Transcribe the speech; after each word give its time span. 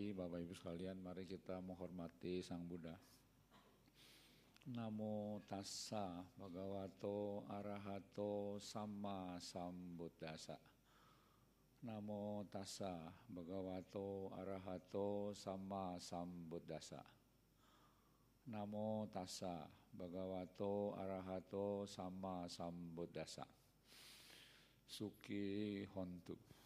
Pagi 0.00 0.16
Bapak 0.16 0.40
Ibu 0.40 0.56
sekalian, 0.56 0.96
mari 1.04 1.28
kita 1.28 1.60
menghormati 1.60 2.40
Sang 2.40 2.64
Buddha. 2.64 2.96
Namo 4.72 5.44
tassa 5.44 6.24
bhagavato 6.40 7.44
arahato 7.44 8.56
sama 8.64 9.36
sambuddhasa. 9.36 10.56
Namo 11.84 12.48
tassa 12.48 13.12
bhagavato 13.28 14.32
arahato 14.40 15.36
sama 15.36 16.00
sambuddhasa. 16.00 17.04
Namo 18.48 19.04
tassa 19.12 19.68
bhagavato 19.92 20.96
arahato 20.96 21.84
sama 21.84 22.48
sambuddhasa. 22.48 23.44
Suki 24.88 25.84
hontu. 25.92 26.59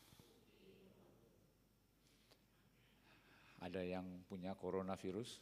Ada 3.65 3.81
yang 3.81 4.05
punya 4.29 4.53
coronavirus? 4.53 5.41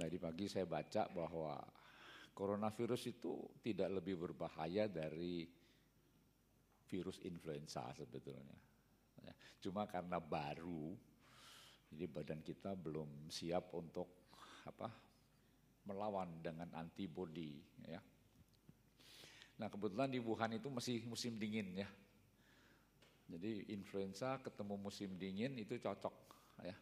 Dari 0.00 0.16
pagi 0.20 0.52
saya 0.52 0.68
baca 0.68 1.08
bahwa 1.08 1.56
coronavirus 2.36 3.08
itu 3.08 3.40
tidak 3.64 3.88
lebih 4.00 4.20
berbahaya 4.20 4.84
dari 4.84 5.48
virus 6.92 7.24
influenza 7.24 7.88
sebetulnya. 7.96 8.60
Ya, 9.24 9.32
cuma 9.64 9.88
karena 9.88 10.20
baru, 10.20 10.92
jadi 11.88 12.04
badan 12.04 12.44
kita 12.44 12.76
belum 12.76 13.32
siap 13.32 13.72
untuk 13.72 14.28
apa 14.68 14.92
melawan 15.88 16.44
dengan 16.44 16.68
antibodi. 16.76 17.56
Ya. 17.88 18.00
Nah 19.56 19.68
kebetulan 19.72 20.12
di 20.12 20.20
Wuhan 20.20 20.56
itu 20.56 20.68
masih 20.68 21.00
musim 21.08 21.40
dingin 21.40 21.80
ya. 21.80 21.88
Jadi 23.30 23.70
influenza 23.70 24.42
ketemu 24.42 24.74
musim 24.74 25.14
dingin 25.14 25.54
itu 25.54 25.78
cocok 25.78 26.14
ya. 26.66 26.74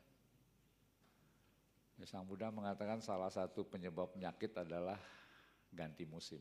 Ya, 1.98 2.06
Sang 2.06 2.24
Buddha 2.24 2.48
mengatakan 2.48 3.02
salah 3.02 3.28
satu 3.28 3.66
penyebab 3.66 4.14
penyakit 4.14 4.54
adalah 4.54 4.96
ganti 5.68 6.06
musim, 6.06 6.38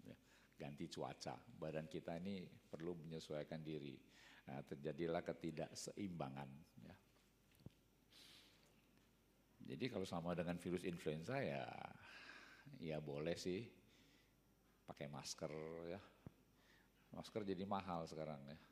ya, 0.00 0.16
ganti 0.56 0.88
cuaca. 0.88 1.36
Badan 1.60 1.86
kita 1.92 2.16
ini 2.16 2.48
perlu 2.48 2.96
menyesuaikan 2.96 3.60
diri. 3.60 4.00
Nah, 4.48 4.64
terjadilah 4.64 5.20
ketidakseimbangan. 5.22 6.50
Ya. 6.88 6.94
Jadi 9.76 9.84
kalau 9.92 10.08
sama 10.08 10.32
dengan 10.32 10.56
virus 10.56 10.88
influenza 10.88 11.36
ya, 11.38 11.68
ya 12.80 12.98
boleh 12.98 13.36
sih 13.36 13.62
pakai 14.88 15.06
masker 15.12 15.52
ya. 15.92 16.00
Masker 17.12 17.44
jadi 17.44 17.68
mahal 17.68 18.08
sekarang 18.08 18.40
ya. 18.48 18.71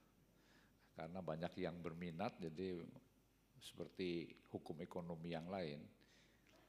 Karena 0.95 1.23
banyak 1.25 1.53
yang 1.57 1.81
berminat 1.81 2.37
jadi 2.43 2.83
seperti 3.61 4.33
hukum 4.51 4.81
ekonomi 4.81 5.37
yang 5.37 5.47
lain. 5.49 5.81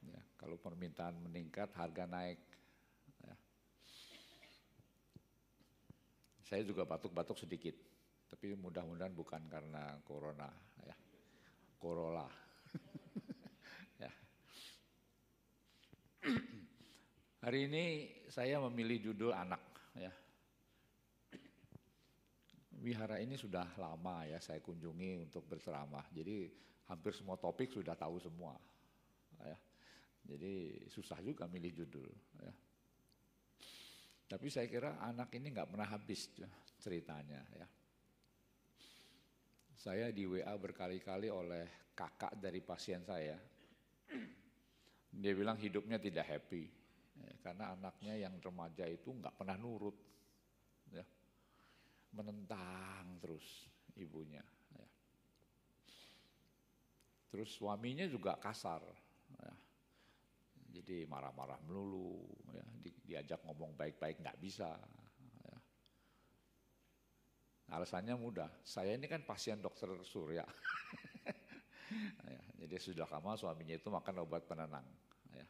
Ya, 0.02 0.20
kalau 0.36 0.58
permintaan 0.58 1.14
meningkat, 1.22 1.72
harga 1.78 2.04
naik. 2.04 2.38
Ya. 3.22 3.34
Saya 6.42 6.62
juga 6.66 6.82
batuk-batuk 6.84 7.38
sedikit, 7.38 7.74
tapi 8.28 8.52
mudah-mudahan 8.58 9.14
bukan 9.14 9.46
karena 9.46 9.96
corona, 10.02 10.50
ya, 10.82 10.96
corolla. 11.78 12.26
ya. 14.02 14.12
Hari 17.46 17.60
ini 17.70 17.84
saya 18.26 18.58
memilih 18.58 19.12
judul 19.12 19.32
anak, 19.34 19.62
ya. 19.94 20.10
Wihara 22.82 23.22
ini 23.22 23.38
sudah 23.38 23.78
lama 23.78 24.26
ya 24.26 24.42
saya 24.42 24.58
kunjungi 24.58 25.30
untuk 25.30 25.46
berceramah. 25.46 26.02
Jadi 26.10 26.50
hampir 26.90 27.14
semua 27.14 27.38
topik 27.38 27.70
sudah 27.70 27.94
tahu 27.94 28.18
semua. 28.18 28.58
Ya. 29.38 29.56
Jadi 30.34 30.82
susah 30.90 31.22
juga 31.22 31.46
milih 31.46 31.70
judul. 31.78 32.10
Ya. 32.42 32.52
Tapi 34.34 34.50
saya 34.50 34.66
kira 34.66 34.98
anak 34.98 35.30
ini 35.38 35.54
nggak 35.54 35.70
pernah 35.70 35.86
habis 35.86 36.26
ceritanya. 36.82 37.46
Ya. 37.54 37.66
Saya 39.78 40.10
di 40.10 40.26
WA 40.26 40.54
berkali-kali 40.58 41.30
oleh 41.30 41.94
kakak 41.94 42.34
dari 42.42 42.58
pasien 42.66 43.06
saya. 43.06 43.38
Dia 45.22 45.32
bilang 45.38 45.54
hidupnya 45.54 46.02
tidak 46.02 46.26
happy. 46.26 46.66
Ya, 47.22 47.30
karena 47.46 47.78
anaknya 47.78 48.26
yang 48.26 48.34
remaja 48.42 48.90
itu 48.90 49.14
nggak 49.14 49.38
pernah 49.38 49.54
nurut. 49.54 49.94
Ya 50.90 51.06
menentang 52.12 53.18
terus 53.18 53.44
ibunya. 53.96 54.44
Ya. 54.76 54.88
Terus 57.32 57.50
suaminya 57.56 58.04
juga 58.08 58.36
kasar. 58.36 58.84
Ya. 59.40 59.52
Jadi 60.80 61.04
marah-marah 61.08 61.60
melulu, 61.64 62.24
ya. 62.52 62.64
Di, 62.80 62.90
diajak 63.04 63.40
ngomong 63.48 63.76
baik-baik 63.76 64.20
nggak 64.20 64.40
bisa. 64.40 64.76
Ya. 65.48 65.56
Alasannya 67.72 68.16
mudah, 68.16 68.48
saya 68.64 68.92
ini 68.92 69.08
kan 69.08 69.24
pasien 69.24 69.60
dokter 69.60 69.88
surya. 70.04 70.44
ya, 72.28 72.42
jadi 72.64 72.76
sudah 72.76 73.08
lama 73.08 73.36
suaminya 73.36 73.76
itu 73.76 73.88
makan 73.88 74.24
obat 74.24 74.44
penenang. 74.44 74.84
Ya. 75.32 75.46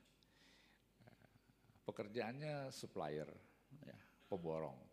Pekerjaannya 1.83 2.71
supplier, 2.71 3.27
ya, 3.83 3.99
pemborong 4.31 4.92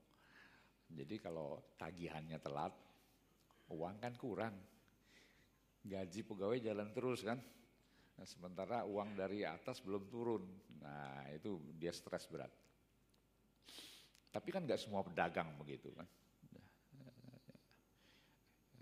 jadi 0.89 1.21
kalau 1.21 1.61
tagihannya 1.77 2.41
telat, 2.41 2.73
uang 3.69 3.95
kan 4.01 4.13
kurang. 4.17 4.55
Gaji 5.85 6.25
pegawai 6.25 6.57
jalan 6.59 6.89
terus 6.91 7.21
kan. 7.21 7.37
Nah, 8.19 8.27
sementara 8.27 8.83
uang 8.83 9.15
dari 9.15 9.45
atas 9.45 9.79
belum 9.79 10.09
turun. 10.09 10.43
Nah 10.81 11.29
itu 11.31 11.61
dia 11.77 11.93
stres 11.93 12.25
berat. 12.27 12.51
Tapi 14.29 14.49
kan 14.49 14.65
nggak 14.65 14.81
semua 14.81 15.05
pedagang 15.05 15.55
begitu 15.55 15.93
kan. 15.95 16.05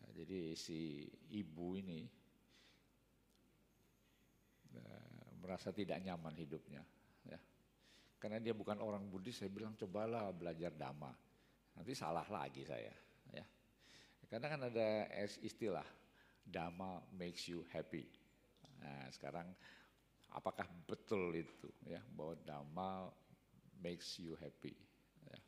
Nah, 0.01 0.09
jadi 0.15 0.57
si 0.57 1.05
ibu 1.29 1.77
ini 1.77 2.01
nah, 4.73 5.37
merasa 5.43 5.69
tidak 5.69 6.01
nyaman 6.01 6.33
hidupnya. 6.33 6.81
Ya. 7.29 7.39
Karena 8.17 8.41
dia 8.41 8.57
bukan 8.57 8.81
orang 8.81 9.05
Buddhis, 9.05 9.37
saya 9.37 9.53
bilang 9.53 9.77
cobalah 9.77 10.33
belajar 10.33 10.73
dhamma 10.73 11.26
nanti 11.77 11.93
salah 11.93 12.25
lagi 12.27 12.65
saya 12.65 12.91
ya. 13.31 13.45
Karena 14.27 14.47
kan 14.51 14.61
ada 14.67 14.89
istilah 15.39 15.85
dhamma 16.43 16.99
makes 17.15 17.47
you 17.47 17.63
happy. 17.71 18.03
Nah 18.81 19.07
sekarang 19.13 19.47
apakah 20.35 20.67
betul 20.83 21.31
itu 21.31 21.71
ya 21.87 22.03
bahwa 22.11 22.35
dhamma 22.43 22.91
makes 23.79 24.19
you 24.19 24.35
happy 24.41 24.75
ya. 25.23 25.39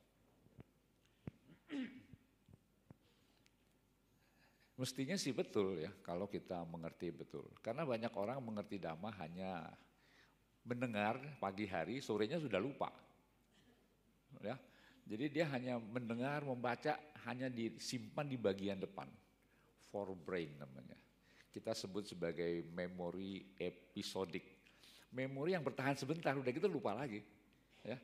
mestinya 4.79 5.19
sih 5.19 5.35
betul 5.35 5.75
ya 5.75 5.91
kalau 5.99 6.31
kita 6.31 6.63
mengerti 6.63 7.11
betul. 7.11 7.49
Karena 7.59 7.83
banyak 7.83 8.15
orang 8.15 8.39
mengerti 8.39 8.79
dhamma 8.79 9.11
hanya 9.19 9.67
mendengar 10.63 11.19
pagi 11.41 11.65
hari 11.65 11.99
sorenya 11.99 12.37
sudah 12.37 12.61
lupa 12.61 12.91
ya 14.43 14.55
jadi 15.09 15.25
dia 15.25 15.45
hanya 15.49 15.81
mendengar, 15.81 16.45
membaca, 16.45 16.93
hanya 17.25 17.49
disimpan 17.49 18.29
di 18.29 18.37
bagian 18.37 18.77
depan. 18.77 19.09
Forebrain 19.89 20.53
namanya. 20.61 20.93
Kita 21.49 21.73
sebut 21.73 22.05
sebagai 22.05 22.69
memori 22.69 23.57
episodik. 23.57 24.45
Memori 25.09 25.57
yang 25.57 25.65
bertahan 25.65 25.97
sebentar, 25.97 26.37
udah 26.37 26.53
gitu 26.53 26.69
lupa 26.69 26.93
lagi. 26.93 27.25
Ya. 27.81 27.97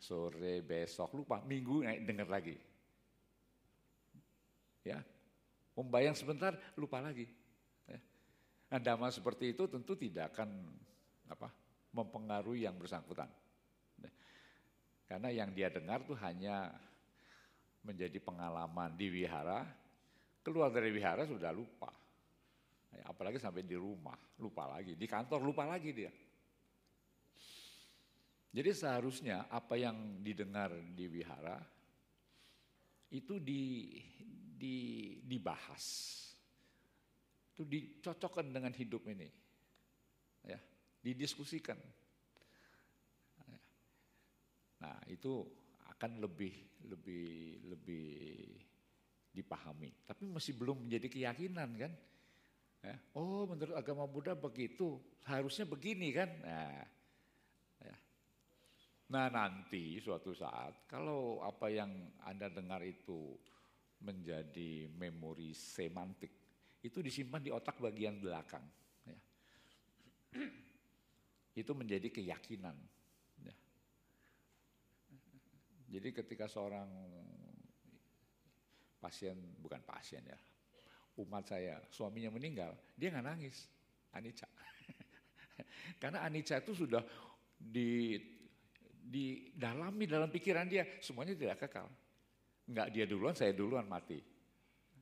Sore, 0.00 0.64
besok, 0.64 1.12
lupa. 1.12 1.44
Minggu 1.44 1.84
naik 1.84 2.08
dengar 2.08 2.32
lagi. 2.32 2.56
Ya. 4.80 5.04
Membayang 5.76 6.16
sebentar, 6.16 6.56
lupa 6.72 7.04
lagi. 7.04 7.28
Ya. 7.84 8.00
Nah, 8.72 8.80
dhamma 8.80 9.12
seperti 9.12 9.52
itu 9.52 9.68
tentu 9.68 9.92
tidak 9.92 10.32
akan 10.32 10.48
apa 11.28 11.52
mempengaruhi 11.92 12.64
yang 12.64 12.80
bersangkutan. 12.80 13.28
Karena 15.10 15.34
yang 15.34 15.50
dia 15.50 15.66
dengar 15.66 16.06
tuh 16.06 16.14
hanya 16.22 16.70
menjadi 17.82 18.22
pengalaman 18.22 18.94
di 18.94 19.10
wihara, 19.10 19.66
keluar 20.46 20.70
dari 20.70 20.94
wihara 20.94 21.26
sudah 21.26 21.50
lupa. 21.50 21.90
Ya, 22.94 23.10
apalagi 23.10 23.42
sampai 23.42 23.66
di 23.66 23.74
rumah, 23.74 24.14
lupa 24.38 24.70
lagi. 24.70 24.94
Di 24.94 25.10
kantor 25.10 25.42
lupa 25.42 25.66
lagi 25.66 25.90
dia. 25.90 26.14
Jadi 28.54 28.70
seharusnya 28.70 29.50
apa 29.50 29.74
yang 29.74 30.22
didengar 30.22 30.70
di 30.94 31.10
wihara 31.10 31.58
itu 33.10 33.42
di, 33.42 33.98
di, 34.54 34.78
dibahas, 35.26 35.86
itu 37.54 37.66
dicocokkan 37.66 38.46
dengan 38.46 38.70
hidup 38.74 39.06
ini, 39.10 39.26
ya, 40.46 40.58
didiskusikan. 41.02 41.78
Nah 44.80 44.96
itu 45.12 45.44
akan 45.96 46.20
lebih 46.24 46.52
lebih 46.88 47.60
lebih 47.68 48.08
dipahami, 49.30 49.94
tapi 50.08 50.26
masih 50.26 50.56
belum 50.58 50.88
menjadi 50.88 51.06
keyakinan 51.06 51.70
kan. 51.78 51.92
Ya, 52.80 52.96
oh 53.12 53.44
menurut 53.44 53.76
agama 53.76 54.08
Buddha 54.08 54.32
begitu, 54.32 54.96
harusnya 55.28 55.68
begini 55.68 56.16
kan. 56.16 56.32
Nah, 56.40 56.80
ya. 57.84 57.96
nah 59.12 59.26
nanti 59.28 60.00
suatu 60.00 60.32
saat 60.32 60.88
kalau 60.88 61.44
apa 61.44 61.68
yang 61.68 61.92
Anda 62.24 62.48
dengar 62.48 62.80
itu 62.80 63.36
menjadi 64.00 64.88
memori 64.96 65.52
semantik, 65.52 66.32
itu 66.80 67.04
disimpan 67.04 67.44
di 67.44 67.52
otak 67.52 67.76
bagian 67.76 68.16
belakang. 68.16 68.64
Ya. 69.04 69.18
Itu 71.60 71.76
menjadi 71.76 72.08
keyakinan. 72.08 72.72
Jadi 75.90 76.08
ketika 76.14 76.46
seorang 76.46 76.86
pasien, 79.02 79.34
bukan 79.58 79.82
pasien 79.82 80.22
ya, 80.22 80.38
umat 81.18 81.50
saya, 81.50 81.82
suaminya 81.90 82.30
meninggal, 82.30 82.70
dia 82.94 83.10
nggak 83.10 83.26
nangis, 83.26 83.66
anicca. 84.14 84.46
Karena 86.02 86.22
anicca 86.22 86.62
itu 86.62 86.86
sudah 86.86 87.02
di 87.58 88.14
di 89.00 89.50
dalami 89.50 90.06
dalam 90.06 90.30
pikiran 90.30 90.70
dia, 90.70 90.86
semuanya 91.02 91.34
tidak 91.34 91.66
kekal. 91.66 91.90
Enggak 92.70 92.88
dia 92.94 93.04
duluan, 93.10 93.34
saya 93.34 93.50
duluan 93.50 93.90
mati. 93.90 94.22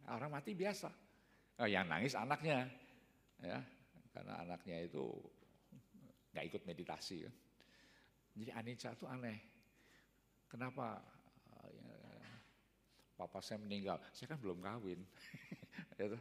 Orang 0.09 0.33
mati 0.33 0.57
biasa. 0.57 0.89
Oh, 1.61 1.69
yang 1.69 1.85
nangis 1.85 2.17
anaknya, 2.17 2.65
ya, 3.45 3.61
karena 4.15 4.41
anaknya 4.41 4.89
itu 4.89 5.05
nggak 6.33 6.45
ikut 6.49 6.63
meditasi. 6.65 7.29
Jadi 8.39 8.51
anicca 8.55 8.97
itu 8.97 9.05
aneh. 9.05 9.58
Kenapa 10.49 11.05
papa 13.19 13.43
saya 13.43 13.59
meninggal, 13.59 13.99
saya 14.15 14.31
kan 14.31 14.39
belum 14.39 14.63
kawin. 14.63 15.03
Ya 15.99 16.15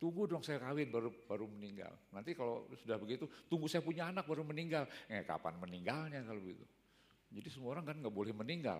tunggu 0.00 0.30
dong 0.30 0.46
saya 0.46 0.62
kawin 0.62 0.94
baru 0.94 1.10
baru 1.26 1.50
meninggal. 1.50 1.90
Nanti 2.14 2.38
kalau 2.38 2.70
sudah 2.78 2.94
begitu, 3.02 3.26
tunggu 3.50 3.66
saya 3.66 3.82
punya 3.82 4.06
anak 4.14 4.22
baru 4.22 4.46
meninggal. 4.46 4.86
Eh 5.10 5.26
kapan 5.26 5.58
meninggalnya 5.58 6.22
kalau 6.22 6.38
begitu? 6.38 6.62
Jadi 7.34 7.48
semua 7.50 7.74
orang 7.74 7.90
kan 7.90 7.96
nggak 7.98 8.14
boleh 8.14 8.30
meninggal, 8.30 8.78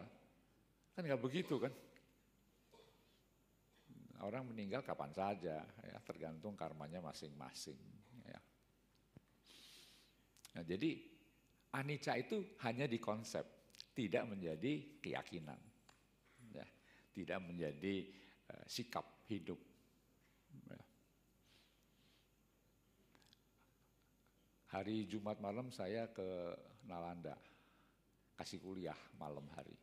kan 0.94 1.02
nggak 1.02 1.18
begitu 1.18 1.58
kan? 1.58 1.74
Orang 4.22 4.46
meninggal 4.46 4.86
kapan 4.86 5.10
saja, 5.10 5.66
ya 5.66 5.96
tergantung 6.06 6.54
karmanya 6.54 7.02
masing-masing. 7.02 7.76
Ya. 8.24 8.40
Nah, 10.54 10.64
jadi 10.64 11.02
anicca 11.74 12.14
itu 12.14 12.56
hanya 12.62 12.86
di 12.86 13.02
konsep, 13.02 13.42
tidak 13.94 14.26
menjadi 14.26 14.98
keyakinan, 14.98 15.58
ya. 16.50 16.66
tidak 17.14 17.38
menjadi 17.46 18.10
uh, 18.50 18.66
sikap 18.66 19.06
hidup. 19.30 19.58
Ya. 20.68 20.80
Hari 24.74 25.06
Jumat 25.06 25.38
malam 25.38 25.70
saya 25.70 26.10
ke 26.10 26.26
Nalanda, 26.90 27.38
kasih 28.34 28.58
kuliah 28.58 28.98
malam 29.16 29.46
hari. 29.54 29.78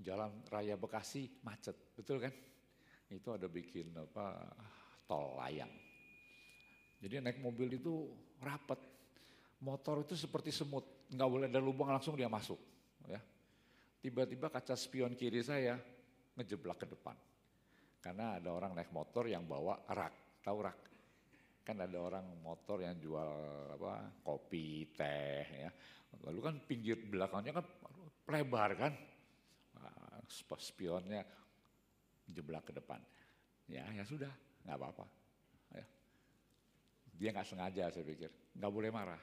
Jalan 0.00 0.32
Raya 0.48 0.80
Bekasi 0.80 1.28
macet, 1.44 1.76
betul 1.92 2.24
kan? 2.24 2.32
Itu 3.12 3.36
ada 3.36 3.52
bikin 3.52 3.92
apa 3.92 4.48
tol 5.04 5.36
layang. 5.36 5.68
Jadi 7.04 7.20
naik 7.20 7.40
mobil 7.44 7.76
itu 7.76 8.08
rapat, 8.40 8.80
motor 9.60 10.04
itu 10.04 10.16
seperti 10.16 10.48
semut, 10.50 11.08
nggak 11.12 11.28
boleh 11.28 11.46
ada 11.48 11.60
lubang 11.60 11.92
langsung 11.92 12.16
dia 12.16 12.28
masuk. 12.28 12.58
Ya, 13.08 13.20
tiba-tiba 14.00 14.48
kaca 14.48 14.76
spion 14.76 15.12
kiri 15.16 15.44
saya 15.44 15.76
ngejeblak 16.36 16.84
ke 16.84 16.86
depan. 16.88 17.16
Karena 18.00 18.40
ada 18.40 18.48
orang 18.56 18.72
naik 18.72 18.92
motor 18.96 19.28
yang 19.28 19.44
bawa 19.44 19.84
rak, 19.92 20.40
tahu 20.40 20.58
rak? 20.64 20.78
Kan 21.60 21.76
ada 21.84 22.00
orang 22.00 22.24
motor 22.40 22.80
yang 22.80 22.96
jual 22.96 23.30
apa 23.76 24.24
kopi, 24.24 24.88
teh, 24.96 25.44
ya. 25.68 25.70
Lalu 26.24 26.40
kan 26.40 26.54
pinggir 26.64 26.96
belakangnya 26.96 27.60
kan 27.60 27.66
lebar 28.32 28.70
kan, 28.78 28.92
nah, 29.76 30.24
spionnya 30.56 31.20
jeblak 32.24 32.72
ke 32.72 32.72
depan. 32.72 32.98
Ya, 33.68 33.84
ya 33.92 34.02
sudah, 34.08 34.32
nggak 34.64 34.76
apa-apa. 34.80 35.06
Ya. 35.76 35.86
Dia 37.20 37.28
nggak 37.36 37.48
sengaja 37.52 37.84
saya 37.92 38.04
pikir, 38.08 38.32
nggak 38.56 38.72
boleh 38.72 38.90
marah. 38.90 39.20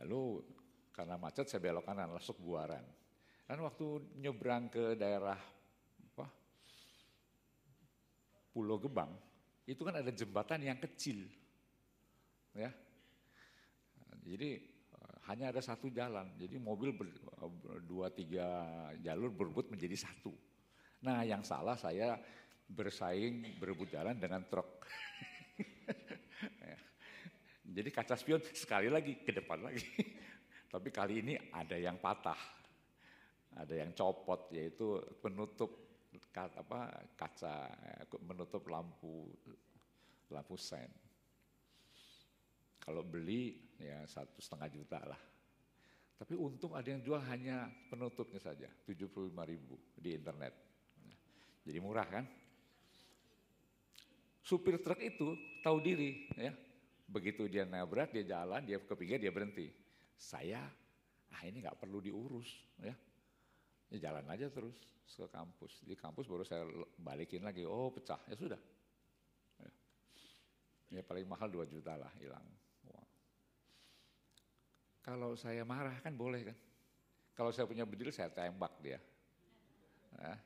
Lalu 0.00 0.40
karena 0.90 1.16
macet 1.16 1.48
saya 1.48 1.60
belok 1.60 1.86
kanan, 1.86 2.12
masuk 2.12 2.36
buaran. 2.40 2.84
Dan 3.44 3.62
waktu 3.66 3.86
nyebrang 4.20 4.70
ke 4.70 4.94
daerah 4.94 5.38
Pulau 8.50 8.82
Gebang, 8.82 9.14
itu 9.62 9.78
kan 9.86 9.94
ada 10.02 10.10
jembatan 10.10 10.60
yang 10.66 10.78
kecil. 10.82 11.22
Ya. 12.50 12.74
Jadi 14.26 14.58
eh, 14.68 15.16
hanya 15.30 15.54
ada 15.54 15.62
satu 15.62 15.86
jalan, 15.88 16.34
jadi 16.34 16.58
mobil 16.58 16.90
ber, 16.90 17.08
dua 17.86 18.10
tiga 18.10 18.46
jalur 18.98 19.30
berebut 19.30 19.70
menjadi 19.70 19.94
satu. 19.94 20.34
Nah 21.06 21.22
yang 21.22 21.46
salah 21.46 21.78
saya 21.78 22.18
bersaing 22.66 23.58
berebut 23.62 23.90
jalan 23.94 24.18
dengan 24.18 24.42
truk. 24.50 24.82
Jadi 27.70 27.88
kaca 27.94 28.18
spion 28.18 28.42
sekali 28.50 28.90
lagi 28.90 29.22
ke 29.22 29.30
depan 29.30 29.62
lagi. 29.62 29.86
Tapi 30.72 30.88
kali 30.90 31.22
ini 31.22 31.34
ada 31.54 31.78
yang 31.78 32.02
patah, 32.02 32.38
ada 33.54 33.74
yang 33.74 33.94
copot 33.94 34.50
yaitu 34.50 34.98
penutup 35.22 35.70
apa 36.34 37.10
kaca 37.14 37.70
menutup 38.26 38.66
lampu 38.66 39.30
lampu 40.34 40.54
sen. 40.58 40.90
Kalau 42.82 43.06
beli 43.06 43.54
ya 43.78 44.02
satu 44.10 44.42
setengah 44.42 44.68
juta 44.70 44.98
lah. 45.06 45.20
Tapi 46.20 46.36
untung 46.36 46.76
ada 46.76 46.84
yang 46.84 47.00
jual 47.00 47.22
hanya 47.32 47.70
penutupnya 47.88 48.42
saja, 48.42 48.68
75 48.84 49.32
ribu 49.46 49.78
di 49.96 50.12
internet. 50.12 50.52
Jadi 51.64 51.78
murah 51.80 52.04
kan? 52.04 52.24
Supir 54.44 54.82
truk 54.84 55.00
itu 55.00 55.38
tahu 55.64 55.80
diri 55.80 56.28
ya. 56.36 56.52
Begitu 57.10 57.50
dia 57.50 57.66
nabrak, 57.66 58.14
dia 58.14 58.22
jalan, 58.22 58.62
dia 58.62 58.78
ke 58.78 58.94
pinggir, 58.94 59.18
dia 59.18 59.34
berhenti. 59.34 59.66
Saya, 60.14 60.62
ah 61.34 61.42
ini 61.42 61.58
nggak 61.58 61.82
perlu 61.82 61.98
diurus 61.98 62.46
ya. 62.78 62.94
Ya 63.90 64.10
jalan 64.10 64.30
aja 64.30 64.46
terus 64.46 64.78
ke 65.10 65.26
kampus. 65.26 65.82
Di 65.82 65.98
kampus 65.98 66.30
baru 66.30 66.46
saya 66.46 66.62
balikin 67.02 67.42
lagi, 67.42 67.66
oh 67.66 67.90
pecah, 67.90 68.22
ya 68.30 68.36
sudah. 68.38 68.60
Ya, 69.58 69.70
ya 70.94 71.02
paling 71.02 71.26
mahal 71.26 71.50
2 71.50 71.66
juta 71.66 71.98
lah 71.98 72.14
hilang. 72.22 72.46
Kalau 75.00 75.32
saya 75.34 75.64
marah 75.64 75.96
kan 76.04 76.12
boleh 76.12 76.52
kan. 76.52 76.56
Kalau 77.32 77.50
saya 77.50 77.64
punya 77.64 77.88
bedil 77.88 78.12
saya 78.12 78.28
tembak 78.28 78.76
dia. 78.84 79.00
Ya. 80.20 80.36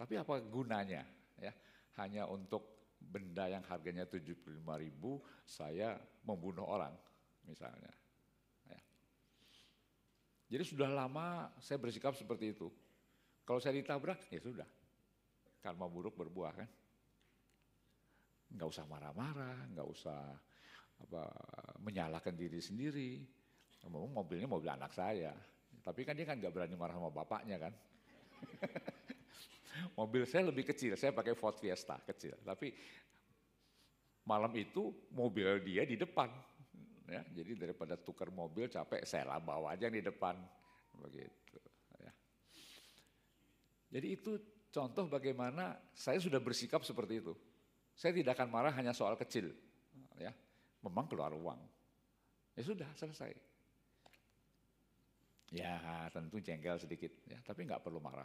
Tapi 0.00 0.16
apa 0.16 0.40
gunanya? 0.40 1.04
Ya, 1.36 1.52
hanya 2.00 2.24
untuk 2.24 2.79
benda 3.00 3.48
yang 3.48 3.64
harganya 3.66 4.04
75 4.04 4.60
ribu 4.78 5.18
saya 5.42 5.96
membunuh 6.22 6.68
orang 6.68 6.92
misalnya. 7.48 7.90
Jadi 10.50 10.66
sudah 10.66 10.90
lama 10.90 11.46
saya 11.62 11.78
bersikap 11.78 12.18
seperti 12.18 12.58
itu. 12.58 12.66
Kalau 13.46 13.62
saya 13.62 13.78
ditabrak, 13.78 14.26
ya 14.34 14.42
sudah. 14.42 14.66
Karma 15.62 15.86
buruk 15.86 16.18
berbuah 16.18 16.52
kan. 16.58 16.68
Nggak 18.50 18.68
usah 18.74 18.84
marah-marah, 18.90 19.70
nggak 19.70 19.86
usah 19.86 20.18
apa 21.06 21.22
menyalahkan 21.78 22.34
diri 22.34 22.58
sendiri. 22.58 23.22
Ngomong 23.86 24.10
mobilnya 24.10 24.50
mobil 24.50 24.74
anak 24.74 24.90
saya. 24.90 25.30
Tapi 25.86 26.02
kan 26.02 26.18
dia 26.18 26.26
kan 26.26 26.34
nggak 26.34 26.50
berani 26.50 26.74
marah 26.74 26.98
sama 26.98 27.14
bapaknya 27.14 27.70
kan. 27.70 27.72
mobil 29.94 30.26
saya 30.26 30.48
lebih 30.48 30.66
kecil, 30.66 30.94
saya 30.98 31.14
pakai 31.14 31.34
Ford 31.38 31.56
Fiesta 31.58 31.98
kecil. 32.02 32.38
Tapi 32.42 32.72
malam 34.26 34.52
itu 34.54 34.90
mobil 35.14 35.62
dia 35.64 35.82
di 35.86 35.98
depan 35.98 36.30
ya. 37.10 37.22
Jadi 37.34 37.58
daripada 37.58 37.98
tukar 37.98 38.30
mobil 38.30 38.70
capek, 38.70 39.02
saya 39.02 39.34
lah 39.34 39.42
bawa 39.42 39.74
aja 39.74 39.90
di 39.90 39.98
depan 39.98 40.38
begitu. 41.02 41.58
Ya. 41.98 42.12
Jadi 43.98 44.06
itu 44.14 44.38
contoh 44.70 45.10
bagaimana 45.10 45.74
saya 45.90 46.22
sudah 46.22 46.38
bersikap 46.38 46.86
seperti 46.86 47.18
itu. 47.18 47.34
Saya 47.98 48.16
tidak 48.16 48.38
akan 48.38 48.48
marah 48.48 48.72
hanya 48.72 48.96
soal 48.96 49.12
kecil, 49.18 49.52
ya. 50.16 50.32
Memang 50.80 51.04
keluar 51.04 51.36
uang, 51.36 51.60
ya 52.56 52.62
sudah 52.64 52.88
selesai. 52.96 53.36
Ya 55.52 56.08
tentu 56.08 56.40
jengkel 56.40 56.80
sedikit, 56.80 57.12
ya, 57.28 57.36
tapi 57.44 57.68
nggak 57.68 57.84
perlu 57.84 58.00
marah, 58.00 58.24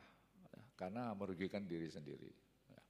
karena 0.75 1.15
merugikan 1.15 1.63
diri 1.63 1.88
sendiri. 1.88 2.32
Ya. 2.70 2.82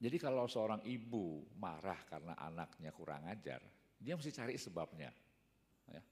Jadi 0.00 0.16
kalau 0.16 0.46
seorang 0.46 0.80
ibu 0.86 1.44
marah 1.58 1.98
karena 2.08 2.38
anaknya 2.38 2.94
kurang 2.94 3.26
ajar, 3.26 3.60
dia 3.98 4.14
mesti 4.16 4.32
cari 4.32 4.54
sebabnya. 4.56 5.10
Ya. 5.90 6.02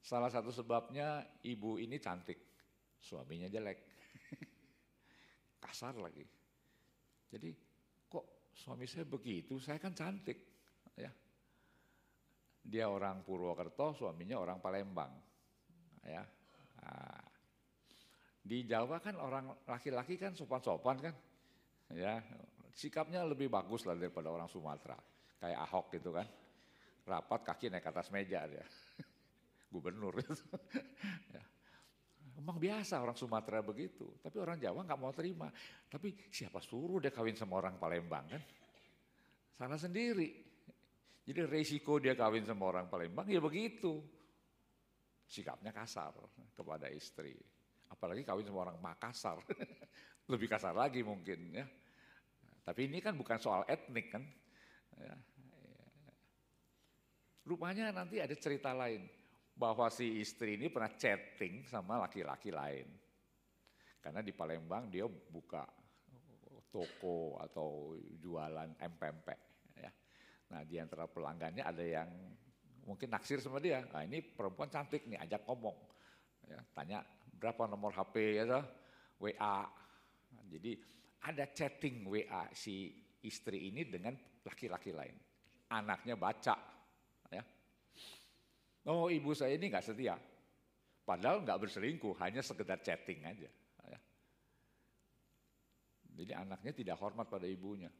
Salah 0.00 0.32
satu 0.32 0.48
sebabnya 0.54 1.26
ibu 1.44 1.76
ini 1.76 2.00
cantik, 2.00 2.38
suaminya 3.02 3.50
jelek, 3.50 3.78
kasar 5.66 5.98
lagi. 6.00 6.24
Jadi 7.28 7.50
kok 8.08 8.54
suami 8.54 8.86
saya 8.86 9.04
begitu, 9.04 9.58
saya 9.60 9.76
kan 9.76 9.92
cantik. 9.92 10.38
ya. 10.96 11.10
Dia 12.60 12.86
orang 12.86 13.26
Purwokerto, 13.26 13.92
suaminya 13.92 14.38
orang 14.38 14.62
Palembang. 14.62 15.12
ya. 16.06 16.39
Nah, 16.80 17.20
di 18.40 18.64
Jawa 18.64 18.98
kan 18.98 19.14
orang 19.20 19.52
laki-laki 19.68 20.16
kan 20.16 20.32
sopan-sopan 20.34 20.96
kan. 20.98 21.14
Ya, 21.90 22.22
sikapnya 22.74 23.26
lebih 23.26 23.50
bagus 23.50 23.84
lah 23.84 23.98
daripada 23.98 24.30
orang 24.30 24.48
Sumatera. 24.48 24.96
Kayak 25.40 25.60
Ahok 25.68 25.86
gitu 25.96 26.10
kan. 26.14 26.26
Rapat 27.06 27.40
kaki 27.42 27.66
naik 27.72 27.86
atas 27.86 28.12
meja 28.12 28.46
dia. 28.46 28.64
Gubernur 29.72 30.14
itu. 30.18 30.34
ya. 31.34 31.42
Emang 32.40 32.56
biasa 32.56 33.04
orang 33.04 33.18
Sumatera 33.20 33.60
begitu, 33.60 34.16
tapi 34.24 34.40
orang 34.40 34.56
Jawa 34.56 34.80
nggak 34.88 35.00
mau 35.00 35.12
terima. 35.12 35.52
Tapi 35.92 36.16
siapa 36.32 36.56
suruh 36.64 36.96
dia 36.96 37.12
kawin 37.12 37.36
sama 37.36 37.60
orang 37.60 37.76
Palembang 37.76 38.24
kan? 38.32 38.42
Salah 39.60 39.76
sendiri. 39.76 40.40
Jadi 41.28 41.40
resiko 41.44 42.00
dia 42.00 42.16
kawin 42.16 42.48
sama 42.48 42.72
orang 42.72 42.88
Palembang 42.88 43.28
ya 43.28 43.44
begitu. 43.44 44.00
Sikapnya 45.30 45.70
kasar 45.70 46.10
kepada 46.58 46.90
istri. 46.90 47.38
Apalagi 47.86 48.26
kawin 48.26 48.42
sama 48.42 48.66
orang 48.66 48.82
Makassar. 48.82 49.38
Lebih 50.32 50.50
kasar 50.50 50.74
lagi 50.74 51.06
mungkin 51.06 51.54
ya. 51.54 51.66
Tapi 52.66 52.90
ini 52.90 52.98
kan 52.98 53.14
bukan 53.14 53.38
soal 53.38 53.62
etnik 53.70 54.10
kan. 54.10 54.26
Ya. 54.98 55.14
Rupanya 57.46 57.94
nanti 57.94 58.18
ada 58.18 58.34
cerita 58.34 58.74
lain 58.74 59.06
bahwa 59.54 59.86
si 59.86 60.18
istri 60.18 60.58
ini 60.58 60.66
pernah 60.66 60.90
chatting 60.98 61.62
sama 61.70 62.02
laki-laki 62.02 62.50
lain. 62.50 62.90
Karena 64.02 64.26
di 64.26 64.34
Palembang 64.34 64.90
dia 64.90 65.06
buka 65.06 65.62
toko 66.70 67.38
atau 67.38 67.98
jualan 68.18 68.78
empempek. 68.78 69.40
Ya. 69.78 69.90
Nah 70.50 70.62
di 70.66 70.78
antara 70.78 71.06
pelanggannya 71.06 71.62
ada 71.62 71.82
yang 71.82 72.10
mungkin 72.84 73.08
naksir 73.12 73.40
sama 73.42 73.58
dia. 73.58 73.84
Nah 73.90 74.04
ini 74.04 74.22
perempuan 74.22 74.68
cantik 74.68 75.04
nih, 75.08 75.20
ajak 75.24 75.44
ngomong. 75.48 75.76
Ya, 76.46 76.60
tanya 76.74 76.98
berapa 77.36 77.68
nomor 77.68 77.94
HP 77.94 78.42
ya, 78.42 78.60
WA. 79.20 79.58
Jadi 80.50 80.72
ada 81.26 81.44
chatting 81.52 82.08
WA 82.08 82.48
si 82.56 82.90
istri 83.24 83.68
ini 83.70 83.86
dengan 83.86 84.16
laki-laki 84.44 84.90
lain. 84.90 85.16
Anaknya 85.70 86.18
baca 86.18 86.70
Oh 88.88 89.12
ibu 89.12 89.36
saya 89.36 89.60
ini 89.60 89.68
nggak 89.68 89.84
setia. 89.84 90.16
Padahal 91.04 91.44
nggak 91.44 91.60
berselingkuh, 91.68 92.16
hanya 92.22 92.40
sekedar 92.40 92.80
chatting 92.80 93.26
aja. 93.26 93.50
Ya. 93.90 93.98
Jadi 96.16 96.32
anaknya 96.32 96.72
tidak 96.72 96.96
hormat 97.02 97.28
pada 97.28 97.44
ibunya. 97.44 97.92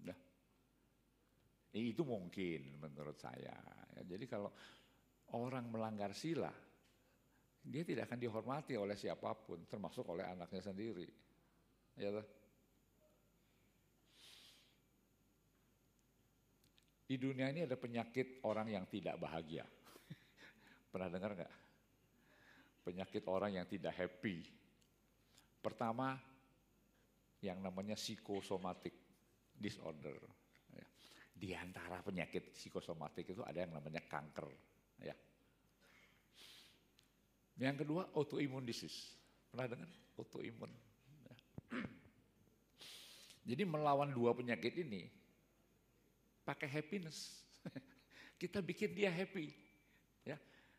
Ya. 0.00 0.14
Itu 1.76 2.08
mungkin 2.08 2.80
menurut 2.80 3.20
saya. 3.20 3.52
Ya, 3.92 4.02
jadi 4.16 4.24
kalau 4.24 4.48
orang 5.36 5.68
melanggar 5.68 6.16
sila, 6.16 6.48
dia 7.60 7.82
tidak 7.84 8.08
akan 8.08 8.20
dihormati 8.22 8.80
oleh 8.80 8.96
siapa 8.96 9.36
pun, 9.36 9.68
termasuk 9.68 10.08
oleh 10.08 10.24
anaknya 10.24 10.62
sendiri. 10.64 11.08
Ya 12.00 12.16
Di 17.06 17.14
dunia 17.22 17.54
ini 17.54 17.62
ada 17.62 17.78
penyakit 17.78 18.42
orang 18.42 18.66
yang 18.66 18.84
tidak 18.90 19.14
bahagia. 19.22 19.62
Pernah 20.90 21.06
dengar 21.06 21.38
nggak? 21.38 21.54
Penyakit 22.82 23.22
orang 23.30 23.54
yang 23.54 23.66
tidak 23.70 23.94
happy. 23.94 24.42
Pertama, 25.62 26.18
yang 27.46 27.62
namanya 27.62 27.94
psikosomatik 27.94 28.94
disorder. 29.54 30.18
Ya. 31.36 31.40
Di 31.40 31.50
antara 31.52 32.00
penyakit 32.00 32.56
psikosomatik 32.56 33.36
itu 33.36 33.44
ada 33.44 33.60
yang 33.60 33.76
namanya 33.76 34.00
kanker. 34.08 34.48
Ya. 35.04 35.14
Yang 37.60 37.84
kedua, 37.84 38.08
autoimmune 38.16 38.64
disease. 38.64 39.12
Pernah 39.52 39.76
dengar? 39.76 39.90
Autoimmune. 40.16 40.76
Ya. 41.28 41.36
Jadi 43.52 43.62
melawan 43.68 44.10
dua 44.10 44.32
penyakit 44.32 44.74
ini, 44.80 45.06
pakai 46.42 46.66
happiness. 46.72 47.44
Kita 48.40 48.64
bikin 48.64 48.96
dia 48.96 49.12
happy. 49.12 49.66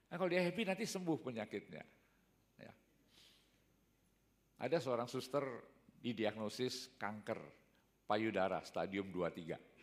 Nah, 0.08 0.16
kalau 0.16 0.32
dia 0.32 0.44
happy 0.44 0.64
nanti 0.64 0.88
sembuh 0.88 1.20
penyakitnya. 1.20 1.84
Ya. 2.64 2.74
Ada 4.64 4.80
seorang 4.80 5.08
suster 5.12 5.44
didiagnosis 6.00 6.96
kanker 6.96 7.40
payudara 8.08 8.64
stadium 8.64 9.12
2-3. 9.12 9.77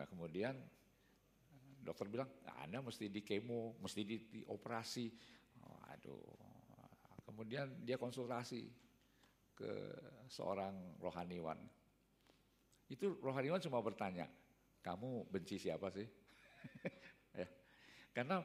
Nah 0.00 0.08
kemudian 0.08 0.56
dokter 1.84 2.08
bilang, 2.08 2.32
nah, 2.40 2.64
Anda 2.64 2.80
mesti 2.80 3.12
di 3.12 3.20
kemo, 3.20 3.76
mesti 3.84 4.00
di, 4.00 4.16
dioperasi. 4.32 5.06
Oh, 5.60 5.80
aduh. 5.92 6.24
Kemudian 7.28 7.84
dia 7.84 8.00
konsultasi 8.00 8.64
ke 9.52 9.72
seorang 10.24 10.96
rohaniwan. 11.04 11.60
Itu 12.88 13.20
rohaniwan 13.20 13.60
cuma 13.60 13.84
bertanya, 13.84 14.24
kamu 14.80 15.28
benci 15.28 15.60
siapa 15.60 15.92
sih? 15.92 16.08
Karena 18.16 18.40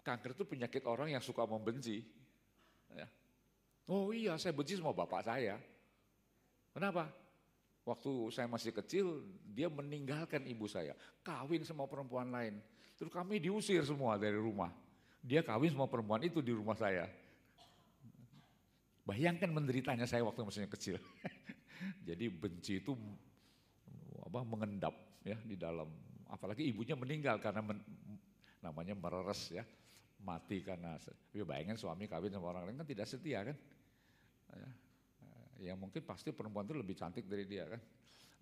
kanker 0.00 0.32
itu 0.32 0.48
penyakit 0.48 0.88
orang 0.88 1.12
yang 1.12 1.20
suka 1.20 1.44
membenci. 1.44 2.00
Ya. 2.96 3.06
Oh 3.92 4.08
iya, 4.10 4.40
saya 4.40 4.56
benci 4.56 4.80
sama 4.80 4.96
bapak 4.96 5.20
saya. 5.20 5.60
Kenapa? 6.72 7.12
Waktu 7.88 8.12
saya 8.28 8.44
masih 8.44 8.68
kecil, 8.76 9.24
dia 9.48 9.72
meninggalkan 9.72 10.44
ibu 10.44 10.68
saya, 10.68 10.92
kawin 11.24 11.64
sama 11.64 11.88
perempuan 11.88 12.28
lain. 12.28 12.60
Terus 13.00 13.08
kami 13.08 13.40
diusir 13.40 13.80
semua 13.80 14.20
dari 14.20 14.36
rumah. 14.36 14.68
Dia 15.24 15.40
kawin 15.40 15.72
sama 15.72 15.88
perempuan 15.88 16.20
itu 16.20 16.44
di 16.44 16.52
rumah 16.52 16.76
saya. 16.76 17.08
Bayangkan 19.08 19.48
menderitanya 19.48 20.04
saya 20.04 20.20
waktu 20.20 20.44
masih 20.44 20.68
kecil. 20.68 21.00
Jadi 22.08 22.28
benci 22.28 22.84
itu 22.84 22.92
apa 24.20 24.44
mengendap 24.44 24.92
ya 25.24 25.40
di 25.40 25.56
dalam. 25.56 25.88
Apalagi 26.28 26.68
ibunya 26.68 26.92
meninggal 26.92 27.40
karena 27.40 27.64
men, 27.64 27.80
namanya 28.60 28.92
mereres 28.92 29.48
ya, 29.48 29.64
mati 30.20 30.60
karena, 30.60 31.00
ya 31.32 31.40
bayangin 31.40 31.80
suami 31.80 32.04
kawin 32.04 32.36
sama 32.36 32.52
orang 32.52 32.68
lain 32.68 32.84
kan 32.84 32.84
tidak 32.84 33.08
setia 33.08 33.48
kan. 33.48 33.56
Ya, 34.52 34.68
ya 35.58 35.74
mungkin 35.74 36.02
pasti 36.06 36.30
perempuan 36.30 36.66
itu 36.66 36.76
lebih 36.78 36.94
cantik 36.94 37.26
dari 37.26 37.44
dia 37.44 37.66
kan, 37.66 37.80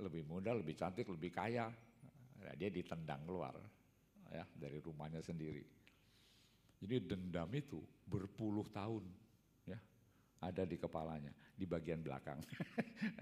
lebih 0.05 0.23
muda, 0.29 0.53
lebih 0.53 0.77
cantik, 0.77 1.09
lebih 1.09 1.33
kaya. 1.33 1.69
Ya, 2.37 2.53
dia 2.53 2.69
ditendang 2.71 3.27
keluar 3.27 3.57
ya 4.31 4.45
dari 4.55 4.79
rumahnya 4.79 5.25
sendiri. 5.25 5.65
Jadi 6.77 7.09
dendam 7.09 7.49
itu 7.57 7.81
berpuluh 8.05 8.69
tahun 8.69 9.03
ya 9.65 9.81
ada 10.45 10.63
di 10.69 10.77
kepalanya, 10.77 11.33
di 11.57 11.65
bagian 11.65 12.01
belakang. 12.05 12.39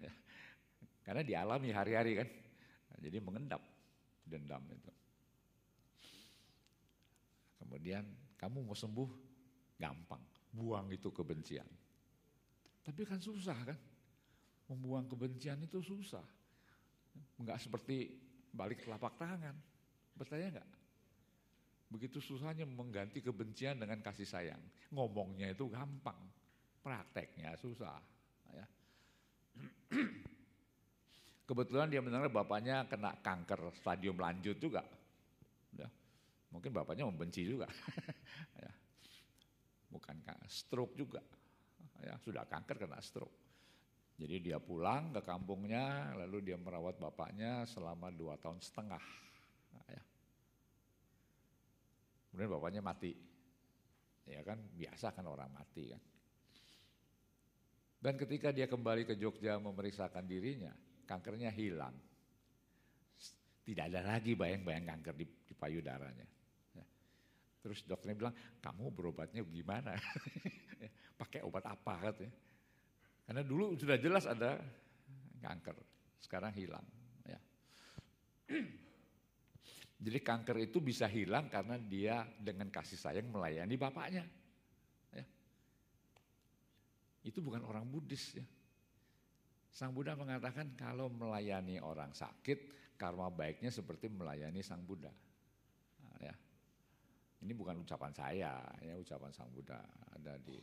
Ya. 0.05 0.13
Karena 1.03 1.27
dialami 1.27 1.69
hari-hari 1.75 2.17
kan. 2.17 2.29
Jadi 3.03 3.19
mengendap 3.21 3.61
dendam 4.25 4.63
itu. 4.71 4.93
Kemudian 7.61 8.05
kamu 8.39 8.65
mau 8.65 8.73
sembuh, 8.73 9.11
gampang. 9.77 10.23
Buang 10.55 10.89
itu 10.95 11.11
kebencian. 11.13 11.67
Tapi 12.85 13.03
kan 13.09 13.19
susah 13.19 13.57
kan. 13.65 13.79
Membuang 14.69 15.09
kebencian 15.09 15.61
itu 15.65 15.81
susah. 15.81 16.25
Enggak 17.41 17.61
seperti 17.61 18.13
balik 18.53 18.85
telapak 18.85 19.17
tangan. 19.17 19.57
Bertanya 20.15 20.61
enggak? 20.61 20.71
Begitu 21.91 22.19
susahnya 22.19 22.65
mengganti 22.65 23.21
kebencian 23.21 23.81
dengan 23.81 24.01
kasih 24.05 24.29
sayang. 24.29 24.61
Ngomongnya 24.93 25.53
itu 25.53 25.69
gampang. 25.69 26.17
Prakteknya 26.85 27.57
susah. 27.57 27.97
Ya. 28.53 28.67
Kebetulan 31.49 31.93
dia 31.93 32.01
mendengar 32.01 32.33
bapaknya 32.33 32.89
kena 32.89 33.17
kanker 33.21 33.73
stadium 33.77 34.17
lanjut 34.17 34.57
juga. 34.57 34.81
Ya. 35.77 35.89
Mungkin 36.53 36.73
bapaknya 36.73 37.05
membenci 37.05 37.45
juga. 37.45 37.69
ya. 38.65 38.73
Bukan 39.93 40.25
stroke 40.49 40.97
juga. 40.97 41.21
Ya, 42.05 42.21
sudah 42.21 42.45
kanker 42.45 42.85
kena 42.85 43.01
stroke. 43.01 43.33
Jadi 44.15 44.53
dia 44.53 44.63
pulang 44.63 45.11
ke 45.11 45.25
kampungnya, 45.25 46.15
lalu 46.15 46.53
dia 46.53 46.61
merawat 46.61 47.01
bapaknya 47.01 47.67
selama 47.67 48.13
dua 48.15 48.39
tahun 48.39 48.63
setengah. 48.63 49.03
Ya. 49.91 50.03
Kemudian 52.31 52.51
bapaknya 52.55 52.83
mati. 52.85 53.17
Ya 54.29 54.41
kan 54.47 54.61
biasa 54.77 55.11
kan 55.17 55.27
orang 55.27 55.51
mati 55.51 55.91
kan. 55.91 56.03
Dan 58.05 58.21
ketika 58.21 58.53
dia 58.53 58.69
kembali 58.69 59.09
ke 59.09 59.17
Jogja 59.17 59.57
memeriksakan 59.57 60.29
dirinya, 60.29 60.77
kankernya 61.09 61.49
hilang. 61.49 61.97
Tidak 63.65 63.89
ada 63.89 64.05
lagi 64.05 64.37
bayang-bayang 64.37 64.85
kanker 64.93 65.15
di, 65.17 65.25
di 65.25 65.55
payudaranya. 65.57 66.29
Terus 67.65 67.81
dokternya 67.89 68.29
bilang, 68.29 68.37
kamu 68.61 68.93
berobatnya 68.93 69.41
gimana? 69.49 69.97
pakai 71.21 71.41
obat 71.41 71.65
apa 71.65 72.13
katanya. 72.13 72.37
Karena 73.25 73.41
dulu 73.41 73.73
sudah 73.81 73.97
jelas 73.97 74.29
ada 74.29 74.61
kanker, 75.41 75.73
sekarang 76.21 76.53
hilang. 76.53 76.85
Ya. 77.25 77.41
Jadi 80.05 80.19
kanker 80.21 80.61
itu 80.61 80.85
bisa 80.85 81.09
hilang 81.09 81.49
karena 81.49 81.81
dia 81.81 82.29
dengan 82.37 82.69
kasih 82.69 83.01
sayang 83.01 83.33
melayani 83.33 83.81
bapaknya. 83.81 84.29
Ya. 85.17 85.25
Itu 87.25 87.41
bukan 87.41 87.65
orang 87.65 87.89
Buddhis 87.89 88.37
ya. 88.37 88.45
Sang 89.73 89.97
Buddha 89.97 90.13
mengatakan 90.15 90.77
kalau 90.77 91.09
melayani 91.09 91.81
orang 91.81 92.13
sakit, 92.13 92.95
karma 93.01 93.33
baiknya 93.33 93.73
seperti 93.73 94.13
melayani 94.13 94.61
Sang 94.61 94.85
Buddha. 94.85 95.11
Ini 97.43 97.53
bukan 97.53 97.83
ucapan 97.83 98.13
saya, 98.15 98.57
ya 98.81 98.95
ucapan 98.97 99.33
Sang 99.35 99.51
Buddha 99.51 99.81
ada 100.17 100.39
di 100.41 100.57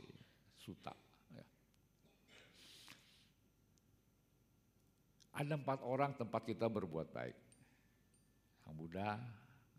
Suta. 0.57 0.93
Ya. 1.33 1.45
Ada 5.41 5.57
empat 5.57 5.81
orang 5.81 6.13
tempat 6.17 6.45
kita 6.45 6.69
berbuat 6.69 7.09
baik. 7.09 7.37
Sang 8.61 8.77
Buddha, 8.77 9.17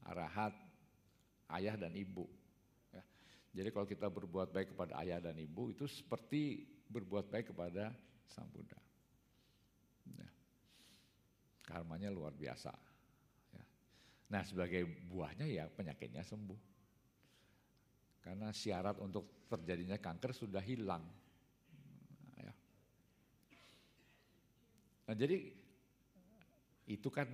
Arahat, 0.03 0.55
ayah 1.55 1.79
dan 1.79 1.95
ibu. 1.95 2.27
Ya. 2.91 3.03
Jadi 3.55 3.69
kalau 3.71 3.87
kita 3.87 4.11
berbuat 4.11 4.51
baik 4.51 4.75
kepada 4.75 4.99
ayah 5.07 5.23
dan 5.23 5.39
ibu 5.39 5.71
itu 5.71 5.87
seperti 5.87 6.67
berbuat 6.91 7.31
baik 7.31 7.55
kepada 7.55 7.95
Sang 8.27 8.51
Buddha. 8.51 8.79
Ya. 10.19 10.29
Karmanya 11.63 12.11
luar 12.11 12.35
biasa. 12.35 12.75
Ya. 13.55 13.65
Nah 14.35 14.43
sebagai 14.43 14.83
buahnya 15.07 15.47
ya 15.47 15.71
penyakitnya 15.71 16.27
sembuh. 16.27 16.72
Karena 18.23 18.55
syarat 18.55 19.03
untuk 19.03 19.51
terjadinya 19.51 19.99
kanker 19.99 20.31
sudah 20.31 20.63
hilang. 20.63 21.03
Ya. 22.39 22.53
Nah 25.11 25.15
jadi 25.19 25.51
itu 26.87 27.09
kan 27.11 27.27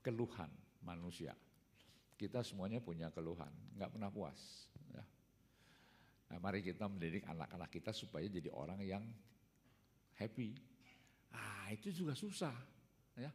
keluhan 0.00 0.48
manusia. 0.82 1.36
Kita 2.16 2.40
semuanya 2.40 2.80
punya 2.80 3.12
keluhan, 3.12 3.50
nggak 3.76 3.92
pernah 3.92 4.10
puas. 4.10 4.40
Ya. 4.90 5.04
Nah, 6.32 6.38
mari 6.40 6.64
kita 6.64 6.88
mendidik 6.88 7.28
anak-anak 7.28 7.68
kita 7.68 7.90
supaya 7.92 8.24
jadi 8.24 8.48
orang 8.48 8.80
yang 8.80 9.04
happy. 10.16 10.56
Ah 11.34 11.68
itu 11.74 11.92
juga 11.92 12.16
susah. 12.16 12.54
Ya. 13.18 13.28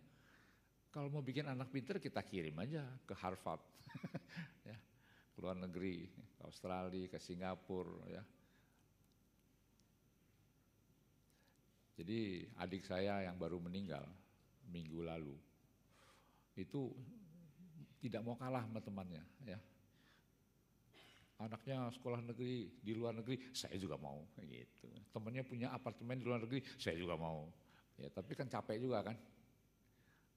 Kalau 0.89 1.13
mau 1.13 1.21
bikin 1.21 1.45
anak 1.45 1.69
pinter 1.69 2.01
kita 2.01 2.23
kirim 2.25 2.57
aja 2.57 2.81
ke 3.05 3.13
Harvard, 3.13 3.61
ya, 4.69 4.77
ke 5.37 5.45
luar 5.45 5.53
negeri, 5.53 6.09
ke 6.09 6.41
Australia, 6.41 7.05
ke 7.05 7.21
Singapura, 7.21 8.01
ya. 8.09 8.25
Jadi 11.97 12.45
adik 12.57 12.81
saya 12.85 13.29
yang 13.29 13.37
baru 13.37 13.61
meninggal 13.61 14.05
minggu 14.69 15.01
lalu 15.01 15.33
itu 16.57 16.93
tidak 18.01 18.21
mau 18.21 18.37
kalah 18.37 18.65
sama 18.65 18.81
temannya 18.81 19.21
ya. 19.45 19.57
Anaknya 21.37 21.93
sekolah 21.93 22.21
negeri 22.25 22.65
di 22.81 22.97
luar 22.97 23.13
negeri, 23.13 23.37
saya 23.53 23.77
juga 23.77 23.93
mau 23.97 24.25
gitu. 24.41 24.89
Temannya 25.13 25.45
punya 25.45 25.69
apartemen 25.69 26.17
di 26.17 26.25
luar 26.25 26.41
negeri, 26.41 26.65
saya 26.81 26.97
juga 26.97 27.13
mau. 27.13 27.45
Ya, 27.97 28.09
tapi 28.09 28.33
kan 28.33 28.49
capek 28.49 28.81
juga 28.81 29.05
kan. 29.05 29.13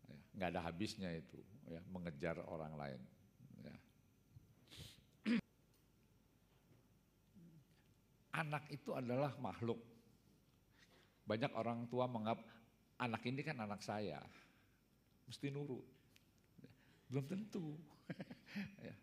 Ya, 0.09 0.17
nggak 0.37 0.49
ada 0.53 0.61
habisnya 0.69 1.09
itu 1.17 1.41
ya 1.69 1.81
mengejar 1.89 2.37
orang 2.45 2.77
lain. 2.77 3.01
Ya. 3.65 3.77
Anak 8.41 8.73
itu 8.73 8.97
adalah 8.97 9.37
makhluk. 9.37 9.77
Banyak 11.29 11.53
orang 11.53 11.85
tua 11.93 12.09
menganggap 12.09 12.41
anak 12.97 13.21
ini 13.29 13.45
kan 13.45 13.61
anak 13.61 13.85
saya, 13.85 14.17
mesti 15.29 15.53
nurut. 15.53 15.85
Belum 17.13 17.25
tentu. 17.29 17.77
ya. 18.87 18.97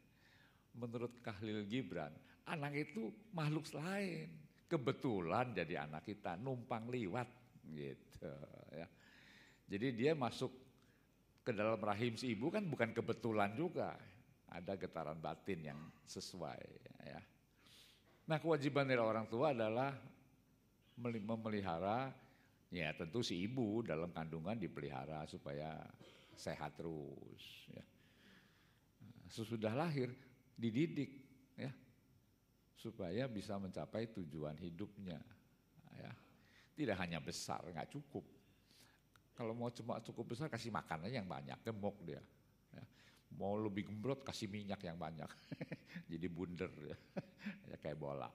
Menurut 0.73 1.21
Kahlil 1.21 1.69
Gibran, 1.69 2.13
anak 2.50 2.73
itu 2.89 3.13
makhluk 3.30 3.69
lain. 3.78 4.34
Kebetulan 4.65 5.54
jadi 5.54 5.86
anak 5.86 6.10
kita, 6.10 6.34
numpang 6.41 6.89
liwat 6.89 7.30
gitu 7.69 8.34
ya. 8.73 8.88
Jadi 9.67 9.88
dia 9.95 10.12
masuk 10.17 10.52
ke 11.45 11.56
dalam 11.56 11.80
rahim 11.80 12.19
si 12.19 12.36
ibu 12.36 12.52
kan 12.52 12.65
bukan 12.65 12.91
kebetulan 12.91 13.54
juga. 13.54 13.93
Ada 14.47 14.80
getaran 14.80 15.19
batin 15.19 15.60
yang 15.60 15.80
sesuai 16.08 16.63
ya. 17.04 17.19
Nah 18.27 18.37
kewajiban 18.43 18.83
dari 18.83 18.99
orang 18.99 19.25
tua 19.31 19.55
adalah 19.55 19.95
memelihara 20.99 22.11
ya 22.67 22.91
tentu 22.91 23.23
si 23.23 23.39
ibu 23.47 23.79
dalam 23.79 24.11
kandungan 24.11 24.59
dipelihara 24.59 25.23
supaya 25.31 25.79
sehat 26.35 26.75
terus 26.75 27.71
ya. 27.71 27.83
Sesudah 29.31 29.71
lahir 29.71 30.11
dididik 30.59 31.11
ya 31.55 31.71
supaya 32.75 33.31
bisa 33.31 33.55
mencapai 33.55 34.11
tujuan 34.11 34.59
hidupnya 34.59 35.23
ya. 35.95 36.11
Tidak 36.75 36.99
hanya 36.99 37.23
besar 37.23 37.63
nggak 37.63 37.95
cukup. 37.95 38.27
Kalau 39.39 39.55
mau 39.55 39.71
cuma 39.71 40.03
cukup 40.03 40.35
besar 40.35 40.51
kasih 40.51 40.73
makan 40.73 41.07
aja 41.07 41.23
yang 41.23 41.29
banyak 41.29 41.57
gemuk 41.63 41.95
dia. 42.03 42.19
Mau 43.35 43.59
lebih 43.59 43.91
gembrot 43.91 44.23
kasih 44.23 44.47
minyak 44.47 44.79
yang 44.87 44.95
banyak 44.95 45.27
jadi 46.11 46.27
bunder 46.31 46.71
ya, 46.79 46.95
ya 47.73 47.77
kayak 47.81 47.99
bola 47.99 48.31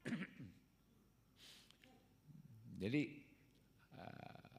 jadi 2.82 3.02
uh, 3.94 4.50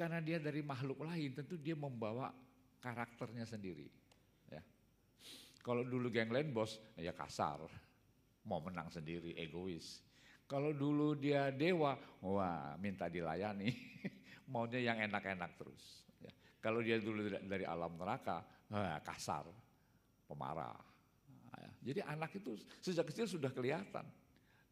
karena 0.00 0.24
dia 0.24 0.40
dari 0.40 0.64
makhluk 0.64 1.04
lain 1.04 1.36
tentu 1.36 1.60
dia 1.60 1.76
membawa 1.76 2.32
karakternya 2.80 3.44
sendiri. 3.44 3.84
Ya. 4.48 4.64
Kalau 5.60 5.84
dulu 5.84 6.08
geng 6.08 6.32
lain 6.32 6.56
bos, 6.56 6.80
ya 6.96 7.12
kasar, 7.12 7.60
mau 8.48 8.64
menang 8.64 8.88
sendiri, 8.88 9.36
egois. 9.36 10.00
Kalau 10.48 10.74
dulu 10.74 11.14
dia 11.14 11.52
dewa, 11.52 11.94
wah 12.24 12.74
minta 12.80 13.06
dilayani, 13.06 13.70
maunya 14.50 14.80
yang 14.80 14.98
enak-enak 15.04 15.52
terus. 15.60 16.09
Kalau 16.60 16.84
dia 16.84 17.00
dulu 17.00 17.24
dari 17.26 17.64
alam 17.64 17.96
neraka, 17.96 18.44
wah, 18.68 19.00
kasar, 19.00 19.48
pemarah. 20.28 20.76
Ya. 21.56 21.70
Jadi 21.92 22.00
anak 22.04 22.30
itu 22.36 22.56
sejak 22.84 23.08
kecil 23.08 23.24
sudah 23.24 23.48
kelihatan. 23.48 24.04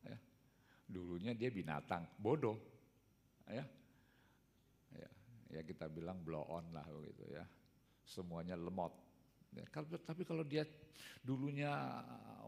Ya. 0.04 0.16
Dulunya 0.84 1.32
dia 1.32 1.48
binatang, 1.48 2.04
bodoh. 2.20 2.60
Ya. 3.48 3.64
ya, 4.92 5.08
ya 5.56 5.60
kita 5.64 5.88
bilang 5.88 6.20
blow 6.20 6.44
on 6.52 6.68
lah 6.76 6.84
begitu 6.84 7.24
ya 7.32 7.48
semuanya 8.08 8.56
lemot. 8.56 8.92
Tapi 10.04 10.24
kalau 10.24 10.44
dia 10.44 10.64
dulunya 11.20 11.68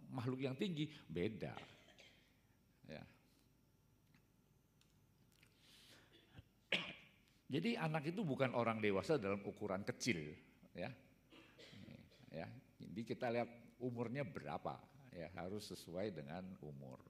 makhluk 0.08 0.40
yang 0.40 0.56
tinggi, 0.56 0.88
beda. 1.04 1.52
Ya. 2.88 3.04
Jadi 7.50 7.74
anak 7.74 8.14
itu 8.14 8.22
bukan 8.22 8.54
orang 8.54 8.78
dewasa 8.78 9.18
dalam 9.18 9.42
ukuran 9.42 9.82
kecil, 9.82 10.22
ya. 10.70 10.86
Ya, 12.30 12.46
jadi 12.78 13.00
kita 13.02 13.26
lihat 13.26 13.50
umurnya 13.82 14.22
berapa, 14.22 14.78
ya 15.10 15.26
harus 15.34 15.66
sesuai 15.66 16.14
dengan 16.14 16.46
umur. 16.62 17.02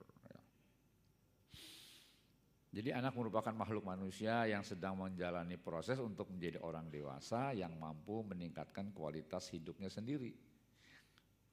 Jadi 2.70 2.94
anak 2.94 3.18
merupakan 3.18 3.50
makhluk 3.50 3.82
manusia 3.82 4.46
yang 4.46 4.62
sedang 4.62 4.94
menjalani 4.94 5.58
proses 5.58 5.98
untuk 5.98 6.30
menjadi 6.30 6.62
orang 6.62 6.86
dewasa 6.86 7.50
yang 7.50 7.74
mampu 7.74 8.22
meningkatkan 8.22 8.94
kualitas 8.94 9.50
hidupnya 9.50 9.90
sendiri. 9.90 10.30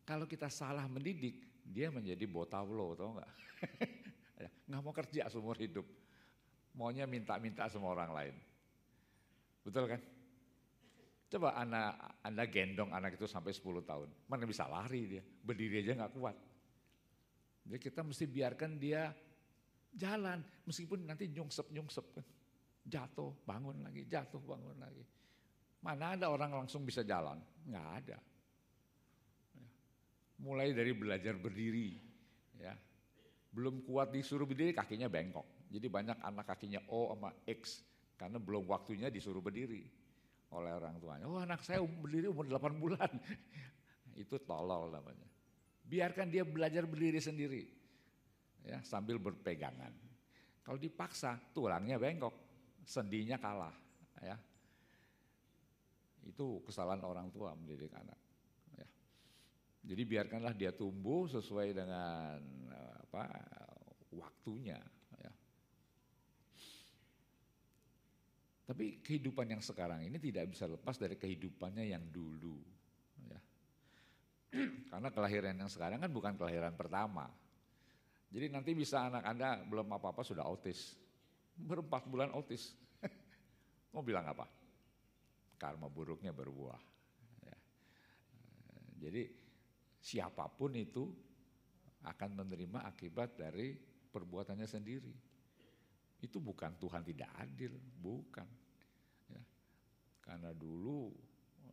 Kalau 0.05 0.29
kita 0.29 0.45
salah 0.45 0.85
mendidik, 0.85 1.65
dia 1.65 1.89
menjadi 1.89 2.21
botaulo, 2.29 2.93
tau 2.95 3.11
nggak? 3.17 3.33
Ya, 4.37 4.53
nggak 4.69 4.81
mau 4.85 4.93
kerja 4.93 5.25
seumur 5.33 5.57
hidup, 5.57 5.81
maunya 6.77 7.09
minta-minta 7.09 7.65
sama 7.73 7.89
orang 7.89 8.13
lain. 8.13 8.35
Betul 9.67 9.91
kan? 9.91 10.01
Coba 11.27 11.59
anak, 11.59 12.23
anda 12.23 12.47
gendong 12.47 12.95
anak 12.95 13.19
itu 13.19 13.27
sampai 13.27 13.51
10 13.51 13.83
tahun, 13.83 14.07
mana 14.31 14.47
bisa 14.47 14.63
lari 14.63 15.19
dia, 15.19 15.23
berdiri 15.43 15.83
aja 15.83 15.99
nggak 15.99 16.13
kuat. 16.15 16.35
Jadi 17.67 17.79
kita 17.83 17.99
mesti 17.99 18.23
biarkan 18.31 18.79
dia 18.79 19.11
Jalan, 19.97 20.45
meskipun 20.67 21.09
nanti 21.09 21.25
nyungsep-nyungsep 21.33 22.05
kan. 22.13 22.25
Jatuh, 22.87 23.33
bangun 23.43 23.81
lagi, 23.81 24.05
jatuh, 24.05 24.39
bangun 24.45 24.77
lagi. 24.77 25.01
Mana 25.81 26.13
ada 26.13 26.29
orang 26.29 26.53
langsung 26.53 26.85
bisa 26.85 27.01
jalan? 27.01 27.41
Nggak 27.65 27.87
ada. 28.03 28.17
Ya. 29.57 29.67
Mulai 30.37 30.77
dari 30.77 30.93
belajar 30.93 31.33
berdiri, 31.33 31.97
ya. 32.61 32.77
Belum 33.49 33.81
kuat 33.83 34.13
disuruh 34.13 34.45
berdiri, 34.45 34.71
kakinya 34.71 35.09
bengkok. 35.09 35.67
Jadi 35.73 35.87
banyak 35.89 36.17
anak 36.21 36.45
kakinya 36.45 36.79
O 36.93 37.11
sama 37.11 37.33
X, 37.49 37.81
karena 38.17 38.41
belum 38.41 38.65
waktunya 38.65 39.13
disuruh 39.13 39.39
berdiri 39.39 39.85
oleh 40.51 40.71
orang 40.73 40.97
tuanya. 40.97 41.25
Oh 41.29 41.39
anak 41.39 41.61
saya 41.61 41.79
berdiri 41.85 42.27
umur 42.27 42.49
8 42.49 42.81
bulan. 42.81 43.11
Itu 44.21 44.41
tolol 44.41 44.89
namanya. 44.89 45.29
Biarkan 45.87 46.27
dia 46.27 46.43
belajar 46.43 46.83
berdiri 46.83 47.21
sendiri. 47.21 47.63
Ya, 48.67 48.83
sambil 48.83 49.15
berpegangan. 49.21 49.93
Kalau 50.65 50.75
dipaksa, 50.75 51.39
tulangnya 51.55 51.95
bengkok, 51.95 52.35
sendinya 52.83 53.39
kalah. 53.39 53.71
Ya. 54.19 54.35
Itu 56.27 56.59
kesalahan 56.67 56.99
orang 57.07 57.31
tua 57.31 57.55
mendidik 57.55 57.95
anak. 57.95 58.19
Ya. 58.75 58.87
Jadi 59.87 60.03
biarkanlah 60.03 60.51
dia 60.51 60.75
tumbuh 60.75 61.31
sesuai 61.31 61.71
dengan 61.71 62.43
apa 63.07 63.23
waktunya. 64.11 64.75
Ya. 65.15 65.31
Tapi 68.67 68.99
kehidupan 68.99 69.47
yang 69.47 69.63
sekarang 69.63 70.03
ini 70.03 70.19
tidak 70.19 70.51
bisa 70.51 70.67
lepas 70.67 70.99
dari 70.99 71.15
kehidupannya 71.15 71.87
yang 71.87 72.03
dulu. 72.11 72.59
Ya. 73.31 73.39
Karena 74.91 75.07
kelahiran 75.07 75.55
yang 75.55 75.71
sekarang 75.71 76.03
kan 76.03 76.11
bukan 76.11 76.35
kelahiran 76.35 76.75
pertama. 76.75 77.31
Jadi 78.27 78.51
nanti 78.51 78.75
bisa 78.75 79.07
anak 79.07 79.23
Anda 79.23 79.63
belum 79.63 79.87
apa-apa 79.87 80.19
sudah 80.19 80.43
autis. 80.43 80.99
Berempat 81.55 82.11
bulan 82.11 82.35
autis. 82.35 82.75
Mau 83.95 84.03
bilang 84.03 84.27
apa? 84.27 84.43
Karma 85.55 85.87
buruknya 85.87 86.35
berbuah. 86.35 86.81
Ya. 87.47 87.57
Jadi 89.07 89.31
siapa 90.03 90.43
pun 90.51 90.75
itu 90.75 91.07
akan 92.03 92.43
menerima 92.43 92.83
akibat 92.83 93.39
dari 93.39 93.79
perbuatannya 94.11 94.67
sendiri. 94.67 95.26
Itu 96.17 96.41
bukan 96.41 96.73
Tuhan 96.81 97.05
tidak 97.05 97.29
adil, 97.37 97.77
bukan. 98.01 98.47
Ya. 99.29 99.43
Karena 100.21 100.49
dulu 100.53 101.13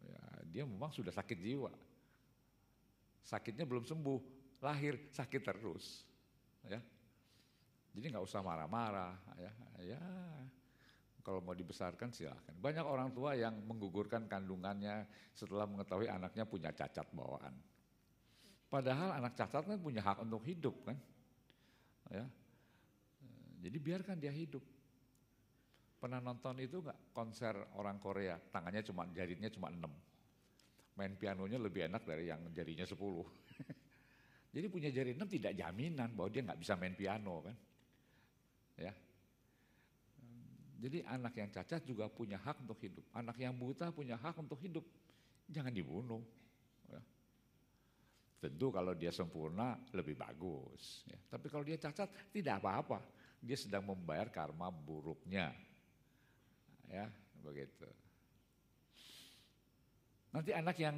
ya, 0.04 0.24
dia 0.44 0.64
memang 0.68 0.92
sudah 0.92 1.12
sakit 1.12 1.38
jiwa. 1.40 1.72
Sakitnya 3.24 3.64
belum 3.64 3.88
sembuh, 3.88 4.20
lahir 4.60 5.08
sakit 5.08 5.40
terus. 5.40 6.04
Ya. 6.68 6.80
Jadi 7.94 8.04
nggak 8.12 8.26
usah 8.26 8.44
marah-marah. 8.44 9.16
Ya. 9.40 9.52
ya, 9.80 10.02
kalau 11.24 11.40
mau 11.40 11.56
dibesarkan 11.56 12.12
silahkan. 12.12 12.52
Banyak 12.60 12.84
orang 12.84 13.08
tua 13.16 13.32
yang 13.32 13.56
menggugurkan 13.64 14.28
kandungannya 14.28 15.08
setelah 15.32 15.64
mengetahui 15.64 16.12
anaknya 16.12 16.44
punya 16.44 16.68
cacat 16.76 17.08
bawaan. 17.16 17.56
Padahal 18.68 19.16
anak 19.16 19.32
cacat 19.32 19.64
kan 19.64 19.80
punya 19.80 20.04
hak 20.04 20.20
untuk 20.20 20.44
hidup 20.44 20.76
kan. 20.84 21.00
Ya. 22.12 22.28
Jadi 23.64 23.80
biarkan 23.80 24.20
dia 24.20 24.28
hidup. 24.28 24.60
Pernah 25.96 26.20
nonton 26.20 26.60
itu 26.60 26.84
nggak 26.84 27.16
konser 27.16 27.56
orang 27.80 27.96
Korea, 27.96 28.36
tangannya 28.36 28.84
cuma 28.84 29.08
jarinya 29.08 29.48
cuma 29.48 29.72
enam. 29.72 29.88
Main 31.00 31.16
pianonya 31.16 31.56
lebih 31.56 31.88
enak 31.88 32.04
dari 32.04 32.28
yang 32.28 32.44
jarinya 32.52 32.84
sepuluh. 32.84 33.24
Jadi 34.54 34.68
punya 34.68 34.92
jari 34.92 35.16
enam 35.16 35.24
tidak 35.24 35.56
jaminan 35.56 36.12
bahwa 36.12 36.28
dia 36.28 36.44
nggak 36.44 36.60
bisa 36.60 36.76
main 36.76 36.92
piano 36.92 37.40
kan. 37.40 37.56
Ya. 38.84 38.92
Jadi 40.84 41.00
anak 41.08 41.32
yang 41.32 41.48
cacat 41.48 41.80
juga 41.88 42.12
punya 42.12 42.36
hak 42.36 42.68
untuk 42.68 42.76
hidup. 42.84 43.08
Anak 43.16 43.40
yang 43.40 43.56
buta 43.56 43.88
punya 43.88 44.20
hak 44.20 44.36
untuk 44.44 44.60
hidup. 44.60 44.84
Jangan 45.48 45.72
dibunuh. 45.72 46.20
Ya. 46.92 47.00
Tentu 48.44 48.68
kalau 48.68 48.92
dia 48.92 49.08
sempurna 49.08 49.80
lebih 49.96 50.20
bagus. 50.20 51.00
Ya. 51.08 51.16
Tapi 51.32 51.48
kalau 51.48 51.64
dia 51.64 51.80
cacat 51.80 52.12
tidak 52.28 52.60
apa-apa 52.60 53.23
dia 53.44 53.60
sedang 53.60 53.84
membayar 53.84 54.32
karma 54.32 54.72
buruknya. 54.72 55.52
Ya, 56.88 57.12
begitu. 57.44 57.84
Nanti 60.32 60.50
anak 60.56 60.80
yang 60.80 60.96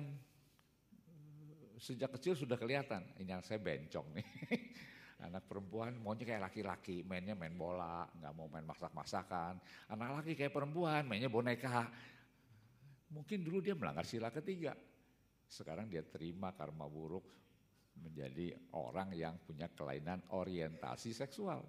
sejak 1.77 2.15
kecil 2.17 2.39
sudah 2.39 2.57
kelihatan, 2.57 3.05
ini 3.21 3.35
yang 3.35 3.45
saya 3.45 3.61
bencong 3.61 4.07
nih. 4.17 4.27
Anak 5.17 5.49
perempuan 5.49 5.97
maunya 5.97 6.29
kayak 6.29 6.53
laki-laki, 6.53 7.01
mainnya 7.01 7.33
main 7.33 7.57
bola, 7.57 8.05
nggak 8.21 8.33
mau 8.37 8.53
main 8.53 8.69
masak-masakan. 8.69 9.57
Anak 9.89 10.21
laki 10.21 10.37
kayak 10.37 10.53
perempuan, 10.53 11.09
mainnya 11.09 11.33
boneka. 11.33 11.89
Mungkin 13.17 13.41
dulu 13.41 13.65
dia 13.65 13.73
melanggar 13.73 14.05
sila 14.05 14.29
ketiga. 14.29 14.77
Sekarang 15.49 15.89
dia 15.89 16.05
terima 16.05 16.53
karma 16.53 16.85
buruk 16.85 17.25
menjadi 17.97 18.53
orang 18.77 19.17
yang 19.17 19.41
punya 19.41 19.73
kelainan 19.73 20.21
orientasi 20.37 21.17
seksual. 21.17 21.65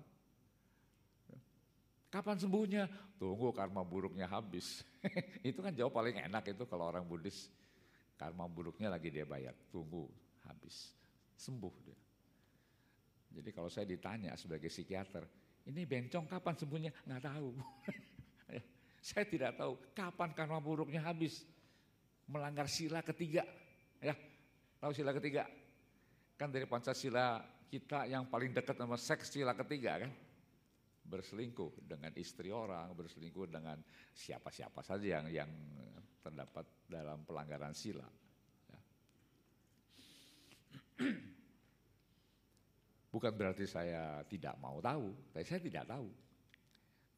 Kapan 2.08 2.40
sembuhnya? 2.40 2.88
Tunggu 3.20 3.52
karma 3.52 3.84
buruknya 3.84 4.32
habis. 4.32 4.84
itu 5.48 5.60
kan 5.60 5.76
jauh 5.76 5.92
paling 5.92 6.16
enak 6.16 6.56
itu 6.56 6.64
kalau 6.64 6.88
orang 6.88 7.04
Buddhis. 7.04 7.52
Karma 8.16 8.48
buruknya 8.50 8.90
lagi 8.90 9.14
dia 9.14 9.28
bayar, 9.28 9.54
tunggu 9.70 10.08
habis. 10.48 10.96
Sembuh 11.38 11.74
dia. 11.86 12.00
Jadi 13.38 13.50
kalau 13.54 13.70
saya 13.70 13.86
ditanya 13.86 14.34
sebagai 14.40 14.72
psikiater, 14.72 15.28
ini 15.68 15.84
bencong 15.84 16.26
kapan 16.26 16.56
sembuhnya? 16.58 16.92
Nggak 17.06 17.24
tahu. 17.28 17.50
Ya, 18.50 18.64
saya 19.14 19.26
tidak 19.28 19.60
tahu 19.60 19.78
kapan 19.94 20.32
karma 20.32 20.58
buruknya 20.64 21.04
habis. 21.04 21.44
Melanggar 22.26 22.72
sila 22.72 23.04
ketiga. 23.04 23.44
Ya, 24.00 24.16
tahu 24.80 24.96
sila 24.96 25.12
ketiga? 25.14 25.46
Kan 26.40 26.50
dari 26.56 26.66
Pancasila 26.66 27.44
kita 27.68 28.08
yang 28.08 28.26
paling 28.32 28.56
dekat 28.56 28.80
sama 28.80 28.96
seks 28.96 29.36
sila 29.36 29.52
ketiga 29.54 30.08
kan? 30.08 30.12
Berselingkuh 31.08 31.88
dengan 31.88 32.12
istri 32.20 32.52
orang, 32.52 32.92
berselingkuh 32.92 33.48
dengan 33.48 33.80
siapa-siapa 34.12 34.84
saja 34.84 35.24
yang 35.24 35.32
yang 35.32 35.52
terdapat 36.20 36.68
dalam 36.84 37.24
pelanggaran 37.24 37.72
sila. 37.72 38.04
Ya. 38.68 38.80
Bukan 43.16 43.32
berarti 43.32 43.64
saya 43.64 44.22
tidak 44.28 44.60
mau 44.60 44.84
tahu, 44.84 45.16
tapi 45.32 45.48
saya 45.48 45.64
tidak 45.64 45.88
tahu 45.88 46.12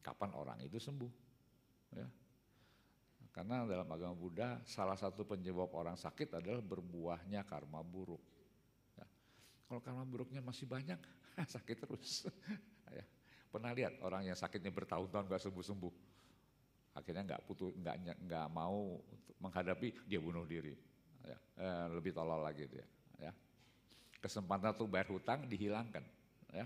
kapan 0.05 0.31
orang 0.37 0.61
itu 0.61 0.77
sembuh. 0.77 1.13
Ya. 1.97 2.07
Karena 3.33 3.65
dalam 3.65 3.89
agama 3.89 4.13
Buddha 4.13 4.61
salah 4.65 4.97
satu 4.97 5.25
penyebab 5.25 5.69
orang 5.73 5.97
sakit 5.97 6.37
adalah 6.37 6.61
berbuahnya 6.61 7.41
karma 7.49 7.81
buruk. 7.81 8.21
Ya. 8.93 9.05
Kalau 9.65 9.81
karma 9.81 10.05
buruknya 10.05 10.45
masih 10.45 10.69
banyak, 10.69 10.97
sakit 11.57 11.77
terus. 11.81 12.29
ya. 12.93 13.05
Pernah 13.49 13.73
lihat 13.73 13.97
orang 14.05 14.29
yang 14.29 14.37
sakitnya 14.37 14.69
bertahun-tahun 14.69 15.25
gak 15.25 15.41
sembuh-sembuh. 15.49 15.93
Akhirnya 16.93 17.23
nggak 17.25 17.41
putus, 17.45 17.71
nggak 17.79 18.27
nggak 18.27 18.47
mau 18.51 18.97
menghadapi 19.39 20.05
dia 20.09 20.19
bunuh 20.21 20.43
diri. 20.43 20.75
Ya, 21.23 21.37
eh, 21.61 21.85
lebih 21.95 22.11
tolol 22.11 22.41
lagi 22.41 22.65
dia. 22.67 22.85
Ya. 23.17 23.31
Kesempatan 24.19 24.75
untuk 24.75 24.91
bayar 24.91 25.07
hutang 25.09 25.47
dihilangkan. 25.47 26.03
Ya. 26.51 26.65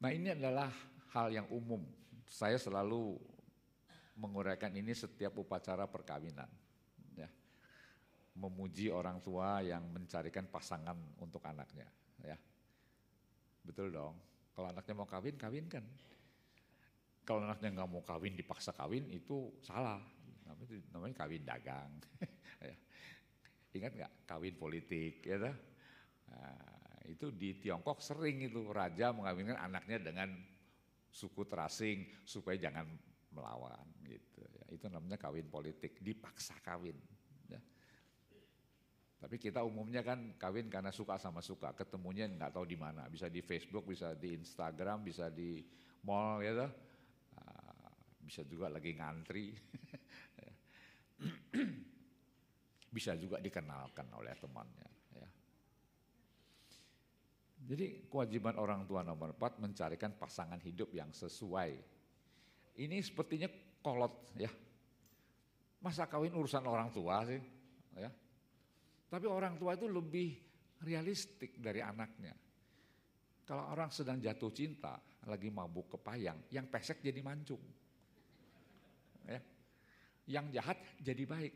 Nah 0.00 0.10
ini 0.14 0.32
adalah 0.32 0.70
hal 1.12 1.32
yang 1.32 1.48
umum. 1.50 1.82
Saya 2.30 2.56
selalu 2.56 3.18
menguraikan 4.14 4.70
ini 4.72 4.94
setiap 4.94 5.36
upacara 5.40 5.90
perkawinan. 5.90 6.48
Ya. 7.18 7.28
Memuji 8.38 8.94
orang 8.94 9.18
tua 9.20 9.58
yang 9.64 9.82
mencarikan 9.90 10.46
pasangan 10.46 10.96
untuk 11.18 11.42
anaknya. 11.42 11.88
Ya 12.20 12.38
Betul 13.64 13.92
dong. 13.92 14.16
Kalau 14.54 14.66
anaknya 14.68 14.94
mau 14.96 15.08
kawin, 15.08 15.36
kawinkan. 15.36 15.84
Kalau 17.24 17.46
anaknya 17.46 17.80
nggak 17.80 17.90
mau 17.90 18.02
kawin, 18.02 18.34
dipaksa 18.34 18.74
kawin, 18.74 19.06
itu 19.12 19.54
salah. 19.62 20.00
Namanya, 20.44 20.78
namanya 20.92 21.14
kawin 21.16 21.42
dagang. 21.44 21.92
Ya. 22.60 22.76
Ingat 23.72 23.92
nggak 23.96 24.12
kawin 24.28 24.52
politik, 24.60 25.24
ya 25.24 25.40
Nah, 25.40 27.00
itu 27.08 27.32
di 27.32 27.56
Tiongkok 27.56 28.04
sering 28.04 28.44
itu 28.44 28.68
raja 28.68 29.16
mengawinkan 29.16 29.56
anaknya 29.56 29.96
dengan 29.96 30.28
suku 31.08 31.48
terasing 31.48 32.04
supaya 32.22 32.60
jangan 32.60 32.84
melawan 33.32 33.88
gitu. 34.04 34.44
Ya. 34.44 34.64
Itu 34.76 34.92
namanya 34.92 35.16
kawin 35.16 35.48
politik, 35.48 36.04
dipaksa 36.04 36.60
kawin. 36.60 37.00
Tapi 39.20 39.36
kita 39.36 39.60
umumnya 39.60 40.00
kan 40.00 40.32
kawin 40.40 40.72
karena 40.72 40.88
suka 40.88 41.20
sama 41.20 41.44
suka, 41.44 41.76
ketemunya 41.76 42.24
nggak 42.24 42.56
tahu 42.56 42.64
di 42.64 42.80
mana. 42.80 43.04
Bisa 43.12 43.28
di 43.28 43.44
Facebook, 43.44 43.84
bisa 43.84 44.16
di 44.16 44.32
Instagram, 44.32 45.04
bisa 45.04 45.28
di 45.28 45.60
mall 46.08 46.40
gitu. 46.40 46.64
Bisa 48.24 48.46
juga 48.46 48.70
lagi 48.70 48.94
ngantri. 48.96 49.52
bisa 52.96 53.18
juga 53.18 53.42
dikenalkan 53.42 54.06
oleh 54.14 54.32
temannya. 54.38 54.88
Ya. 55.18 55.28
Jadi 57.74 58.06
kewajiban 58.06 58.56
orang 58.56 58.86
tua 58.86 59.02
nomor 59.02 59.34
empat 59.34 59.58
mencarikan 59.58 60.14
pasangan 60.14 60.62
hidup 60.62 60.94
yang 60.94 61.10
sesuai. 61.10 61.76
Ini 62.78 62.96
sepertinya 63.02 63.50
kolot 63.82 64.32
ya. 64.38 64.48
Masa 65.82 66.06
kawin 66.06 66.32
urusan 66.32 66.64
orang 66.64 66.94
tua 66.94 67.26
sih? 67.26 67.42
Ya. 67.98 68.14
Tapi 69.10 69.26
orang 69.26 69.58
tua 69.58 69.74
itu 69.74 69.90
lebih 69.90 70.38
realistik 70.86 71.58
dari 71.58 71.82
anaknya. 71.82 72.30
Kalau 73.42 73.66
orang 73.74 73.90
sedang 73.90 74.22
jatuh 74.22 74.54
cinta, 74.54 74.94
lagi 75.26 75.50
mabuk 75.50 75.98
kepayang, 75.98 76.38
yang 76.54 76.70
pesek 76.70 77.02
jadi 77.02 77.18
mancung. 77.18 77.58
Ya. 79.26 79.42
Yang 80.30 80.46
jahat 80.54 80.78
jadi 81.02 81.26
baik. 81.26 81.54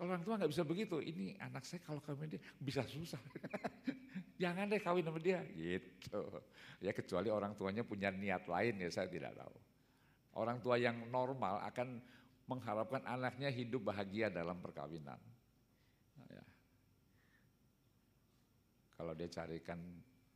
Kalau 0.00 0.08
orang 0.16 0.24
tua 0.24 0.34
nggak 0.40 0.50
bisa 0.50 0.64
begitu, 0.64 0.96
ini 1.04 1.36
anak 1.36 1.68
saya 1.68 1.84
kalau 1.84 2.00
kawin 2.00 2.32
dia 2.32 2.40
bisa 2.56 2.80
susah. 2.88 3.20
Jangan 4.42 4.72
deh 4.72 4.80
kawin 4.80 5.04
sama 5.04 5.20
dia, 5.20 5.44
gitu. 5.52 6.42
Ya 6.82 6.90
kecuali 6.96 7.28
orang 7.28 7.54
tuanya 7.54 7.84
punya 7.84 8.08
niat 8.10 8.48
lain 8.48 8.80
ya 8.80 8.88
saya 8.88 9.06
tidak 9.06 9.36
tahu. 9.36 9.54
Orang 10.40 10.64
tua 10.64 10.80
yang 10.80 10.96
normal 11.12 11.60
akan 11.68 12.00
mengharapkan 12.48 13.04
anaknya 13.04 13.52
hidup 13.52 13.92
bahagia 13.92 14.32
dalam 14.32 14.58
perkawinan. 14.58 15.20
Kalau 19.02 19.18
dia 19.18 19.26
carikan 19.26 19.82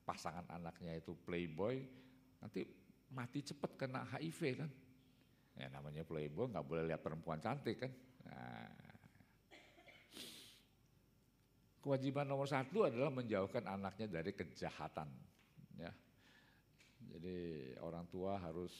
pasangan 0.03 0.43
anaknya 0.51 0.99
itu 0.99 1.15
playboy, 1.23 1.87
nanti 2.43 2.67
mati 3.15 3.39
cepat 3.47 3.79
kena 3.79 4.03
HIV 4.11 4.59
kan. 4.59 4.71
Ya 5.55 5.71
namanya 5.71 6.03
playboy 6.03 6.51
nggak 6.51 6.67
boleh 6.67 6.83
lihat 6.91 6.99
perempuan 6.99 7.39
cantik 7.39 7.87
kan. 7.87 7.95
Nah, 8.27 8.67
kewajiban 11.79 12.27
nomor 12.27 12.51
satu 12.51 12.91
adalah 12.91 13.15
menjauhkan 13.15 13.71
anaknya 13.71 14.11
dari 14.11 14.35
kejahatan. 14.35 15.15
Ya. 15.79 15.95
Jadi 17.15 17.71
orang 17.79 18.11
tua 18.11 18.43
harus 18.43 18.75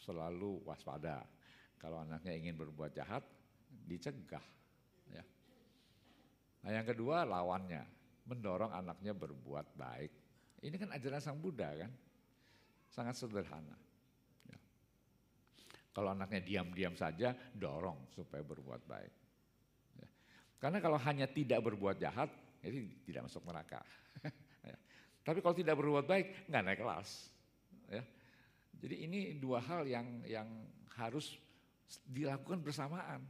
selalu 0.00 0.64
waspada. 0.64 1.28
Kalau 1.76 2.00
anaknya 2.00 2.40
ingin 2.40 2.56
berbuat 2.56 2.96
jahat, 2.96 3.20
dicegah. 3.68 4.40
Ya. 5.12 5.28
Nah 6.64 6.72
yang 6.72 6.88
kedua 6.88 7.28
lawannya, 7.28 7.99
mendorong 8.30 8.70
anaknya 8.70 9.10
berbuat 9.10 9.74
baik. 9.74 10.12
Ini 10.62 10.76
kan 10.78 10.94
ajaran 10.94 11.18
sang 11.18 11.42
Buddha 11.42 11.74
kan, 11.74 11.90
sangat 12.86 13.18
sederhana. 13.18 13.74
Ya. 14.46 14.58
Kalau 15.90 16.14
anaknya 16.14 16.40
diam-diam 16.44 16.94
saja, 16.94 17.34
dorong 17.50 18.06
supaya 18.14 18.46
berbuat 18.46 18.82
baik. 18.86 19.12
Ya. 19.98 20.08
Karena 20.62 20.78
kalau 20.78 21.00
hanya 21.02 21.26
tidak 21.26 21.58
berbuat 21.66 21.98
jahat, 21.98 22.30
jadi 22.62 22.78
tidak 23.02 23.26
masuk 23.26 23.42
neraka. 23.48 23.82
ya. 24.70 24.76
Tapi 25.26 25.38
kalau 25.42 25.56
tidak 25.58 25.74
berbuat 25.80 26.06
baik, 26.06 26.46
nggak 26.46 26.62
naik 26.62 26.78
kelas. 26.78 27.10
Ya. 27.90 28.04
Jadi 28.80 28.96
ini 29.04 29.20
dua 29.36 29.58
hal 29.60 29.84
yang 29.88 30.22
yang 30.24 30.48
harus 30.94 31.34
dilakukan 32.06 32.62
bersamaan. 32.62 33.24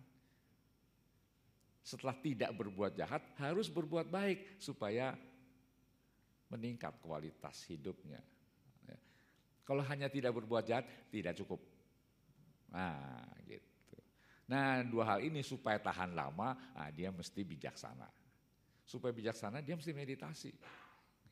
Setelah 1.80 2.12
tidak 2.20 2.52
berbuat 2.54 2.92
jahat, 2.92 3.24
harus 3.40 3.72
berbuat 3.72 4.12
baik 4.12 4.60
supaya 4.60 5.16
meningkat 6.50 6.98
kualitas 7.00 7.64
hidupnya. 7.70 8.20
Ya. 8.84 8.98
Kalau 9.64 9.80
hanya 9.86 10.10
tidak 10.12 10.36
berbuat 10.36 10.66
jahat, 10.66 10.84
tidak 11.08 11.38
cukup. 11.40 11.62
Nah, 12.70 13.24
gitu. 13.46 13.98
Nah, 14.50 14.82
dua 14.82 15.14
hal 15.14 15.20
ini 15.22 15.40
supaya 15.46 15.78
tahan 15.78 16.12
lama, 16.12 16.58
nah, 16.74 16.90
dia 16.90 17.14
mesti 17.14 17.40
bijaksana. 17.46 18.06
Supaya 18.82 19.14
bijaksana, 19.14 19.62
dia 19.62 19.78
mesti 19.78 19.94
meditasi. 19.94 20.50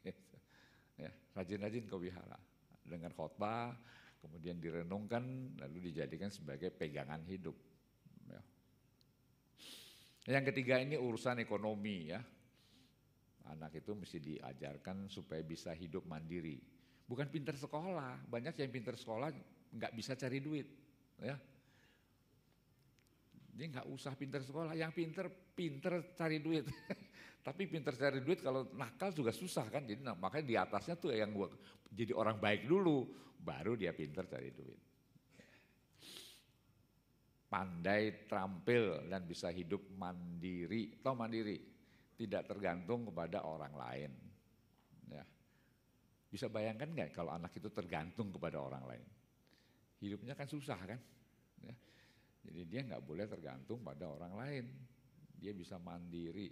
Gitu. 0.06 0.36
Ya, 0.98 1.10
rajin-rajin 1.34 1.90
ke 1.90 1.96
wihara 1.98 2.38
dengan 2.86 3.10
khotbah, 3.12 3.74
kemudian 4.22 4.62
direnungkan, 4.62 5.54
lalu 5.58 5.90
dijadikan 5.92 6.30
sebagai 6.30 6.70
pegangan 6.70 7.22
hidup. 7.26 7.54
Ya. 10.28 10.36
Yang 10.36 10.52
ketiga 10.52 10.76
ini 10.76 11.00
urusan 11.00 11.40
ekonomi 11.40 12.12
ya. 12.12 12.20
Anak 13.48 13.80
itu 13.80 13.96
mesti 13.96 14.20
diajarkan 14.20 15.08
supaya 15.08 15.40
bisa 15.40 15.72
hidup 15.72 16.04
mandiri. 16.04 16.60
Bukan 17.08 17.32
pinter 17.32 17.56
sekolah, 17.56 18.28
banyak 18.28 18.52
yang 18.60 18.68
pinter 18.68 18.92
sekolah 18.92 19.32
nggak 19.72 19.92
bisa 19.96 20.12
cari 20.12 20.44
duit, 20.44 20.68
ya. 21.16 21.32
Dia 23.56 23.66
nggak 23.72 23.88
usah 23.88 24.12
pinter 24.12 24.44
sekolah, 24.44 24.76
yang 24.76 24.92
pinter 24.92 25.32
pinter 25.56 26.12
cari 26.12 26.44
duit. 26.44 26.68
Tapi 27.48 27.64
pinter 27.64 27.96
cari 27.96 28.20
duit 28.20 28.44
kalau 28.44 28.68
nakal 28.76 29.16
juga 29.16 29.32
susah 29.32 29.64
kan, 29.72 29.88
jadi 29.88 30.04
nah, 30.04 30.12
makanya 30.12 30.44
di 30.44 30.56
atasnya 30.60 31.00
tuh 31.00 31.16
yang 31.16 31.32
gua 31.32 31.48
jadi 31.88 32.12
orang 32.12 32.36
baik 32.36 32.68
dulu, 32.68 33.08
baru 33.40 33.72
dia 33.80 33.96
pinter 33.96 34.28
cari 34.28 34.52
duit. 34.52 34.97
Pandai, 37.48 38.28
terampil 38.28 39.08
dan 39.08 39.24
bisa 39.24 39.48
hidup 39.48 39.80
mandiri, 39.96 41.00
atau 41.00 41.16
mandiri 41.16 41.56
tidak 42.18 42.44
tergantung 42.44 43.08
kepada 43.08 43.46
orang 43.46 43.72
lain. 43.72 44.12
Ya. 45.08 45.24
Bisa 46.28 46.52
bayangkan 46.52 46.92
nggak 46.92 47.16
kalau 47.16 47.32
anak 47.32 47.56
itu 47.56 47.72
tergantung 47.72 48.28
kepada 48.28 48.60
orang 48.60 48.84
lain? 48.84 49.06
Hidupnya 50.02 50.34
kan 50.36 50.44
susah 50.50 50.76
kan? 50.76 51.00
Ya. 51.62 51.74
Jadi 52.50 52.60
dia 52.66 52.80
nggak 52.84 53.02
boleh 53.06 53.24
tergantung 53.30 53.80
pada 53.80 54.10
orang 54.10 54.34
lain. 54.34 54.64
Dia 55.38 55.54
bisa 55.54 55.78
mandiri. 55.78 56.50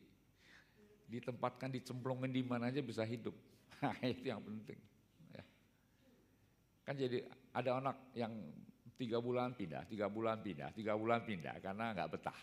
Ditempatkan, 1.11 1.75
dicemplungin 1.75 2.31
di 2.31 2.47
mana 2.47 2.71
aja 2.71 2.81
bisa 2.81 3.03
hidup. 3.03 3.35
Nah, 3.77 3.93
itu 4.01 4.33
yang 4.33 4.41
penting. 4.41 4.81
Ya. 5.37 5.45
Kan 6.81 6.97
jadi 6.97 7.29
ada 7.53 7.77
anak 7.77 8.09
yang 8.17 8.33
tiga 8.97 9.21
bulan 9.21 9.53
pindah, 9.53 9.85
tiga 9.85 10.09
bulan 10.09 10.41
pindah, 10.41 10.73
tiga 10.73 10.97
bulan 10.97 11.21
pindah 11.23 11.61
karena 11.61 11.93
nggak 11.93 12.11
betah. 12.17 12.41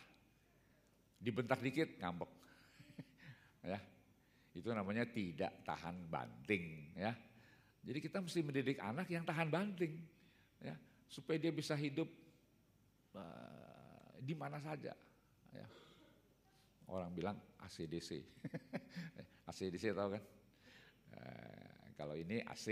Dibentak 1.17 1.59
dikit 1.65 1.97
ngambek 1.97 2.31
ya. 3.73 3.79
Itu 4.53 4.69
namanya 4.69 5.09
tidak 5.09 5.65
tahan 5.65 6.07
banting 6.07 6.93
ya. 6.93 7.11
Jadi 7.83 7.99
kita 7.99 8.21
mesti 8.21 8.39
mendidik 8.45 8.79
anak 8.79 9.09
yang 9.11 9.25
tahan 9.27 9.49
banting 9.49 9.99
ya, 10.63 10.77
supaya 11.09 11.35
dia 11.35 11.51
bisa 11.51 11.75
hidup 11.75 12.07
uh, 13.17 14.13
di 14.21 14.37
mana 14.37 14.61
saja 14.61 14.93
ya. 15.51 15.67
Orang 16.87 17.11
bilang 17.17 17.35
ACDC. 17.65 18.23
ACDC 19.49 19.83
tahu 19.97 20.09
kan? 20.15 20.23
Uh, 21.17 21.83
kalau 21.97 22.15
ini 22.17 22.41
AC 22.45 22.67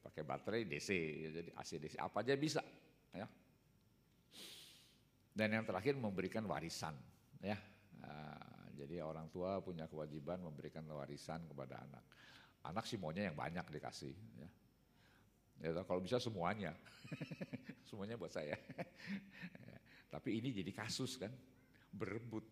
pakai 0.00 0.22
baterai 0.24 0.62
DC 0.64 0.90
jadi 1.32 1.50
ACDC 1.54 1.94
apa 2.00 2.24
aja 2.24 2.34
bisa 2.34 2.60
ya. 3.14 3.26
Dan 5.36 5.48
yang 5.52 5.64
terakhir 5.68 5.94
memberikan 5.94 6.42
warisan 6.48 6.96
ya. 7.44 7.58
Uh, 8.00 8.66
jadi 8.76 9.04
orang 9.04 9.28
tua 9.28 9.60
punya 9.60 9.84
kewajiban 9.84 10.40
memberikan 10.40 10.84
warisan 10.88 11.44
kepada 11.44 11.82
anak. 11.84 12.04
Anak 12.66 12.84
sih 12.88 12.96
maunya 12.96 13.28
yang 13.28 13.36
banyak 13.36 13.68
dikasih. 13.68 14.14
Ya. 14.40 14.48
Ya, 15.56 15.72
kalau 15.88 16.04
bisa 16.04 16.20
semuanya, 16.20 16.76
semuanya 17.88 18.20
buat 18.20 18.28
saya. 18.28 18.56
ya. 18.56 18.84
Tapi 20.14 20.36
ini 20.40 20.52
jadi 20.52 20.72
kasus 20.72 21.16
kan, 21.16 21.32
berebut. 21.92 22.44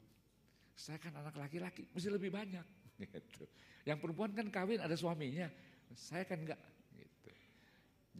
Saya 0.72 0.96
kan 0.96 1.12
anak 1.12 1.36
laki-laki, 1.36 1.84
mesti 1.92 2.08
lebih 2.08 2.32
banyak. 2.32 2.64
Gitu. 3.00 3.44
Yang 3.84 3.98
perempuan 4.00 4.32
kan 4.32 4.48
kawin 4.48 4.80
ada 4.80 4.96
suaminya, 4.96 5.50
saya 5.92 6.24
kan 6.24 6.40
enggak. 6.40 6.60
Gitu. 6.96 7.30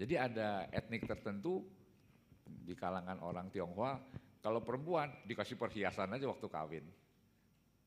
Jadi 0.04 0.14
ada 0.18 0.68
etnik 0.68 1.08
tertentu 1.08 1.64
di 2.64 2.72
kalangan 2.72 3.20
orang 3.20 3.53
Tionghoa, 3.53 4.00
kalau 4.40 4.64
perempuan 4.64 5.12
dikasih 5.29 5.57
perhiasan 5.61 6.16
aja 6.16 6.29
waktu 6.29 6.48
kawin. 6.48 6.87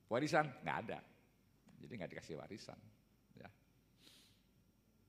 Warisan 0.08 0.46
nggak 0.64 0.78
ada, 0.88 0.98
jadi 1.78 1.92
nggak 2.02 2.10
dikasih 2.16 2.34
warisan. 2.38 2.78
Ya. 3.36 3.50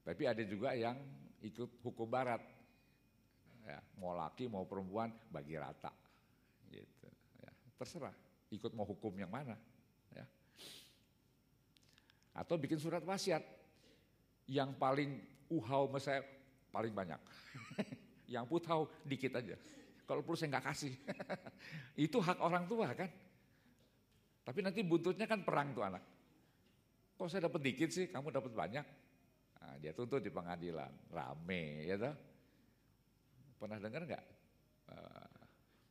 Tapi 0.03 0.23
ada 0.27 0.43
juga 0.43 0.75
yang 0.75 0.97
ikut 1.39 1.79
hukum 1.81 2.09
barat, 2.09 2.43
ya, 3.63 3.79
mau 3.97 4.11
laki 4.13 4.51
mau 4.51 4.67
perempuan 4.67 5.09
bagi 5.31 5.55
rata, 5.55 5.93
gitu. 6.67 7.09
Ya. 7.39 7.51
Terserah, 7.79 8.13
ikut 8.51 8.75
mau 8.75 8.83
hukum 8.83 9.15
yang 9.15 9.31
mana, 9.31 9.55
ya. 10.11 10.25
Atau 12.35 12.59
bikin 12.59 12.77
surat 12.77 13.01
wasiat, 13.01 13.41
yang 14.51 14.75
paling 14.75 15.15
uhau 15.49 15.89
saya 15.97 16.21
paling 16.69 16.93
banyak, 16.93 17.21
yang 18.29 18.45
putau 18.45 18.87
dikit 19.01 19.41
aja. 19.41 19.57
Kalau 20.05 20.21
perlu 20.21 20.37
saya 20.37 20.57
nggak 20.57 20.65
kasih, 20.69 20.93
itu 22.05 22.17
hak 22.17 22.41
orang 22.41 22.65
tua 22.69 22.93
kan. 22.93 23.09
Tapi 24.45 24.59
nanti 24.65 24.81
buntutnya 24.81 25.29
kan 25.29 25.45
perang 25.45 25.73
tuh 25.73 25.85
anak. 25.85 26.01
Kok 27.13 27.27
saya 27.29 27.45
dapat 27.45 27.61
dikit 27.61 27.89
sih, 27.93 28.09
kamu 28.09 28.33
dapat 28.33 28.53
banyak. 28.55 28.85
Nah, 29.59 29.75
dia 29.77 29.91
tuntut 29.93 30.23
di 30.23 30.31
pengadilan, 30.33 30.89
rame 31.11 31.85
ya 31.85 31.99
toh. 31.99 32.15
Pernah 33.59 33.77
dengar 33.77 34.07
nggak 34.07 34.25
uh, 34.87 35.43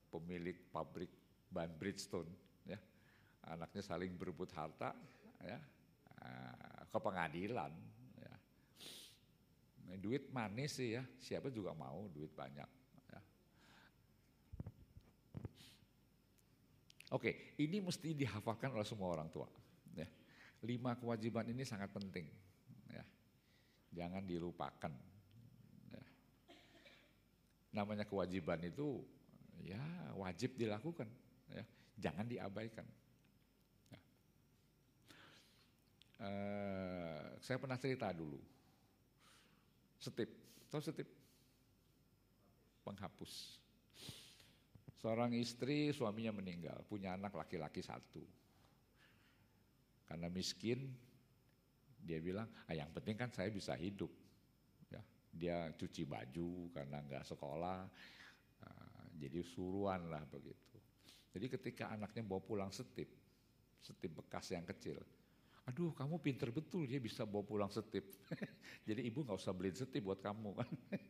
pemilik 0.09 0.57
pabrik 0.73 1.13
ban 1.53 1.69
Bridgestone 1.69 2.33
ya, 2.65 2.81
anaknya 3.45 3.85
saling 3.85 4.17
berebut 4.17 4.49
harta 4.57 4.97
ya, 5.45 5.61
uh, 6.25 6.81
ke 6.89 6.99
pengadilan. 6.99 7.71
Duit 9.97 10.29
manis 10.29 10.77
sih 10.77 11.01
ya, 11.01 11.03
siapa 11.17 11.49
juga 11.49 11.73
mau 11.73 12.05
duit 12.13 12.29
banyak. 12.37 12.69
Ya. 13.09 13.21
Oke, 17.17 17.57
ini 17.57 17.81
mesti 17.81 18.13
dihafalkan 18.13 18.69
oleh 18.77 18.85
semua 18.85 19.09
orang 19.17 19.33
tua. 19.33 19.49
Ya. 19.97 20.05
Lima 20.61 20.93
kewajiban 21.01 21.49
ini 21.49 21.65
sangat 21.65 21.89
penting. 21.89 22.29
Ya. 22.93 23.05
Jangan 23.97 24.29
dilupakan. 24.29 24.93
Ya. 25.89 26.05
Namanya 27.73 28.05
kewajiban 28.05 28.61
itu 28.61 29.01
ya 29.65 29.81
wajib 30.21 30.61
dilakukan. 30.61 31.09
Ya. 31.49 31.65
Jangan 31.97 32.29
diabaikan. 32.29 32.85
Uh, 36.19 37.39
saya 37.39 37.63
pernah 37.63 37.79
cerita 37.79 38.11
dulu 38.11 38.43
Setip, 39.99 40.31
tahu 40.71 40.79
setip? 40.79 41.09
Penghapus. 42.87 43.59
Seorang 44.99 45.35
istri 45.35 45.95
suaminya 45.95 46.39
meninggal, 46.39 46.83
punya 46.87 47.15
anak 47.15 47.35
laki-laki 47.35 47.83
satu. 47.83 48.23
Karena 50.07 50.27
miskin, 50.31 50.91
dia 51.99 52.19
bilang, 52.23 52.49
ah, 52.67 52.75
yang 52.75 52.91
penting 52.95 53.19
kan 53.19 53.31
saya 53.31 53.51
bisa 53.51 53.75
hidup. 53.79 54.11
Ya, 54.89 55.03
dia 55.35 55.57
cuci 55.75 56.09
baju 56.09 56.73
karena 56.73 57.05
nggak 57.05 57.29
sekolah, 57.29 57.85
uh, 58.65 59.05
jadi 59.19 59.45
suruhan 59.45 60.09
lah 60.09 60.25
begitu. 60.27 60.79
Jadi 61.35 61.47
ketika 61.53 61.93
anaknya 61.93 62.25
bawa 62.25 62.41
pulang 62.41 62.73
setip, 62.73 63.11
setip 63.79 64.11
bekas 64.17 64.51
yang 64.51 64.65
kecil, 64.65 64.99
aduh 65.69 65.93
kamu 65.93 66.17
pinter 66.25 66.49
betul 66.49 66.89
dia 66.89 66.97
bisa 66.97 67.29
bawa 67.29 67.45
pulang 67.45 67.69
setip. 67.69 68.09
jadi 68.89 69.05
ibu 69.05 69.21
nggak 69.21 69.37
usah 69.37 69.53
beliin 69.53 69.77
setip 69.77 70.01
buat 70.01 70.25
kamu 70.25 70.57
kan. 70.57 70.71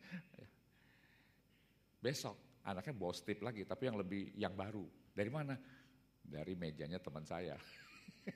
Besok 2.04 2.34
anaknya 2.66 2.94
bawa 2.94 3.14
stip 3.14 3.38
lagi, 3.40 3.62
tapi 3.62 3.86
yang 3.86 3.96
lebih 3.96 4.34
yang 4.34 4.52
baru. 4.52 4.82
Dari 5.14 5.30
mana? 5.30 5.54
Dari 6.20 6.52
mejanya 6.58 6.98
teman 6.98 7.22
saya. 7.22 7.54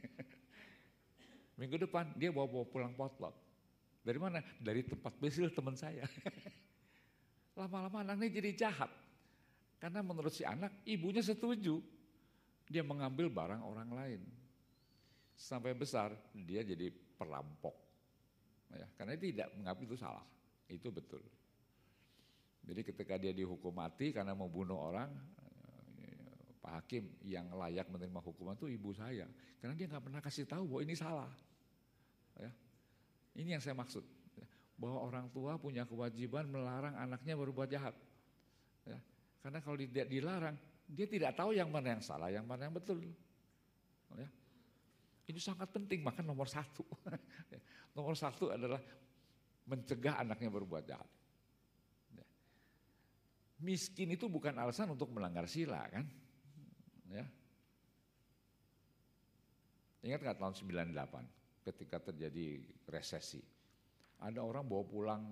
Minggu 1.59 1.77
depan 1.77 2.15
dia 2.17 2.31
bawa 2.31 2.47
bawa 2.47 2.65
pulang 2.71 2.95
potlot. 2.95 3.35
Dari 4.03 4.19
mana? 4.19 4.43
Dari 4.59 4.83
tempat 4.83 5.15
besil 5.19 5.51
teman 5.55 5.79
saya. 5.79 6.07
Lama-lama 7.59 8.03
anaknya 8.03 8.43
jadi 8.43 8.67
jahat. 8.67 8.91
Karena 9.79 10.03
menurut 10.03 10.31
si 10.31 10.43
anak, 10.43 10.83
ibunya 10.87 11.23
setuju. 11.23 11.79
Dia 12.67 12.83
mengambil 12.83 13.31
barang 13.31 13.63
orang 13.63 13.91
lain. 13.91 14.23
Sampai 15.35 15.75
besar, 15.75 16.15
dia 16.33 16.63
jadi 16.63 16.93
perampok. 16.93 17.75
Ya, 18.73 18.87
karena 18.97 19.19
tidak 19.19 19.49
mengambil 19.59 19.85
itu 19.93 19.97
salah. 20.01 20.25
Itu 20.71 20.89
betul. 20.89 21.21
Jadi 22.63 22.81
ketika 22.87 23.19
dia 23.19 23.35
dihukum 23.35 23.75
mati 23.75 24.15
karena 24.15 24.33
membunuh 24.33 24.79
orang, 24.79 25.11
Pak 26.63 26.73
Hakim 26.79 27.11
yang 27.27 27.51
layak 27.59 27.91
menerima 27.91 28.23
hukuman 28.23 28.55
itu 28.55 28.71
ibu 28.71 28.95
saya. 28.95 29.27
Karena 29.59 29.75
dia 29.75 29.91
nggak 29.91 30.05
pernah 30.07 30.23
kasih 30.23 30.47
tahu 30.47 30.71
bahwa 30.71 30.83
ini 30.87 30.95
salah. 30.95 31.31
Ya. 32.39 32.51
Ini 33.35 33.59
yang 33.59 33.63
saya 33.63 33.75
maksud. 33.75 34.07
Ya. 34.39 34.47
Bahwa 34.79 35.03
orang 35.03 35.27
tua 35.35 35.59
punya 35.59 35.83
kewajiban 35.83 36.47
melarang 36.47 36.95
anaknya 36.95 37.35
berbuat 37.35 37.67
jahat. 37.67 37.99
Ya. 38.87 38.99
Karena 39.43 39.59
kalau 39.59 39.75
dilarang, 39.83 40.55
dia 40.87 41.11
tidak 41.11 41.35
tahu 41.35 41.51
yang 41.51 41.67
mana 41.67 41.99
yang 41.99 42.03
salah, 42.03 42.31
yang 42.31 42.47
mana 42.47 42.71
yang 42.71 42.75
betul. 42.79 43.03
Ya. 44.15 44.31
Ini 45.23 45.39
sangat 45.39 45.71
penting, 45.71 46.03
maka 46.03 46.21
nomor 46.21 46.51
satu. 46.51 46.83
Ya. 47.51 47.61
nomor 47.97 48.19
satu 48.19 48.51
adalah 48.51 48.83
mencegah 49.67 50.19
anaknya 50.19 50.51
berbuat 50.51 50.85
jahat. 50.85 51.11
Miskin 53.63 54.11
itu 54.11 54.27
bukan 54.27 54.59
alasan 54.59 54.91
untuk 54.91 55.15
melanggar 55.15 55.47
sila 55.47 55.87
kan. 55.87 56.03
Ya. 57.07 57.23
Ingat 60.03 60.19
nggak 60.19 60.39
tahun 60.43 60.55
98 60.91 61.71
ketika 61.71 62.11
terjadi 62.11 62.59
resesi. 62.91 63.39
Ada 64.19 64.43
orang 64.43 64.67
bawa 64.67 64.83
pulang 64.83 65.23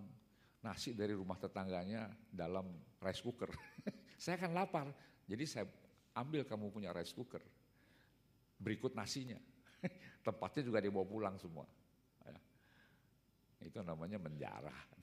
nasi 0.62 0.94
dari 0.94 1.10
rumah 1.18 1.42
tetangganya 1.42 2.06
dalam 2.30 2.70
rice 3.02 3.18
cooker. 3.18 3.50
saya 4.22 4.38
akan 4.38 4.54
lapar, 4.54 4.86
jadi 5.26 5.44
saya 5.46 5.66
ambil 6.14 6.46
kamu 6.46 6.70
punya 6.70 6.94
rice 6.94 7.10
cooker. 7.10 7.42
Berikut 8.62 8.94
nasinya. 8.94 9.38
Tempatnya 10.26 10.62
juga 10.64 10.78
dibawa 10.78 11.06
pulang 11.06 11.36
semua. 11.40 11.64
Ya. 12.26 12.38
Itu 13.64 13.80
namanya 13.80 14.20
menjarah. 14.20 15.00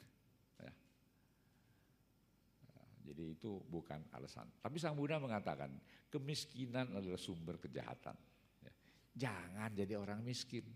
Jadi 3.08 3.40
itu 3.40 3.63
bukan 3.72 4.04
alasan. 4.12 4.52
Tapi 4.60 4.76
Sang 4.84 5.00
Buddha 5.00 5.16
mengatakan 5.16 5.72
kemiskinan 6.12 6.92
adalah 6.92 7.16
sumber 7.16 7.56
kejahatan. 7.56 8.13
Ya. 8.60 8.74
Jangan 9.16 9.72
jadi 9.72 9.96
orang 9.96 10.20
miskin. 10.20 10.68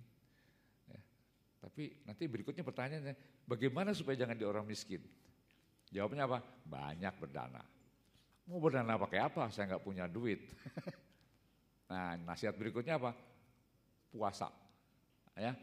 Ya. 0.88 1.02
Tapi 1.60 2.08
nanti 2.08 2.32
berikutnya 2.32 2.64
pertanyaannya, 2.64 3.44
bagaimana 3.44 3.92
supaya 3.92 4.16
jangan 4.16 4.40
jadi 4.40 4.48
orang 4.48 4.64
miskin? 4.64 5.04
Jawabnya 5.92 6.24
apa? 6.24 6.40
Banyak 6.64 7.14
berdana. 7.20 7.64
Mau 8.48 8.64
berdana 8.64 8.96
pakai 8.96 9.20
apa? 9.28 9.52
Saya 9.52 9.76
nggak 9.76 9.84
punya 9.84 10.08
duit. 10.08 10.40
nah 11.92 12.16
nasihat 12.16 12.56
berikutnya 12.56 12.96
apa? 12.96 13.12
Puasa. 14.12 14.52
Ya, 15.40 15.56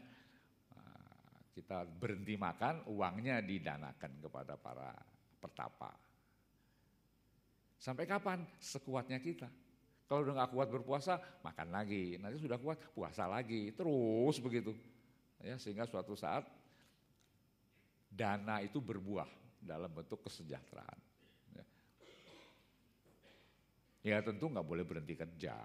kita 1.53 1.85
berhenti 1.85 2.33
makan, 2.39 2.87
uangnya 2.89 3.43
didanakan 3.45 4.23
kepada 4.23 4.57
para 4.57 4.95
pertapa. 5.37 5.91
Sampai 7.79 8.07
kapan? 8.09 8.43
Sekuatnya 8.59 9.19
kita. 9.21 9.47
Kalau 10.09 10.25
udah 10.25 10.41
gak 10.43 10.51
kuat 10.57 10.67
berpuasa, 10.73 11.21
makan 11.45 11.69
lagi. 11.69 12.17
Nanti 12.17 12.41
sudah 12.41 12.57
kuat, 12.57 12.81
puasa 12.97 13.29
lagi. 13.29 13.69
Terus 13.75 14.41
begitu. 14.41 14.73
Ya, 15.39 15.55
sehingga 15.55 15.85
suatu 15.85 16.17
saat 16.17 16.43
dana 18.09 18.59
itu 18.65 18.81
berbuah 18.81 19.29
dalam 19.61 19.87
bentuk 19.91 20.25
kesejahteraan. 20.25 20.99
Ya, 21.53 21.65
ya 24.01 24.17
tentu 24.25 24.49
nggak 24.49 24.65
boleh 24.65 24.83
berhenti 24.83 25.15
kerja. 25.15 25.55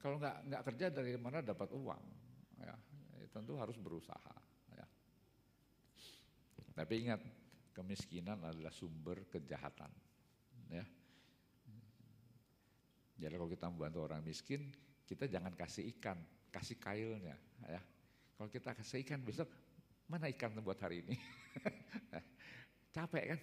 Kalau 0.00 0.16
nggak 0.20 0.36
nggak 0.48 0.62
kerja 0.72 0.86
dari 0.92 1.16
mana 1.16 1.40
dapat 1.40 1.68
uang? 1.72 2.04
Ya, 2.60 2.74
tentu 3.32 3.56
harus 3.56 3.76
berusaha. 3.80 4.36
Ya. 4.72 4.86
Tapi 6.76 6.94
ingat, 7.04 7.20
kemiskinan 7.76 8.40
adalah 8.44 8.72
sumber 8.72 9.24
kejahatan. 9.28 9.92
Ya. 10.72 10.84
Jadi 13.14 13.32
kalau 13.38 13.48
kita 13.48 13.70
membantu 13.70 14.04
orang 14.04 14.20
miskin, 14.26 14.74
kita 15.06 15.30
jangan 15.30 15.54
kasih 15.54 15.86
ikan, 15.96 16.18
kasih 16.50 16.76
kailnya. 16.80 17.36
Ya. 17.64 17.80
Kalau 18.34 18.50
kita 18.50 18.74
kasih 18.74 19.06
ikan 19.06 19.22
besok, 19.22 19.46
mana 20.10 20.26
ikan 20.34 20.52
buat 20.60 20.76
hari 20.82 21.06
ini? 21.06 21.16
Capek 22.94 23.24
kan? 23.34 23.40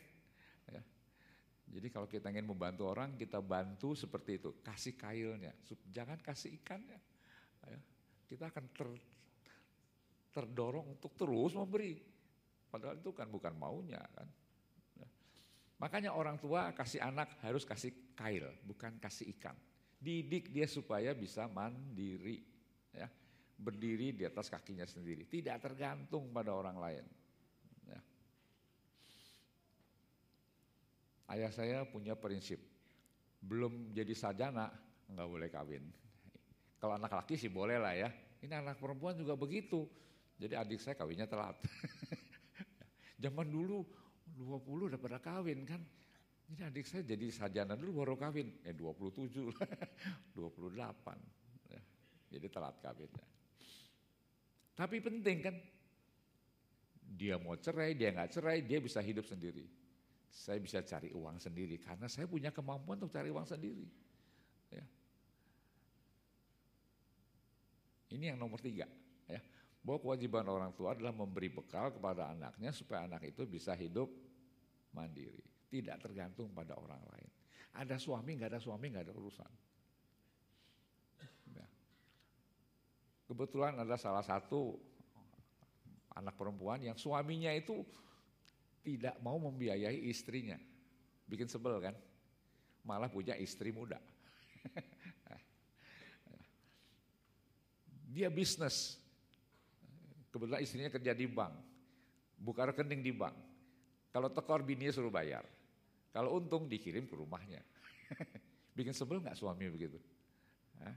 Ya. 1.71 1.79
Jadi 1.79 1.87
kalau 1.87 2.07
kita 2.11 2.27
ingin 2.27 2.51
membantu 2.51 2.91
orang, 2.91 3.15
kita 3.15 3.39
bantu 3.39 3.95
seperti 3.95 4.43
itu, 4.43 4.59
kasih 4.59 4.99
kailnya, 4.99 5.55
jangan 5.87 6.19
kasih 6.19 6.59
ikannya. 6.59 6.99
Ya. 7.63 7.79
Kita 8.27 8.51
akan 8.51 8.65
ter, 8.75 8.89
terdorong 10.35 10.99
untuk 10.99 11.15
terus 11.15 11.55
memberi. 11.55 11.95
Padahal 12.67 12.99
itu 12.99 13.11
kan 13.15 13.31
bukan 13.31 13.55
maunya 13.55 14.03
kan. 14.11 14.27
Makanya 15.81 16.13
orang 16.13 16.37
tua 16.37 16.69
kasih 16.77 17.01
anak 17.01 17.41
harus 17.41 17.65
kasih 17.65 18.13
kail, 18.13 18.45
bukan 18.61 19.01
kasih 19.01 19.33
ikan. 19.33 19.57
Didik 19.97 20.53
dia 20.53 20.69
supaya 20.69 21.09
bisa 21.17 21.49
mandiri, 21.49 22.37
ya. 22.93 23.09
berdiri 23.57 24.13
di 24.13 24.21
atas 24.21 24.45
kakinya 24.45 24.85
sendiri, 24.85 25.25
tidak 25.25 25.57
tergantung 25.57 26.29
pada 26.29 26.53
orang 26.53 26.77
lain. 26.77 27.05
Ya. 27.89 28.01
Ayah 31.31 31.47
saya 31.47 31.87
punya 31.87 32.11
prinsip, 32.19 32.59
belum 33.39 33.95
jadi 33.95 34.11
sarjana 34.11 34.67
nggak 35.07 35.27
boleh 35.31 35.47
kawin. 35.47 35.87
Kalau 36.75 36.99
anak 36.99 37.13
laki 37.13 37.39
sih 37.39 37.47
boleh 37.47 37.79
lah 37.79 37.95
ya. 37.95 38.11
Ini 38.41 38.57
anak 38.57 38.81
perempuan 38.81 39.15
juga 39.15 39.39
begitu. 39.39 39.87
Jadi 40.35 40.57
adik 40.57 40.81
saya 40.81 40.97
kawinnya 40.97 41.29
telat. 41.29 41.55
Zaman 43.23 43.47
dulu 43.47 43.85
20 44.35 44.89
udah 44.91 44.99
pada 44.99 45.21
kawin 45.21 45.61
kan. 45.63 45.79
Jadi 46.51 46.61
adik 46.67 46.85
saya 46.89 47.05
jadi 47.05 47.29
sarjana 47.31 47.79
dulu 47.79 48.03
baru 48.03 48.19
kawin. 48.19 48.65
Eh 48.65 48.75
27 48.75 49.55
lah, 49.55 49.71
28. 50.35 51.71
Ya, 51.71 51.81
jadi 52.33 52.47
telat 52.51 52.75
kawinnya. 52.81 53.25
Tapi 54.75 54.97
penting 54.99 55.39
kan. 55.39 55.55
Dia 57.11 57.37
mau 57.37 57.53
cerai, 57.59 57.93
dia 57.93 58.09
nggak 58.09 58.31
cerai, 58.33 58.65
dia 58.65 58.81
bisa 58.81 59.03
hidup 59.03 59.27
sendiri. 59.27 59.67
Saya 60.31 60.63
bisa 60.63 60.79
cari 60.81 61.11
uang 61.11 61.37
sendiri 61.43 61.75
karena 61.77 62.07
saya 62.07 62.25
punya 62.25 62.55
kemampuan 62.55 62.97
untuk 62.97 63.11
cari 63.11 63.27
uang 63.27 63.43
sendiri. 63.43 63.83
Ya. 64.71 64.85
Ini 68.15 68.31
yang 68.31 68.39
nomor 68.39 68.63
tiga. 68.63 68.87
Ya 69.27 69.43
bahwa 69.81 69.99
kewajiban 70.01 70.45
orang 70.45 70.71
tua 70.77 70.93
adalah 70.93 71.09
memberi 71.09 71.49
bekal 71.49 71.89
kepada 71.89 72.29
anaknya 72.29 72.69
supaya 72.69 73.09
anak 73.09 73.25
itu 73.33 73.49
bisa 73.49 73.73
hidup 73.73 74.13
mandiri, 74.93 75.41
tidak 75.73 75.97
tergantung 76.05 76.53
pada 76.53 76.77
orang 76.77 77.01
lain. 77.09 77.29
Ada 77.73 77.97
suami, 77.97 78.37
nggak 78.37 78.51
ada 78.53 78.61
suami, 78.61 78.93
nggak 78.93 79.05
ada 79.09 79.15
urusan. 79.17 79.51
Ya. 81.57 81.65
Kebetulan 83.25 83.81
ada 83.81 83.97
salah 83.97 84.21
satu 84.21 84.77
anak 86.13 86.37
perempuan 86.37 86.83
yang 86.85 86.99
suaminya 86.99 87.49
itu 87.49 87.81
tidak 88.81 89.15
mau 89.21 89.37
membiayai 89.37 90.09
istrinya, 90.09 90.57
bikin 91.29 91.47
sebel 91.47 91.79
kan? 91.81 91.95
Malah 92.81 93.09
punya 93.13 93.37
istri 93.37 93.69
muda. 93.69 94.01
Dia 98.11 98.27
bisnis, 98.27 99.01
Kebetulan 100.31 100.63
istrinya 100.63 100.87
kerja 100.87 101.11
di 101.11 101.27
bank, 101.27 101.51
buka 102.39 102.71
rekening 102.71 103.03
di 103.03 103.11
bank. 103.11 103.35
Kalau 104.15 104.31
tekor 104.31 104.63
bininya 104.63 104.95
suruh 104.95 105.11
bayar. 105.11 105.43
Kalau 106.15 106.39
untung 106.39 106.71
dikirim 106.71 107.03
ke 107.03 107.15
rumahnya. 107.15 107.59
Bikin 108.77 108.95
sebel 108.95 109.19
nggak 109.19 109.35
suami 109.35 109.67
begitu? 109.67 109.99
Hah? 110.79 110.95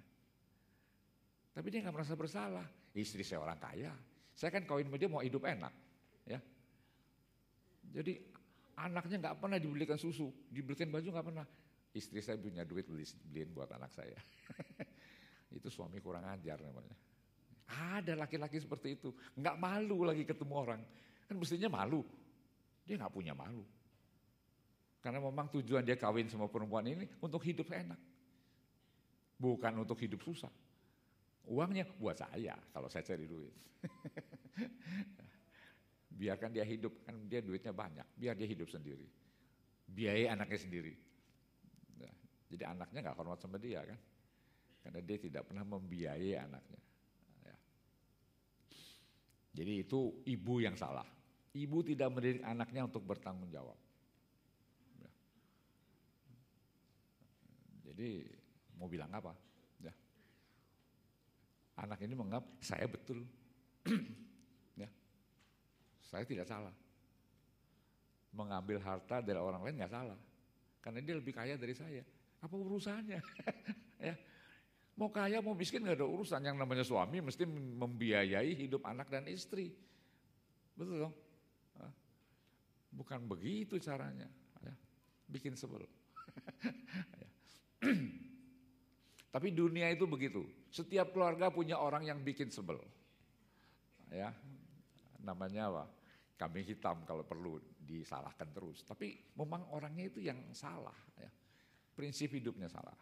Tapi 1.55 1.66
dia 1.70 1.82
nggak 1.82 1.95
merasa 1.95 2.14
bersalah. 2.14 2.66
Istri 2.95 3.26
saya 3.26 3.43
orang 3.43 3.59
kaya. 3.59 3.91
Saya 4.35 4.51
kan 4.55 4.66
kawin 4.66 4.87
sama 4.87 4.99
dia 4.99 5.11
mau 5.11 5.22
hidup 5.22 5.47
enak. 5.47 5.74
ya. 6.26 6.39
Jadi 7.93 8.20
anaknya 8.78 9.16
nggak 9.28 9.37
pernah 9.39 9.59
dibelikan 9.61 9.99
susu, 9.99 10.30
dibelikan 10.51 10.91
baju 10.91 11.09
nggak 11.11 11.26
pernah. 11.26 11.47
Istri 11.95 12.18
saya 12.22 12.37
punya 12.39 12.66
duit 12.66 12.91
beli, 12.91 13.07
beliin 13.30 13.51
buat 13.55 13.70
anak 13.70 13.91
saya. 13.95 14.18
itu 15.57 15.70
suami 15.70 16.03
kurang 16.03 16.26
ajar 16.26 16.59
namanya. 16.59 16.97
Ada 17.70 18.18
laki-laki 18.18 18.59
seperti 18.59 18.99
itu, 18.99 19.14
nggak 19.39 19.57
malu 19.57 20.03
lagi 20.03 20.26
ketemu 20.26 20.55
orang. 20.59 20.80
Kan 21.24 21.37
mestinya 21.39 21.70
malu, 21.70 22.03
dia 22.82 22.99
nggak 22.99 23.14
punya 23.14 23.32
malu. 23.32 23.62
Karena 25.01 25.20
memang 25.20 25.53
tujuan 25.53 25.85
dia 25.85 26.01
kawin 26.01 26.32
sama 26.32 26.49
perempuan 26.49 26.85
ini 26.89 27.05
untuk 27.20 27.45
hidup 27.45 27.68
enak. 27.68 28.01
Bukan 29.37 29.85
untuk 29.85 30.01
hidup 30.01 30.24
susah. 30.24 30.51
Uangnya 31.45 31.85
buat 32.01 32.16
saya 32.16 32.57
kalau 32.72 32.89
saya 32.89 33.05
cari 33.05 33.28
duit. 33.28 33.53
Biarkan 36.14 36.54
dia 36.54 36.62
hidup, 36.62 37.02
kan 37.02 37.26
dia 37.26 37.42
duitnya 37.42 37.74
banyak. 37.74 38.06
Biar 38.14 38.38
dia 38.38 38.46
hidup 38.46 38.70
sendiri. 38.70 39.06
Biayai 39.90 40.30
anaknya 40.30 40.58
sendiri. 40.62 40.94
Nah, 41.98 42.14
jadi 42.48 42.70
anaknya 42.70 43.10
nggak 43.10 43.18
hormat 43.18 43.42
sama 43.42 43.58
dia 43.58 43.82
kan. 43.82 43.98
Karena 44.84 45.00
dia 45.02 45.18
tidak 45.18 45.42
pernah 45.50 45.66
membiayai 45.66 46.38
anaknya. 46.38 46.84
Jadi 49.54 49.86
itu 49.86 50.26
ibu 50.26 50.54
yang 50.58 50.74
salah. 50.74 51.06
Ibu 51.54 51.86
tidak 51.86 52.10
mendidik 52.10 52.42
anaknya 52.42 52.90
untuk 52.90 53.06
bertanggung 53.06 53.46
jawab. 53.54 53.78
Ya. 54.98 55.10
Jadi 57.86 58.26
mau 58.74 58.90
bilang 58.90 59.14
apa? 59.14 59.30
Ya. 59.78 59.94
Anak 61.78 62.02
ini 62.02 62.18
menganggap 62.18 62.42
saya 62.58 62.90
betul. 62.90 63.22
ya. 66.05 66.11
Saya 66.12 66.24
tidak 66.28 66.44
salah. 66.44 66.74
Mengambil 68.36 68.82
harta 68.84 69.24
dari 69.24 69.40
orang 69.40 69.64
lain 69.64 69.80
nggak 69.80 69.94
salah. 69.94 70.18
Karena 70.84 71.00
dia 71.00 71.16
lebih 71.16 71.32
kaya 71.32 71.57
dari 71.57 71.72
saya. 71.72 72.05
Apa 72.44 72.52
urusannya? 72.52 73.20
ya. 74.12 74.14
Mau 74.94 75.11
kaya 75.11 75.40
mau 75.40 75.57
miskin 75.57 75.80
nggak 75.80 75.96
ada 75.98 76.07
urusan. 76.07 76.44
Yang 76.44 76.57
namanya 76.61 76.84
suami 76.84 77.24
mesti 77.24 77.48
membiayai 77.48 78.52
hidup 78.52 78.84
anak 78.84 79.09
dan 79.09 79.24
istri. 79.32 79.72
Betul 80.76 81.09
dong? 81.09 81.14
Bukan 82.94 83.26
begitu 83.26 83.74
caranya. 83.82 84.30
Ya. 84.62 84.74
Bikin 85.28 85.59
sebel. 85.59 85.84
Ya. 87.14 87.28
Tapi 89.34 89.50
dunia 89.50 89.90
itu 89.90 90.07
begitu. 90.07 90.46
Setiap 90.70 91.11
keluarga 91.11 91.50
punya 91.50 91.76
orang 91.78 92.07
yang 92.07 92.22
bikin 92.22 92.55
sebel. 92.55 92.78
Ya, 94.14 94.30
namanya 95.24 95.72
apa? 95.72 95.84
Kami 96.34 96.60
hitam 96.66 97.06
kalau 97.08 97.24
perlu 97.24 97.58
disalahkan 97.80 98.50
terus. 98.52 98.84
Tapi 98.84 99.34
memang 99.38 99.70
orangnya 99.72 100.10
itu 100.12 100.20
yang 100.20 100.38
salah. 100.52 100.96
Ya. 101.16 101.30
Prinsip 101.94 102.34
hidupnya 102.34 102.68
salah. 102.68 102.94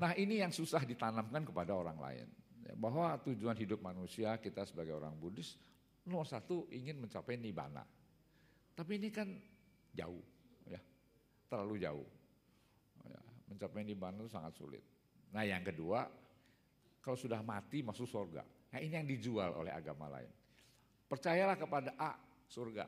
Nah 0.00 0.16
ini 0.16 0.40
yang 0.40 0.48
susah 0.54 0.80
ditanamkan 0.88 1.44
kepada 1.44 1.76
orang 1.76 1.98
lain. 2.00 2.28
Ya, 2.64 2.72
bahwa 2.72 3.18
tujuan 3.20 3.56
hidup 3.56 3.84
manusia 3.84 4.36
kita 4.40 4.64
sebagai 4.64 4.96
orang 4.96 5.12
Buddhis 5.16 5.60
nomor 6.08 6.24
satu 6.24 6.64
ingin 6.72 7.02
mencapai 7.02 7.36
nibana. 7.36 7.84
Tapi 8.72 8.96
ini 8.96 9.12
kan 9.12 9.28
jauh, 9.92 10.24
ya, 10.64 10.80
terlalu 11.52 11.84
jauh. 11.84 12.08
Ya, 13.04 13.20
mencapai 13.52 13.84
nibana 13.84 14.24
itu 14.24 14.32
sangat 14.32 14.56
sulit. 14.56 14.80
Nah 15.36 15.44
yang 15.44 15.60
kedua, 15.60 16.08
kalau 17.04 17.16
sudah 17.16 17.44
mati 17.44 17.84
masuk 17.84 18.08
surga. 18.08 18.44
Nah 18.70 18.78
ini 18.78 18.94
yang 18.94 19.08
dijual 19.08 19.50
oleh 19.58 19.74
agama 19.74 20.06
lain. 20.06 20.30
Percayalah 21.10 21.58
kepada 21.58 21.90
A, 21.98 22.14
surga. 22.46 22.86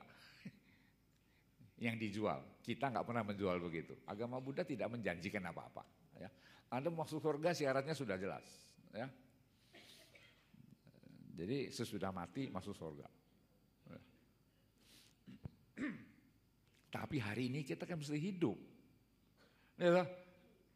yang 1.85 1.99
dijual. 1.99 2.39
Kita 2.63 2.87
nggak 2.95 3.03
pernah 3.03 3.27
menjual 3.27 3.59
begitu. 3.59 3.99
Agama 4.07 4.39
Buddha 4.39 4.63
tidak 4.63 4.87
menjanjikan 4.95 5.43
apa-apa. 5.43 5.83
Ya. 6.23 6.31
Anda 6.71 6.95
masuk 6.95 7.19
surga 7.19 7.51
syaratnya 7.51 7.99
sudah 7.99 8.15
jelas. 8.15 8.47
Ya. 8.95 9.11
Jadi 11.35 11.75
sesudah 11.75 12.15
mati 12.15 12.47
masuk 12.47 12.79
surga. 12.79 13.11
Tapi 16.95 17.17
hari 17.19 17.51
ini 17.51 17.67
kita 17.67 17.83
kan 17.89 17.99
mesti 17.99 18.21
hidup. 18.21 18.55
Ya, 19.81 20.07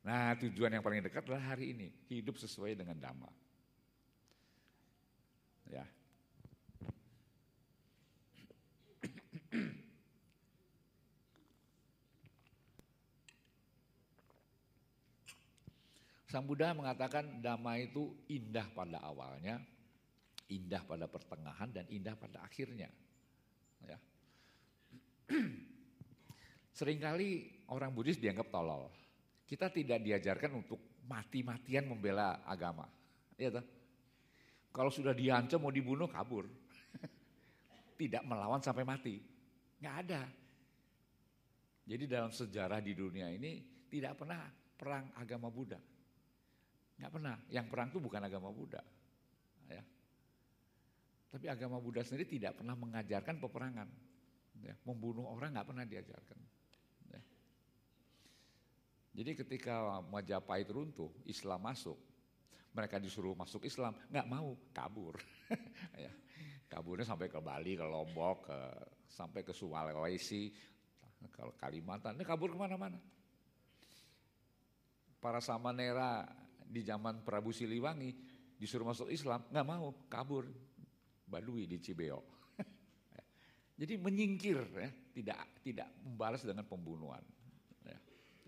nah 0.03 0.35
tujuan 0.41 0.73
yang 0.73 0.83
paling 0.83 1.05
dekat 1.05 1.23
adalah 1.29 1.55
hari 1.55 1.71
ini. 1.77 1.93
Hidup 2.11 2.41
sesuai 2.41 2.75
dengan 2.75 2.99
dhamma. 2.99 3.31
Ya. 5.71 5.85
Sang 16.27 16.45
Buddha 16.45 16.75
mengatakan 16.75 17.41
damai 17.41 17.89
itu 17.89 18.13
indah 18.27 18.67
pada 18.75 18.99
awalnya, 19.01 19.63
indah 20.51 20.83
pada 20.85 21.07
pertengahan 21.07 21.71
dan 21.71 21.87
indah 21.89 22.19
pada 22.19 22.43
akhirnya. 22.43 22.91
Ya. 23.87 23.99
Seringkali 26.77 27.63
orang 27.73 27.95
Buddhis 27.95 28.21
dianggap 28.21 28.53
tolol. 28.53 28.93
Kita 29.47 29.71
tidak 29.71 30.03
diajarkan 30.03 30.67
untuk 30.67 31.01
mati-matian 31.07 31.87
membela 31.87 32.43
agama. 32.45 32.91
Ya 33.39 33.49
toh? 33.55 33.76
Kalau 34.77 34.93
sudah 34.93 35.17
diancam 35.17 35.57
mau 35.57 35.73
dibunuh 35.73 36.05
kabur. 36.05 36.45
tidak 38.01 38.21
melawan 38.29 38.61
sampai 38.61 38.85
mati. 38.85 39.17
Nggak 39.81 39.97
ada. 40.05 40.23
Jadi 41.89 42.05
dalam 42.05 42.29
sejarah 42.29 42.85
di 42.85 42.93
dunia 42.93 43.33
ini 43.33 43.65
tidak 43.89 44.21
pernah 44.21 44.45
perang 44.77 45.09
agama 45.17 45.49
Buddha. 45.49 45.81
Nggak 47.01 47.09
pernah. 47.09 47.41
Yang 47.49 47.67
perang 47.73 47.89
itu 47.89 47.99
bukan 48.05 48.21
agama 48.21 48.53
Buddha. 48.53 48.85
Ya. 49.73 49.81
Tapi 51.33 51.47
agama 51.49 51.81
Buddha 51.81 52.05
sendiri 52.05 52.29
tidak 52.29 52.61
pernah 52.61 52.77
mengajarkan 52.77 53.41
peperangan. 53.41 53.89
Ya. 54.61 54.77
Membunuh 54.85 55.25
orang 55.25 55.57
nggak 55.57 55.69
pernah 55.73 55.89
diajarkan. 55.89 56.39
Ya. 57.17 57.21
Jadi 59.17 59.41
ketika 59.41 60.05
Majapahit 60.05 60.69
runtuh, 60.69 61.09
Islam 61.25 61.65
masuk, 61.65 61.97
mereka 62.77 63.01
disuruh 63.01 63.33
masuk 63.33 63.65
Islam, 63.65 63.97
nggak 64.13 64.29
mau, 64.29 64.53
kabur. 64.77 65.17
ya. 66.05 66.13
Kaburnya 66.69 67.09
sampai 67.09 67.33
ke 67.33 67.41
Bali, 67.41 67.73
ke 67.73 67.87
Lombok, 67.89 68.53
ke, 68.53 68.59
sampai 69.09 69.41
ke 69.41 69.57
Sulawesi, 69.57 70.53
ke 71.33 71.43
Kalimantan, 71.57 72.21
ini 72.21 72.25
kabur 72.29 72.53
ke 72.53 72.59
mana-mana. 72.61 73.01
Para 75.17 75.41
Samanera 75.41 76.29
di 76.61 76.85
zaman 76.85 77.25
Prabu 77.25 77.55
Siliwangi 77.55 78.13
disuruh 78.61 78.85
masuk 78.85 79.09
Islam 79.09 79.47
nggak 79.49 79.67
mau 79.67 79.95
kabur 80.13 80.51
Badui 81.25 81.65
di 81.65 81.81
Cibeo. 81.81 82.21
Jadi 83.81 83.95
menyingkir 83.97 84.59
ya, 84.77 84.91
tidak 85.17 85.41
tidak 85.65 85.89
membalas 86.05 86.45
dengan 86.45 86.67
pembunuhan. 86.69 87.23
Ya. 87.83 87.99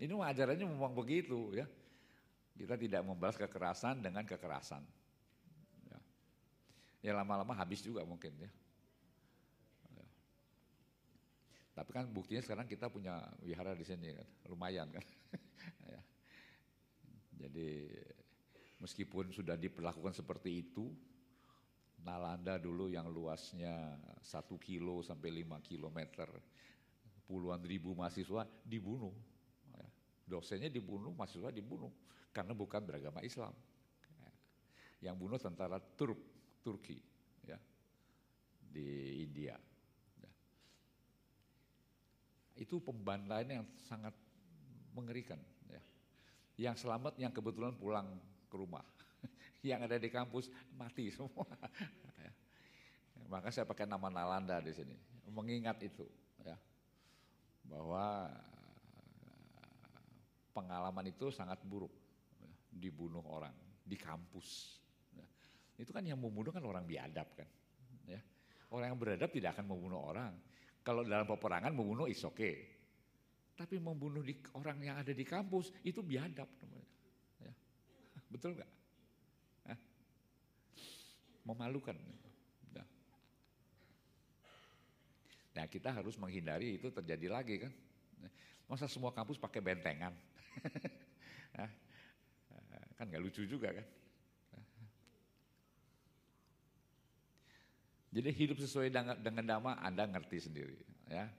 Ini 0.05 0.13
ajarannya 0.13 0.65
memang 0.69 0.93
begitu 0.95 1.55
ya. 1.57 1.65
Kita 2.59 2.75
tidak 2.75 3.07
membalas 3.07 3.39
kekerasan 3.39 4.03
dengan 4.03 4.27
kekerasan. 4.27 4.83
Ya, 5.87 5.99
ya 6.99 7.11
lama-lama 7.15 7.55
habis 7.55 7.79
juga 7.79 8.03
mungkin 8.03 8.35
ya. 8.35 8.51
ya. 9.95 10.05
Tapi 11.71 11.89
kan 11.95 12.03
buktinya 12.11 12.43
sekarang 12.43 12.67
kita 12.67 12.91
punya 12.91 13.23
wihara 13.39 13.71
di 13.79 13.87
sini 13.87 14.11
kan, 14.11 14.27
lumayan 14.51 14.91
kan. 14.91 15.05
ya. 15.95 16.01
Jadi 17.47 17.95
meskipun 18.83 19.31
sudah 19.31 19.55
diperlakukan 19.55 20.11
seperti 20.11 20.59
itu, 20.59 20.91
Nalanda 22.03 22.59
dulu 22.59 22.91
yang 22.91 23.07
luasnya 23.07 23.95
satu 24.19 24.59
kilo 24.59 24.99
sampai 24.99 25.31
lima 25.31 25.63
kilometer, 25.63 26.27
puluhan 27.23 27.63
ribu 27.63 27.95
mahasiswa 27.95 28.43
dibunuh. 28.67 29.15
Ya. 30.29 30.37
Dosennya 30.37 30.69
dibunuh, 30.69 31.09
mahasiswa 31.17 31.49
dibunuh 31.49 31.89
karena 32.29 32.53
bukan 32.53 32.85
beragama 32.85 33.25
Islam. 33.25 33.49
Ya. 34.21 34.31
Yang 35.09 35.15
bunuh 35.17 35.39
tentara 35.41 35.81
Turk, 35.97 36.21
Turki 36.61 37.01
ya, 37.41 37.57
di 38.69 39.25
India. 39.25 39.57
Ya. 40.21 40.31
Itu 42.61 42.77
pembantaian 42.77 43.49
yang 43.49 43.65
sangat 43.89 44.13
mengerikan. 44.93 45.41
Yang 46.59 46.83
selamat 46.83 47.15
yang 47.15 47.31
kebetulan 47.31 47.71
pulang 47.79 48.19
ke 48.51 48.55
rumah. 48.59 48.83
yang 49.65 49.79
ada 49.79 49.95
di 49.95 50.11
kampus 50.11 50.53
mati 50.77 51.09
semua. 51.09 51.49
Ya. 52.19 52.35
Maka 53.31 53.47
saya 53.47 53.63
pakai 53.63 53.87
nama 53.87 54.11
Nalanda 54.11 54.59
di 54.59 54.75
sini, 54.75 54.91
mengingat 55.31 55.79
itu, 55.79 56.03
ya, 56.43 56.59
bahwa 57.63 58.27
pengalaman 60.51 61.05
itu 61.09 61.29
sangat 61.29 61.61
buruk, 61.65 61.91
ya, 62.41 62.51
dibunuh 62.73 63.23
orang 63.25 63.53
di 63.85 63.97
kampus. 63.97 64.79
Ya. 65.15 65.25
Itu 65.79 65.93
kan 65.93 66.05
yang 66.05 66.19
membunuh 66.21 66.53
kan 66.53 66.63
orang 66.65 66.85
biadab 66.85 67.27
kan, 67.37 67.49
ya. 68.05 68.19
Orang 68.69 68.93
yang 68.93 68.99
beradab 69.01 69.29
tidak 69.33 69.57
akan 69.57 69.65
membunuh 69.65 70.01
orang. 70.13 70.33
Kalau 70.85 71.01
dalam 71.01 71.25
peperangan 71.25 71.73
membunuh 71.73 72.05
is 72.05 72.21
okay. 72.21 72.69
Tapi 73.57 73.81
membunuh 73.81 74.23
di, 74.23 74.37
orang 74.55 74.77
yang 74.79 74.95
ada 75.01 75.11
di 75.11 75.25
kampus 75.25 75.73
itu 75.83 75.99
biadab 76.05 76.47
namanya. 76.63 76.89
Ya. 77.43 77.53
Betul 78.33 78.55
nggak? 78.55 78.71
Memalukan. 81.49 81.97
Ya. 82.77 82.85
Nah 85.57 85.65
kita 85.65 85.89
harus 85.89 86.13
menghindari 86.21 86.77
itu 86.77 86.93
terjadi 86.93 87.25
lagi 87.25 87.57
kan. 87.57 87.73
Masa 88.69 88.85
semua 88.85 89.09
kampus 89.09 89.41
pakai 89.41 89.65
bentengan? 89.65 90.13
kan 92.97 93.05
nggak 93.07 93.23
lucu 93.23 93.47
juga 93.47 93.71
kan. 93.71 93.87
Jadi 98.09 98.29
hidup 98.33 98.57
sesuai 98.57 98.89
dengan, 98.89 99.45
dhamma 99.45 99.77
Anda 99.79 100.09
ngerti 100.09 100.49
sendiri. 100.49 100.81
Ya. 101.05 101.29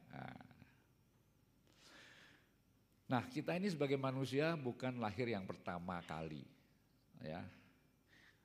Nah 3.10 3.26
kita 3.26 3.58
ini 3.58 3.74
sebagai 3.74 3.98
manusia 3.98 4.54
bukan 4.54 5.02
lahir 5.02 5.26
yang 5.26 5.44
pertama 5.44 5.98
kali. 6.06 6.46
Ya. 7.20 7.42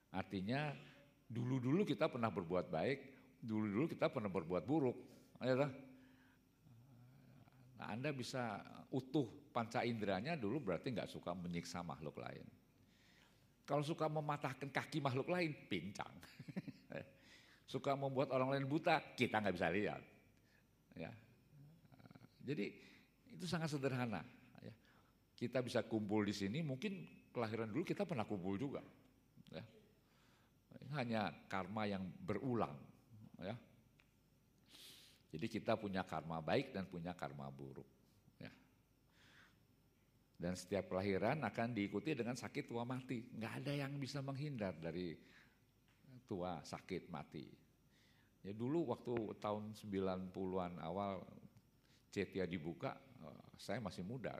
Artinya 0.10 0.74
Dulu-dulu 1.26 1.90
kita 1.90 2.06
pernah 2.06 2.30
berbuat 2.30 2.70
baik, 2.70 3.00
dulu-dulu 3.42 3.90
kita 3.90 4.14
pernah 4.14 4.30
berbuat 4.30 4.62
buruk. 4.62 4.94
Ya, 5.42 5.58
nah, 5.58 5.74
Anda 7.90 8.14
bisa 8.14 8.62
utuh 8.94 9.26
panca 9.56 9.88
inderanya 9.88 10.36
dulu 10.36 10.60
berarti 10.60 10.92
nggak 10.92 11.08
suka 11.08 11.32
menyiksa 11.32 11.80
makhluk 11.80 12.20
lain. 12.20 12.44
Kalau 13.64 13.82
suka 13.82 14.12
mematahkan 14.12 14.68
kaki 14.68 15.00
makhluk 15.00 15.32
lain, 15.32 15.56
pincang. 15.72 16.12
suka 17.74 17.96
membuat 17.96 18.36
orang 18.36 18.52
lain 18.52 18.68
buta, 18.68 19.00
kita 19.16 19.40
nggak 19.40 19.56
bisa 19.56 19.72
lihat. 19.72 20.04
Ya. 21.00 21.10
Jadi 22.44 22.76
itu 23.32 23.48
sangat 23.48 23.72
sederhana. 23.72 24.22
Ya. 24.60 24.74
Kita 25.34 25.64
bisa 25.64 25.82
kumpul 25.88 26.28
di 26.28 26.36
sini, 26.36 26.60
mungkin 26.62 27.08
kelahiran 27.32 27.72
dulu 27.72 27.88
kita 27.88 28.04
pernah 28.04 28.28
kumpul 28.28 28.60
juga. 28.60 28.84
Ya 29.50 29.66
hanya 30.94 31.34
karma 31.50 31.90
yang 31.90 32.06
berulang. 32.22 32.76
Ya. 33.42 33.56
Jadi 35.36 35.48
kita 35.52 35.76
punya 35.76 36.06
karma 36.08 36.40
baik 36.40 36.72
dan 36.72 36.86
punya 36.88 37.12
karma 37.18 37.50
buruk. 37.50 37.88
Ya. 40.36 40.50
Dan 40.50 40.54
setiap 40.60 40.92
kelahiran 40.92 41.44
akan 41.44 41.72
diikuti 41.72 42.12
dengan 42.12 42.36
sakit 42.36 42.68
tua 42.68 42.84
mati. 42.84 43.24
Nggak 43.24 43.54
ada 43.64 43.74
yang 43.76 43.96
bisa 43.96 44.20
menghindar 44.20 44.76
dari 44.76 45.16
tua 46.28 46.60
sakit 46.64 47.08
mati. 47.08 47.46
Ya 48.46 48.54
dulu 48.54 48.94
waktu 48.94 49.16
tahun 49.42 49.74
90-an 49.74 50.78
awal 50.84 51.26
Cetia 52.14 52.48
dibuka, 52.48 52.96
eh, 52.96 53.44
saya 53.60 53.84
masih 53.84 54.08
muda. 54.08 54.32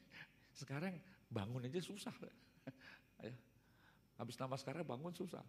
Sekarang 0.60 0.92
bangun 1.32 1.64
aja 1.64 1.80
susah. 1.80 2.14
Ya. 3.24 3.32
Habis 4.20 4.36
nama 4.36 4.52
sekarang 4.60 4.84
bangun 4.84 5.16
susah. 5.16 5.40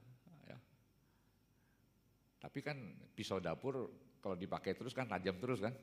Tapi 2.45 2.61
kan 2.61 2.77
pisau 3.17 3.41
dapur 3.41 3.89
kalau 4.21 4.37
dipakai 4.37 4.77
terus 4.77 4.93
kan 4.93 5.09
tajam 5.09 5.41
terus 5.41 5.57
kan, 5.65 5.73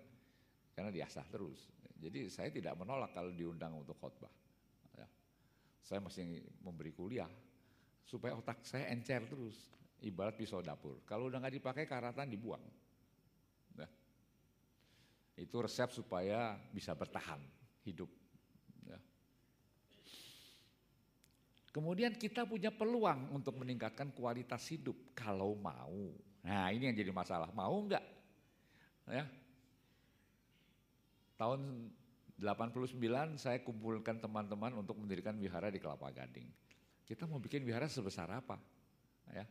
karena 0.78 0.94
diasah 0.94 1.26
terus. 1.26 1.58
Jadi 2.02 2.26
saya 2.26 2.50
tidak 2.50 2.74
menolak 2.74 3.14
kalau 3.14 3.30
diundang 3.30 3.78
untuk 3.78 3.94
khotbah. 4.02 4.32
Ya. 4.98 5.06
Saya 5.86 6.02
masih 6.02 6.42
memberi 6.58 6.90
kuliah 6.90 7.30
supaya 8.02 8.34
otak 8.34 8.66
saya 8.66 8.90
encer 8.90 9.22
terus, 9.30 9.70
ibarat 10.02 10.34
pisau 10.34 10.58
dapur. 10.58 10.98
Kalau 11.06 11.30
udah 11.30 11.38
nggak 11.38 11.62
dipakai 11.62 11.86
karatan 11.86 12.26
dibuang. 12.26 12.62
Ya. 13.78 13.86
Itu 15.38 15.62
resep 15.62 15.94
supaya 15.94 16.58
bisa 16.74 16.90
bertahan 16.98 17.38
hidup. 17.86 18.10
Ya. 18.82 18.98
Kemudian 21.70 22.18
kita 22.18 22.42
punya 22.50 22.74
peluang 22.74 23.30
untuk 23.30 23.54
meningkatkan 23.62 24.10
kualitas 24.10 24.66
hidup 24.74 25.14
kalau 25.14 25.54
mau. 25.54 26.10
Nah 26.42 26.74
ini 26.74 26.90
yang 26.90 26.98
jadi 26.98 27.14
masalah, 27.14 27.54
mau 27.54 27.78
enggak? 27.78 28.02
Ya. 29.06 29.22
Tahun 31.42 31.90
89 32.38 33.02
saya 33.34 33.58
kumpulkan 33.66 34.22
teman-teman 34.22 34.78
untuk 34.78 34.94
mendirikan 34.94 35.34
wihara 35.42 35.74
di 35.74 35.82
Kelapa 35.82 36.06
Gading. 36.14 36.46
Kita 37.02 37.26
mau 37.26 37.42
bikin 37.42 37.66
wihara 37.66 37.90
sebesar 37.90 38.30
apa? 38.30 38.62
Ya. 39.26 39.42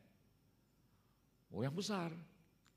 Oh 1.51 1.59
yang 1.59 1.75
besar, 1.75 2.15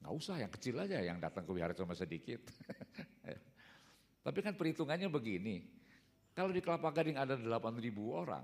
nggak 0.02 0.14
usah 0.18 0.42
yang 0.42 0.50
kecil 0.50 0.82
aja 0.82 0.98
yang 0.98 1.22
datang 1.22 1.46
ke 1.46 1.54
wihara 1.54 1.70
cuma 1.78 1.94
sedikit. 1.94 2.42
ya. 3.30 3.38
Tapi 4.26 4.42
kan 4.42 4.58
perhitungannya 4.58 5.06
begini, 5.06 5.62
kalau 6.34 6.50
di 6.50 6.58
Kelapa 6.58 6.90
Gading 6.90 7.14
ada 7.14 7.38
8.000 7.38 7.94
orang, 8.10 8.42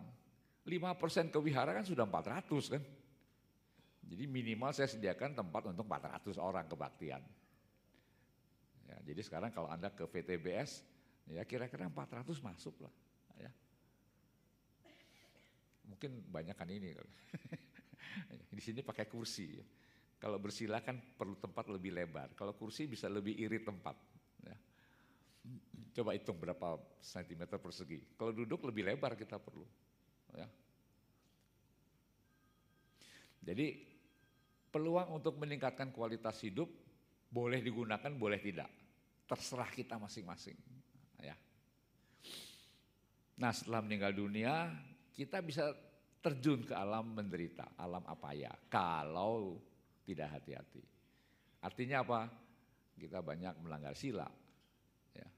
5% 0.62 1.34
ke 1.34 1.38
wihara 1.42 1.74
kan 1.74 1.82
sudah 1.82 2.06
400 2.06 2.46
kan. 2.46 2.82
Jadi 4.06 4.24
minimal 4.30 4.70
saya 4.70 4.86
sediakan 4.86 5.34
tempat 5.34 5.66
untuk 5.66 5.82
400 5.82 6.38
orang 6.38 6.70
kebaktian. 6.70 7.26
Ya, 8.90 8.98
jadi 9.06 9.20
sekarang 9.22 9.54
kalau 9.54 9.70
Anda 9.70 9.94
ke 9.94 10.02
VTBS, 10.02 10.82
ya 11.30 11.46
kira-kira 11.46 11.86
400 11.86 12.26
masuk 12.42 12.74
lah. 12.82 12.94
Ya. 13.38 13.50
Mungkin 15.86 16.26
banyak 16.26 16.58
kan 16.58 16.66
ini. 16.66 16.98
Di 18.56 18.62
sini 18.62 18.82
pakai 18.82 19.06
kursi. 19.06 19.62
Kalau 20.18 20.42
bersila 20.42 20.82
kan 20.82 20.98
perlu 20.98 21.38
tempat 21.38 21.70
lebih 21.70 21.94
lebar. 21.94 22.34
Kalau 22.34 22.52
kursi 22.58 22.90
bisa 22.90 23.06
lebih 23.06 23.38
irit 23.38 23.62
tempat. 23.62 23.94
Ya. 24.42 24.56
Coba 25.94 26.18
hitung 26.18 26.36
berapa 26.36 26.76
sentimeter 26.98 27.62
persegi. 27.62 28.18
Kalau 28.18 28.34
duduk 28.34 28.66
lebih 28.66 28.90
lebar 28.90 29.14
kita 29.14 29.38
perlu. 29.38 29.64
Ya. 30.34 30.50
Jadi 33.40 33.90
Peluang 34.70 35.18
untuk 35.18 35.34
meningkatkan 35.34 35.90
kualitas 35.90 36.38
hidup 36.46 36.70
boleh 37.26 37.58
digunakan, 37.58 38.10
boleh 38.14 38.38
tidak. 38.38 38.70
Terserah 39.30 39.70
kita 39.70 39.94
masing-masing. 39.94 40.58
Ya. 41.22 41.38
Nah 43.38 43.54
setelah 43.54 43.78
meninggal 43.78 44.10
dunia, 44.10 44.74
kita 45.14 45.38
bisa 45.38 45.70
terjun 46.18 46.66
ke 46.66 46.74
alam 46.74 47.14
menderita, 47.14 47.78
alam 47.78 48.02
apa 48.10 48.34
ya? 48.34 48.50
Kalau 48.66 49.62
tidak 50.02 50.34
hati-hati. 50.34 50.82
Artinya 51.62 52.02
apa? 52.02 52.26
Kita 52.98 53.22
banyak 53.22 53.54
melanggar 53.62 53.94
sila. 53.94 54.26
Ya. 55.14 55.28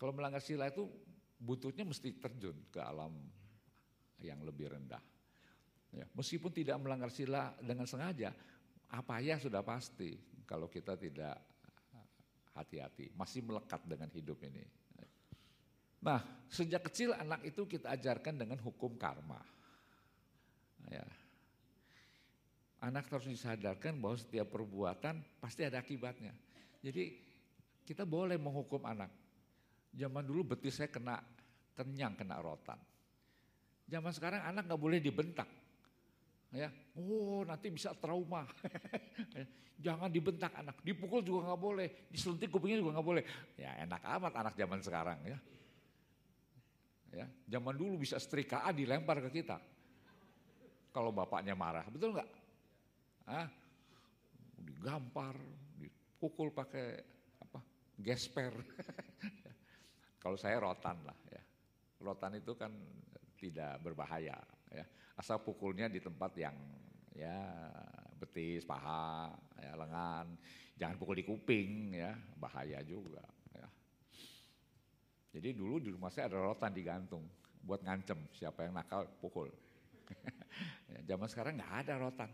Kalau 0.00 0.16
melanggar 0.16 0.40
sila 0.40 0.72
itu 0.72 0.88
butuhnya 1.36 1.84
mesti 1.84 2.16
terjun 2.16 2.56
ke 2.72 2.80
alam 2.80 3.12
yang 4.22 4.40
lebih 4.40 4.72
rendah. 4.72 5.02
Ya, 5.92 6.08
meskipun 6.16 6.48
tidak 6.48 6.80
melanggar 6.80 7.12
sila 7.12 7.52
dengan 7.60 7.84
sengaja, 7.84 8.32
apa 8.88 9.20
ya 9.20 9.36
sudah 9.36 9.60
pasti 9.60 10.16
kalau 10.48 10.70
kita 10.72 10.96
tidak 10.96 11.51
hati-hati, 12.52 13.12
masih 13.16 13.40
melekat 13.44 13.80
dengan 13.88 14.08
hidup 14.12 14.38
ini. 14.44 14.64
Nah, 16.02 16.18
sejak 16.50 16.90
kecil 16.90 17.14
anak 17.14 17.46
itu 17.46 17.62
kita 17.64 17.94
ajarkan 17.94 18.34
dengan 18.34 18.58
hukum 18.58 18.98
karma. 18.98 19.38
Ya. 20.90 21.06
Anak 22.82 23.06
harus 23.06 23.30
disadarkan 23.30 24.02
bahwa 24.02 24.18
setiap 24.18 24.50
perbuatan 24.50 25.22
pasti 25.38 25.62
ada 25.62 25.78
akibatnya. 25.78 26.34
Jadi 26.82 27.14
kita 27.86 28.02
boleh 28.02 28.34
menghukum 28.34 28.82
anak. 28.82 29.14
Zaman 29.94 30.26
dulu 30.26 30.58
betis 30.58 30.82
saya 30.82 30.90
kena 30.90 31.22
kenyang, 31.78 32.18
kena 32.18 32.42
rotan. 32.42 32.82
Zaman 33.86 34.10
sekarang 34.10 34.42
anak 34.42 34.66
nggak 34.66 34.82
boleh 34.82 34.98
dibentak 34.98 35.46
ya. 36.52 36.68
Oh 36.94 37.42
nanti 37.48 37.72
bisa 37.72 37.96
trauma. 37.96 38.44
Jangan 39.84 40.12
dibentak 40.12 40.52
anak. 40.54 40.78
Dipukul 40.84 41.24
juga 41.24 41.50
nggak 41.50 41.60
boleh. 41.60 41.88
Diselentik 42.12 42.52
kupingnya 42.52 42.78
juga 42.78 43.00
nggak 43.00 43.08
boleh. 43.08 43.24
Ya 43.58 43.74
enak 43.82 44.02
amat 44.20 44.32
anak 44.38 44.54
zaman 44.54 44.80
sekarang 44.84 45.18
ya. 45.26 45.38
Ya 47.12 47.26
zaman 47.48 47.74
dulu 47.76 48.00
bisa 48.00 48.16
setrika 48.20 48.68
dilempar 48.70 49.20
ke 49.28 49.42
kita. 49.42 49.58
Kalau 50.92 51.10
bapaknya 51.10 51.56
marah 51.56 51.88
betul 51.88 52.14
nggak? 52.14 52.30
Ah 53.26 53.48
digampar 54.62 55.34
dipukul 55.80 56.52
pakai 56.54 57.00
apa? 57.42 57.60
Gesper. 57.98 58.52
Kalau 60.22 60.38
saya 60.38 60.62
rotan 60.62 61.02
lah 61.02 61.18
ya. 61.26 61.42
Rotan 61.98 62.38
itu 62.38 62.54
kan 62.54 62.70
tidak 63.42 63.82
berbahaya 63.82 64.38
Ya. 64.72 64.84
Asal 65.20 65.44
pukulnya 65.44 65.86
di 65.92 66.00
tempat 66.00 66.32
yang 66.40 66.56
ya 67.12 67.36
betis, 68.16 68.64
paha, 68.64 69.28
ya, 69.60 69.76
lengan. 69.76 70.26
Jangan 70.80 70.96
pukul 70.96 71.20
di 71.20 71.24
kuping 71.26 71.92
ya, 71.92 72.16
bahaya 72.40 72.80
juga. 72.80 73.22
Ya. 73.52 73.68
Jadi 75.36 75.52
dulu 75.52 75.76
di 75.78 75.92
rumah 75.92 76.08
saya 76.08 76.32
ada 76.32 76.40
rotan 76.40 76.72
digantung 76.72 77.28
buat 77.62 77.84
ngancem 77.84 78.18
siapa 78.32 78.64
yang 78.64 78.74
nakal 78.74 79.06
pukul. 79.20 79.52
ya, 80.92 81.14
zaman 81.14 81.28
sekarang 81.28 81.60
nggak 81.60 81.74
ada 81.86 81.94
rotan. 82.00 82.30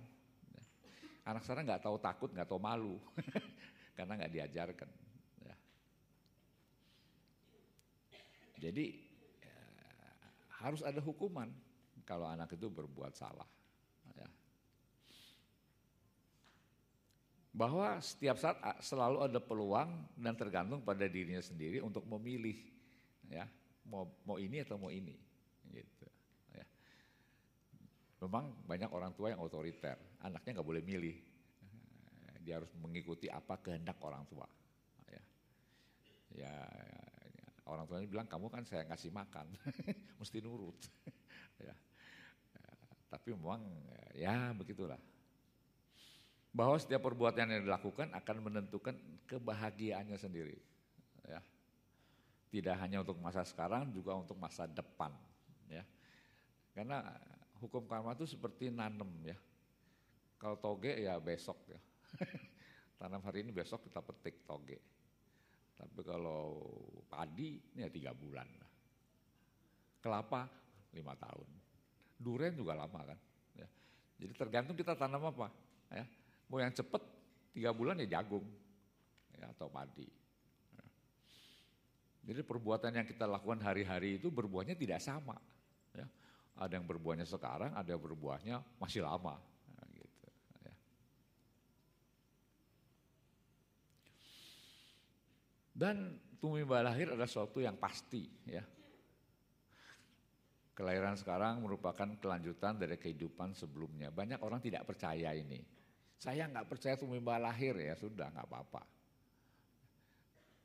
Anak 1.26 1.44
sekarang 1.44 1.68
nggak 1.68 1.84
tahu 1.84 2.00
takut, 2.00 2.32
nggak 2.32 2.48
tahu 2.48 2.56
malu, 2.56 2.96
karena 3.98 4.16
nggak 4.16 4.32
diajarkan. 4.32 4.88
Ya. 5.44 5.56
Jadi 8.56 8.86
ya, 8.96 9.07
harus 10.58 10.82
ada 10.82 10.98
hukuman 10.98 11.50
kalau 12.02 12.26
anak 12.26 12.50
itu 12.54 12.66
berbuat 12.66 13.14
salah. 13.14 13.46
Ya. 14.16 14.28
Bahwa 17.54 17.98
setiap 18.02 18.38
saat 18.38 18.58
selalu 18.82 19.28
ada 19.28 19.40
peluang 19.42 19.90
dan 20.18 20.34
tergantung 20.34 20.82
pada 20.82 21.06
dirinya 21.06 21.42
sendiri 21.42 21.78
untuk 21.82 22.06
memilih, 22.06 22.58
ya 23.30 23.46
mau 23.88 24.08
mau 24.26 24.36
ini 24.36 24.62
atau 24.62 24.76
mau 24.76 24.90
ini, 24.92 25.14
gitu. 25.70 26.08
Ya. 26.54 26.66
Memang 28.24 28.52
banyak 28.66 28.90
orang 28.90 29.12
tua 29.14 29.30
yang 29.30 29.40
otoriter, 29.42 29.96
anaknya 30.22 30.58
nggak 30.58 30.68
boleh 30.68 30.82
milih, 30.84 31.16
dia 32.42 32.58
harus 32.58 32.72
mengikuti 32.80 33.28
apa 33.28 33.60
kehendak 33.60 34.00
orang 34.00 34.24
tua. 34.26 34.48
Ya, 35.08 35.22
ya, 36.32 36.54
ya. 36.64 37.07
Orang 37.68 37.84
tuanya 37.84 38.08
bilang 38.08 38.26
kamu 38.26 38.48
kan 38.48 38.64
saya 38.64 38.88
ngasih 38.88 39.12
makan, 39.12 39.46
mesti 40.20 40.38
nurut. 40.40 40.80
ya 41.68 41.76
tapi 43.08 43.32
memang 43.32 43.64
ya 44.12 44.52
begitulah. 44.52 45.00
Bahwa 46.52 46.76
setiap 46.80 47.04
perbuatan 47.04 47.48
yang 47.48 47.62
dilakukan 47.64 48.12
akan 48.12 48.36
menentukan 48.40 48.96
kebahagiaannya 49.28 50.16
sendiri. 50.16 50.56
Ya. 51.28 51.40
Tidak 52.48 52.76
hanya 52.80 53.04
untuk 53.04 53.20
masa 53.20 53.44
sekarang, 53.44 53.92
juga 53.92 54.16
untuk 54.16 54.36
masa 54.40 54.64
depan. 54.64 55.12
Ya. 55.68 55.84
Karena 56.72 57.04
hukum 57.60 57.84
karma 57.84 58.16
itu 58.16 58.24
seperti 58.24 58.72
nanam 58.72 59.08
ya. 59.24 59.36
Kalau 60.40 60.56
toge 60.56 60.96
ya 61.04 61.20
besok 61.20 61.60
ya. 61.68 61.80
Tanam 62.98 63.22
hari 63.22 63.44
ini 63.44 63.52
besok 63.52 63.84
kita 63.84 64.00
petik 64.00 64.42
toge. 64.48 64.80
Tapi 65.78 66.00
kalau 66.02 66.58
padi 67.06 67.62
ini 67.78 67.86
ya 67.86 67.90
tiga 67.90 68.10
bulan. 68.10 68.46
Kelapa 70.02 70.50
lima 70.90 71.14
tahun. 71.14 71.48
Duren 72.18 72.58
juga 72.58 72.74
lama 72.74 73.00
kan. 73.14 73.18
Ya. 73.54 73.68
Jadi 74.18 74.32
tergantung 74.34 74.74
kita 74.74 74.98
tanam 74.98 75.30
apa. 75.30 75.54
Ya. 75.94 76.04
Mau 76.50 76.58
yang 76.58 76.74
cepat 76.74 77.02
tiga 77.54 77.70
bulan 77.70 77.98
ya 78.02 78.18
jagung 78.18 78.42
ya, 79.38 79.46
atau 79.54 79.70
padi. 79.70 80.10
Ya. 80.74 80.84
Jadi 82.34 82.40
perbuatan 82.42 82.98
yang 82.98 83.06
kita 83.06 83.30
lakukan 83.30 83.62
hari-hari 83.62 84.18
itu 84.18 84.34
berbuahnya 84.34 84.74
tidak 84.74 84.98
sama. 84.98 85.38
Ya. 85.94 86.10
Ada 86.58 86.82
yang 86.82 86.86
berbuahnya 86.90 87.22
sekarang, 87.22 87.70
ada 87.70 87.86
yang 87.86 88.02
berbuahnya 88.02 88.58
masih 88.82 89.06
lama. 89.06 89.38
Ya, 89.78 89.82
gitu, 89.94 90.28
ya. 90.66 90.74
Dan 95.78 96.18
tumimba 96.42 96.82
lahir 96.82 97.14
adalah 97.14 97.30
sesuatu 97.30 97.62
yang 97.62 97.78
pasti 97.78 98.26
ya. 98.50 98.66
Kelahiran 100.74 101.14
sekarang 101.14 101.62
merupakan 101.62 102.06
kelanjutan 102.18 102.78
dari 102.78 102.98
kehidupan 102.98 103.54
sebelumnya. 103.54 104.10
Banyak 104.10 104.42
orang 104.42 104.58
tidak 104.58 104.86
percaya 104.86 105.30
ini. 105.34 105.62
Saya 106.18 106.50
nggak 106.50 106.66
percaya 106.66 106.98
tumimba 106.98 107.38
lahir 107.38 107.78
ya 107.78 107.94
sudah 107.94 108.26
nggak 108.26 108.46
apa-apa. 108.50 108.82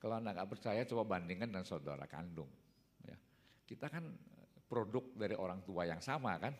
Kalau 0.01 0.17
anda 0.17 0.33
nggak 0.33 0.49
percaya 0.49 0.81
coba 0.89 1.17
bandingkan 1.17 1.49
dengan 1.53 1.65
saudara 1.65 2.09
kandung. 2.09 2.49
Ya. 3.05 3.17
Kita 3.69 3.93
kan 3.93 4.09
produk 4.65 5.05
dari 5.13 5.37
orang 5.37 5.61
tua 5.61 5.85
yang 5.85 6.01
sama 6.01 6.41
kan. 6.41 6.57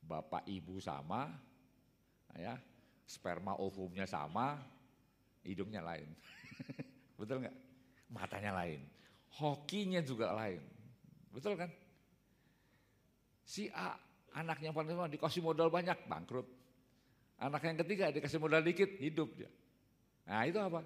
Bapak 0.00 0.48
ibu 0.48 0.78
sama, 0.80 1.28
ya 2.38 2.56
sperma 3.04 3.58
ovumnya 3.58 4.06
sama, 4.06 4.60
hidungnya 5.44 5.82
lain. 5.82 6.08
Betul 7.18 7.42
nggak? 7.42 7.65
Matanya 8.10 8.54
lain. 8.54 8.82
Hokinya 9.36 10.00
juga 10.00 10.32
lain. 10.32 10.62
Betul 11.34 11.58
kan? 11.58 11.68
Si 13.46 13.68
A, 13.70 13.94
anaknya 14.34 14.74
paling 14.74 14.90
tua 14.90 15.10
dikasih 15.10 15.42
modal 15.44 15.70
banyak, 15.70 16.08
bangkrut. 16.10 16.48
Anak 17.36 17.62
yang 17.68 17.76
ketiga 17.84 18.08
dikasih 18.10 18.40
modal 18.40 18.64
dikit, 18.64 18.88
hidup 18.96 19.28
dia. 19.36 19.50
Nah 20.26 20.42
itu 20.48 20.58
apa? 20.58 20.82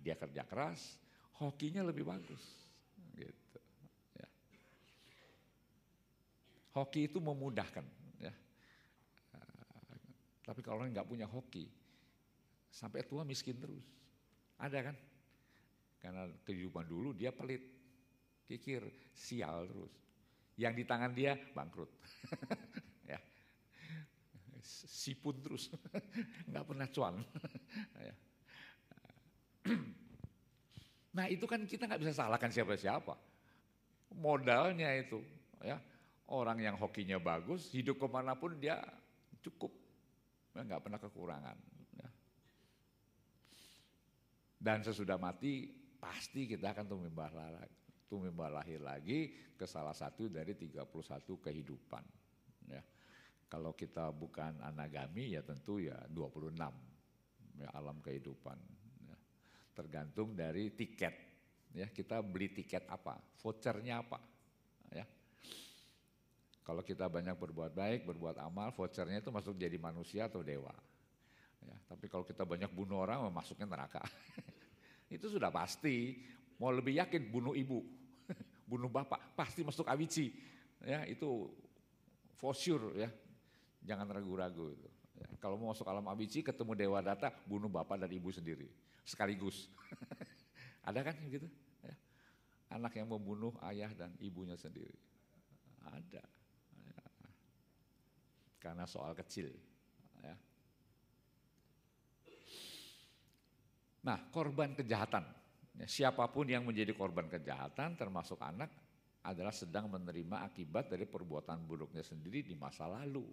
Dia 0.00 0.16
kerja 0.16 0.42
keras, 0.48 0.96
hokinya 1.38 1.84
lebih 1.84 2.08
bagus. 2.08 2.40
Gitu. 3.12 3.58
Ya. 4.16 4.28
Hoki 6.72 7.06
itu 7.12 7.20
memudahkan. 7.20 7.84
Ya. 8.18 8.32
Tapi 10.42 10.60
kalau 10.64 10.80
orang 10.80 10.96
nggak 10.96 11.08
punya 11.08 11.28
hoki, 11.28 11.68
sampai 12.72 13.04
tua 13.04 13.22
miskin 13.22 13.60
terus. 13.60 13.84
Ada 14.56 14.90
kan? 14.92 14.96
Karena 16.06 16.30
kehidupan 16.46 16.86
dulu 16.86 17.10
dia 17.18 17.34
pelit, 17.34 17.66
kikir, 18.46 19.10
sial 19.10 19.66
terus. 19.66 19.90
Yang 20.54 20.72
di 20.78 20.84
tangan 20.86 21.10
dia 21.10 21.34
bangkrut. 21.34 21.90
ya. 23.10 23.18
Sipun 24.86 25.34
terus, 25.42 25.74
nggak 26.48 26.62
pernah 26.62 26.86
cuan. 26.94 27.18
ya. 28.06 28.14
nah 31.18 31.26
itu 31.26 31.42
kan 31.42 31.66
kita 31.66 31.90
nggak 31.90 31.98
bisa 32.06 32.22
salahkan 32.22 32.54
siapa-siapa. 32.54 33.18
Modalnya 34.14 34.94
itu, 34.94 35.18
ya 35.58 35.74
orang 36.30 36.62
yang 36.62 36.78
hokinya 36.78 37.18
bagus, 37.18 37.66
hidup 37.74 37.98
ke 37.98 38.06
mana 38.06 38.38
pun 38.38 38.54
dia 38.62 38.78
cukup, 39.42 39.74
ya, 40.54 40.62
nggak 40.62 40.86
pernah 40.86 41.02
kekurangan. 41.02 41.58
Ya. 41.98 42.08
Dan 44.62 44.86
sesudah 44.86 45.18
mati 45.18 45.85
pasti 46.06 46.46
kita 46.46 46.70
akan 46.70 46.86
tumbuh 46.86 47.10
lagi 48.46 48.54
lahir 48.54 48.78
lagi 48.78 49.18
ke 49.58 49.66
salah 49.66 49.90
satu 49.90 50.30
dari 50.30 50.54
31 50.54 50.86
kehidupan. 51.26 52.04
Ya. 52.70 52.82
Kalau 53.50 53.74
kita 53.74 54.14
bukan 54.14 54.62
anagami 54.62 55.34
ya 55.34 55.42
tentu 55.42 55.82
ya 55.82 55.98
26 56.14 56.54
ya, 57.58 57.68
alam 57.74 57.98
kehidupan. 57.98 58.58
Ya. 59.10 59.16
Tergantung 59.74 60.38
dari 60.38 60.70
tiket. 60.70 61.14
Ya, 61.74 61.90
kita 61.90 62.22
beli 62.24 62.48
tiket 62.54 62.88
apa, 62.88 63.18
vouchernya 63.42 64.00
apa. 64.00 64.22
Ya. 64.94 65.04
Kalau 66.64 66.80
kita 66.80 67.10
banyak 67.10 67.36
berbuat 67.36 67.76
baik, 67.76 68.08
berbuat 68.08 68.40
amal, 68.40 68.72
vouchernya 68.72 69.20
itu 69.20 69.28
masuk 69.28 69.58
jadi 69.58 69.76
manusia 69.76 70.30
atau 70.30 70.40
dewa. 70.40 70.72
Ya, 71.66 71.76
tapi 71.90 72.08
kalau 72.08 72.24
kita 72.24 72.46
banyak 72.48 72.70
bunuh 72.72 73.02
orang, 73.02 73.28
masuknya 73.28 73.68
neraka. 73.68 74.00
itu 75.10 75.26
sudah 75.30 75.50
pasti. 75.52 76.20
Mau 76.56 76.72
lebih 76.72 76.96
yakin 76.96 77.28
bunuh 77.28 77.52
ibu, 77.52 77.84
bunuh 78.70 78.88
bapak, 78.88 79.36
pasti 79.36 79.60
masuk 79.60 79.84
awici. 79.84 80.32
Ya, 80.80 81.04
itu 81.04 81.52
for 82.40 82.56
sure 82.56 82.96
ya. 82.96 83.12
Jangan 83.84 84.08
ragu-ragu 84.08 84.72
itu. 84.72 84.88
Ya, 85.16 85.28
kalau 85.36 85.60
mau 85.60 85.72
masuk 85.72 85.84
alam 85.84 86.04
awici 86.08 86.40
ketemu 86.40 86.72
dewa 86.72 87.04
data, 87.04 87.28
bunuh 87.44 87.68
bapak 87.68 88.00
dan 88.00 88.10
ibu 88.12 88.32
sendiri 88.32 88.68
sekaligus. 89.06 89.70
Ada 90.88 91.06
kan 91.06 91.14
gitu? 91.30 91.46
Ya. 91.86 91.94
Anak 92.74 92.98
yang 92.98 93.06
membunuh 93.06 93.54
ayah 93.70 93.94
dan 93.94 94.10
ibunya 94.18 94.58
sendiri. 94.58 94.98
Ada. 95.86 96.22
Ya. 96.82 97.00
Karena 98.58 98.84
soal 98.90 99.14
kecil. 99.14 99.54
Ya. 100.20 100.34
Nah, 104.06 104.30
korban 104.30 104.78
kejahatan 104.78 105.26
Ya, 105.76 105.86
siapa 105.86 106.24
pun 106.32 106.48
yang 106.48 106.64
menjadi 106.64 106.96
korban 106.96 107.28
kejahatan 107.28 108.00
termasuk 108.00 108.40
anak 108.40 108.72
adalah 109.20 109.52
sedang 109.52 109.92
menerima 109.92 110.48
akibat 110.48 110.88
dari 110.88 111.04
perbuatan 111.04 111.68
buruknya 111.68 112.00
sendiri 112.00 112.40
di 112.40 112.56
masa 112.56 112.88
lalu. 112.88 113.28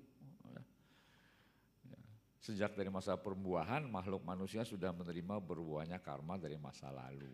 Ya. 0.52 0.62
Ya. 1.88 2.00
Sejak 2.44 2.76
dari 2.76 2.92
masa 2.92 3.16
perbuahan 3.16 3.88
makhluk 3.88 4.28
manusia 4.28 4.68
sudah 4.68 4.92
menerima 4.92 5.40
berbuahnya 5.40 6.04
karma 6.04 6.36
dari 6.36 6.60
masa 6.60 6.92
lalu. 6.92 7.32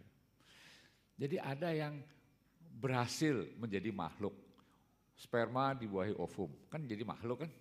Jadi 1.18 1.42
ada 1.42 1.74
yang 1.74 1.98
berhasil 2.78 3.50
menjadi 3.58 3.90
makhluk. 3.90 4.36
Sperma 5.20 5.76
dibuahi 5.76 6.16
ovum, 6.16 6.48
kan 6.72 6.86
jadi 6.88 7.04
makhluk 7.04 7.44
kan. 7.44 7.52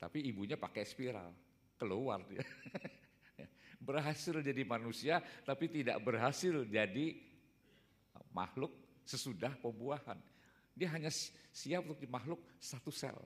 Tapi 0.00 0.26
ibunya 0.26 0.58
pakai 0.58 0.82
spiral, 0.82 1.30
keluar 1.78 2.24
dia. 2.26 2.42
berhasil 3.80 4.36
jadi 4.44 4.62
manusia 4.62 5.24
tapi 5.42 5.66
tidak 5.72 5.98
berhasil 6.04 6.68
jadi 6.68 7.16
makhluk 8.30 8.70
sesudah 9.08 9.56
pembuahan. 9.58 10.20
Dia 10.76 10.92
hanya 10.94 11.10
siap 11.50 11.88
untuk 11.88 12.06
makhluk 12.06 12.40
satu 12.62 12.92
sel. 12.94 13.16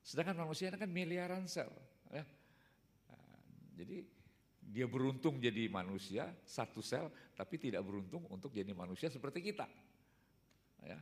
Sedangkan 0.00 0.48
manusia 0.48 0.72
kan 0.72 0.88
miliaran 0.88 1.44
sel. 1.44 1.68
Ya. 2.08 2.24
Nah, 3.10 3.38
jadi 3.76 4.06
dia 4.64 4.86
beruntung 4.88 5.36
jadi 5.42 5.68
manusia 5.68 6.30
satu 6.46 6.80
sel, 6.80 7.10
tapi 7.36 7.60
tidak 7.60 7.84
beruntung 7.84 8.24
untuk 8.32 8.54
jadi 8.54 8.72
manusia 8.72 9.12
seperti 9.12 9.44
kita. 9.44 9.68
Ya. 10.86 10.98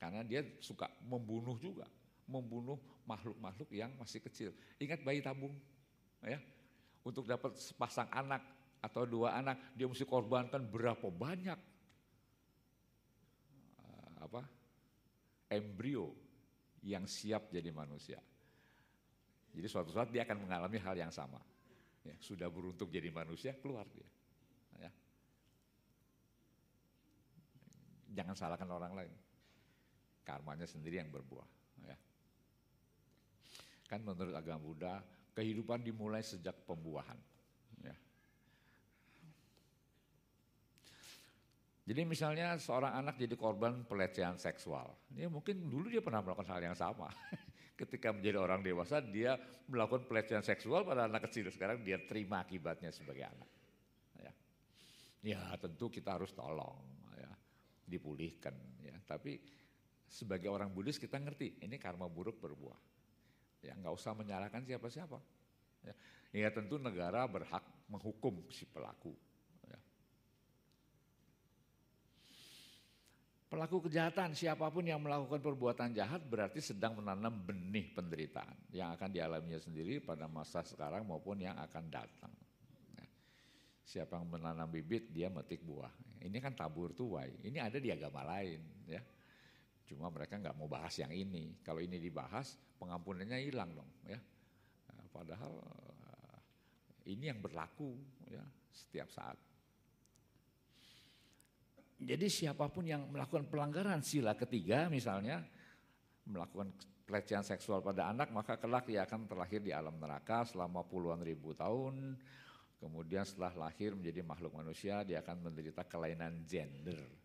Karena 0.00 0.24
dia 0.24 0.40
suka 0.64 0.88
membunuh 1.04 1.60
juga, 1.60 1.84
membunuh 2.24 2.80
makhluk-makhluk 3.04 3.68
yang 3.68 3.92
masih 4.00 4.24
kecil. 4.24 4.50
Ingat 4.80 5.04
bayi 5.04 5.20
tabung, 5.20 5.52
ya. 6.24 6.40
Untuk 7.00 7.24
dapat 7.24 7.56
sepasang 7.56 8.08
anak 8.12 8.44
atau 8.80 9.08
dua 9.08 9.36
anak, 9.36 9.72
dia 9.76 9.88
mesti 9.88 10.04
korbankan 10.04 10.64
berapa 10.68 11.08
banyak 11.08 11.70
apa 14.20 14.44
embrio 15.50 16.12
yang 16.84 17.08
siap 17.08 17.50
jadi 17.50 17.72
manusia. 17.74 18.20
Jadi 19.50 19.66
suatu 19.66 19.90
saat 19.90 20.14
dia 20.14 20.22
akan 20.22 20.46
mengalami 20.46 20.78
hal 20.78 20.94
yang 20.94 21.10
sama. 21.10 21.42
Ya, 22.06 22.16
sudah 22.22 22.46
beruntung 22.48 22.88
jadi 22.88 23.10
manusia, 23.10 23.58
keluar 23.58 23.84
dia. 23.90 24.06
Ya. 24.78 24.90
Jangan 28.14 28.38
salahkan 28.38 28.70
orang 28.70 28.94
lain. 28.94 29.12
Karmanya 30.22 30.64
sendiri 30.64 31.02
yang 31.02 31.10
berbuah. 31.10 31.48
Ya. 31.84 31.96
Kan 33.90 34.06
menurut 34.06 34.32
agama 34.32 34.62
Buddha, 34.62 35.02
kehidupan 35.34 35.82
dimulai 35.82 36.22
sejak 36.22 36.54
pembuahan. 36.66 37.18
Jadi 41.90 42.06
misalnya 42.06 42.54
seorang 42.54 43.02
anak 43.02 43.18
jadi 43.18 43.34
korban 43.34 43.82
pelecehan 43.82 44.38
seksual, 44.38 44.94
ya 45.10 45.26
mungkin 45.26 45.66
dulu 45.66 45.90
dia 45.90 45.98
pernah 45.98 46.22
melakukan 46.22 46.46
hal 46.54 46.62
yang 46.62 46.78
sama. 46.78 47.10
Ketika 47.82 48.14
menjadi 48.14 48.38
orang 48.38 48.62
dewasa 48.62 49.02
dia 49.02 49.34
melakukan 49.66 50.06
pelecehan 50.06 50.46
seksual 50.46 50.86
pada 50.86 51.10
anak 51.10 51.26
kecil, 51.26 51.50
sekarang 51.50 51.82
dia 51.82 51.98
terima 52.06 52.46
akibatnya 52.46 52.94
sebagai 52.94 53.26
anak. 53.26 53.50
Ya, 54.22 54.32
ya 55.34 55.40
tentu 55.58 55.90
kita 55.90 56.14
harus 56.14 56.30
tolong, 56.30 56.78
ya, 57.18 57.32
dipulihkan. 57.90 58.54
Ya. 58.86 58.94
Tapi 59.02 59.42
sebagai 60.06 60.46
orang 60.46 60.70
Buddhis 60.70 60.94
kita 60.94 61.18
ngerti 61.18 61.58
ini 61.58 61.74
karma 61.74 62.06
buruk 62.06 62.38
berbuah. 62.38 62.78
Ya 63.60 63.76
nggak 63.76 63.94
usah 63.94 64.16
menyalahkan 64.16 64.64
siapa-siapa. 64.64 65.18
Ya. 65.80 65.94
ya 66.32 66.48
tentu 66.52 66.76
negara 66.76 67.24
berhak 67.24 67.64
menghukum 67.88 68.44
si 68.52 68.68
pelaku 68.68 69.16
Pelaku 73.50 73.90
kejahatan, 73.90 74.30
siapa 74.30 74.70
pun 74.70 74.86
yang 74.86 75.02
melakukan 75.02 75.42
perbuatan 75.42 75.90
jahat 75.90 76.22
berarti 76.22 76.62
sedang 76.62 77.02
menanam 77.02 77.34
benih 77.34 77.90
penderitaan 77.90 78.54
yang 78.70 78.94
akan 78.94 79.10
dialaminya 79.10 79.58
sendiri 79.58 79.98
pada 79.98 80.30
masa 80.30 80.62
sekarang 80.62 81.02
maupun 81.02 81.42
yang 81.42 81.58
akan 81.58 81.90
datang. 81.90 82.30
Nah, 82.94 83.10
siapa 83.82 84.22
yang 84.22 84.30
menanam 84.30 84.70
bibit, 84.70 85.10
dia 85.10 85.26
metik 85.26 85.66
buah. 85.66 85.90
Ini 86.22 86.38
kan 86.38 86.54
tabur 86.54 86.94
tuai, 86.94 87.42
ini 87.42 87.58
ada 87.58 87.82
di 87.82 87.90
agama 87.90 88.22
lain. 88.22 88.86
ya. 88.86 89.02
Cuma 89.90 90.06
mereka 90.06 90.38
nggak 90.38 90.54
mau 90.54 90.70
bahas 90.70 90.94
yang 91.02 91.10
ini. 91.10 91.58
Kalau 91.66 91.82
ini 91.82 91.98
dibahas, 91.98 92.54
pengampunannya 92.78 93.42
hilang 93.42 93.74
dong. 93.74 93.90
ya. 94.06 94.22
Nah, 94.94 95.06
padahal 95.10 95.50
eh, 96.06 96.38
ini 97.10 97.26
yang 97.26 97.42
berlaku 97.42 97.98
ya 98.30 98.46
setiap 98.70 99.10
saat. 99.10 99.34
Jadi 102.00 102.26
siapa 102.30 102.70
pun 102.70 102.86
yang 102.86 103.10
melakukan 103.10 103.50
pelanggaran 103.50 104.00
sila 104.00 104.32
ketiga 104.38 104.88
misalnya 104.88 105.44
melakukan 106.24 106.72
pelecehan 107.04 107.44
seksual 107.44 107.84
pada 107.84 108.08
anak 108.08 108.30
maka 108.32 108.56
kelak 108.56 108.88
ia 108.88 109.04
akan 109.04 109.26
terlahir 109.28 109.60
di 109.60 109.74
alam 109.74 109.98
neraka 109.98 110.46
selama 110.46 110.86
puluhan 110.86 111.20
ribu 111.20 111.52
tahun. 111.52 112.14
Kemudian 112.80 113.26
setelah 113.28 113.68
lahir 113.68 113.92
menjadi 113.92 114.24
makhluk 114.24 114.56
manusia 114.56 115.04
dia 115.04 115.20
akan 115.20 115.50
menderita 115.50 115.84
kelainan 115.84 116.40
gender. 116.48 117.19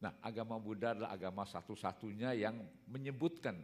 Nah 0.00 0.16
agama 0.24 0.56
Buddha 0.56 0.96
adalah 0.96 1.12
agama 1.12 1.44
satu-satunya 1.44 2.32
yang 2.32 2.56
menyebutkan 2.88 3.56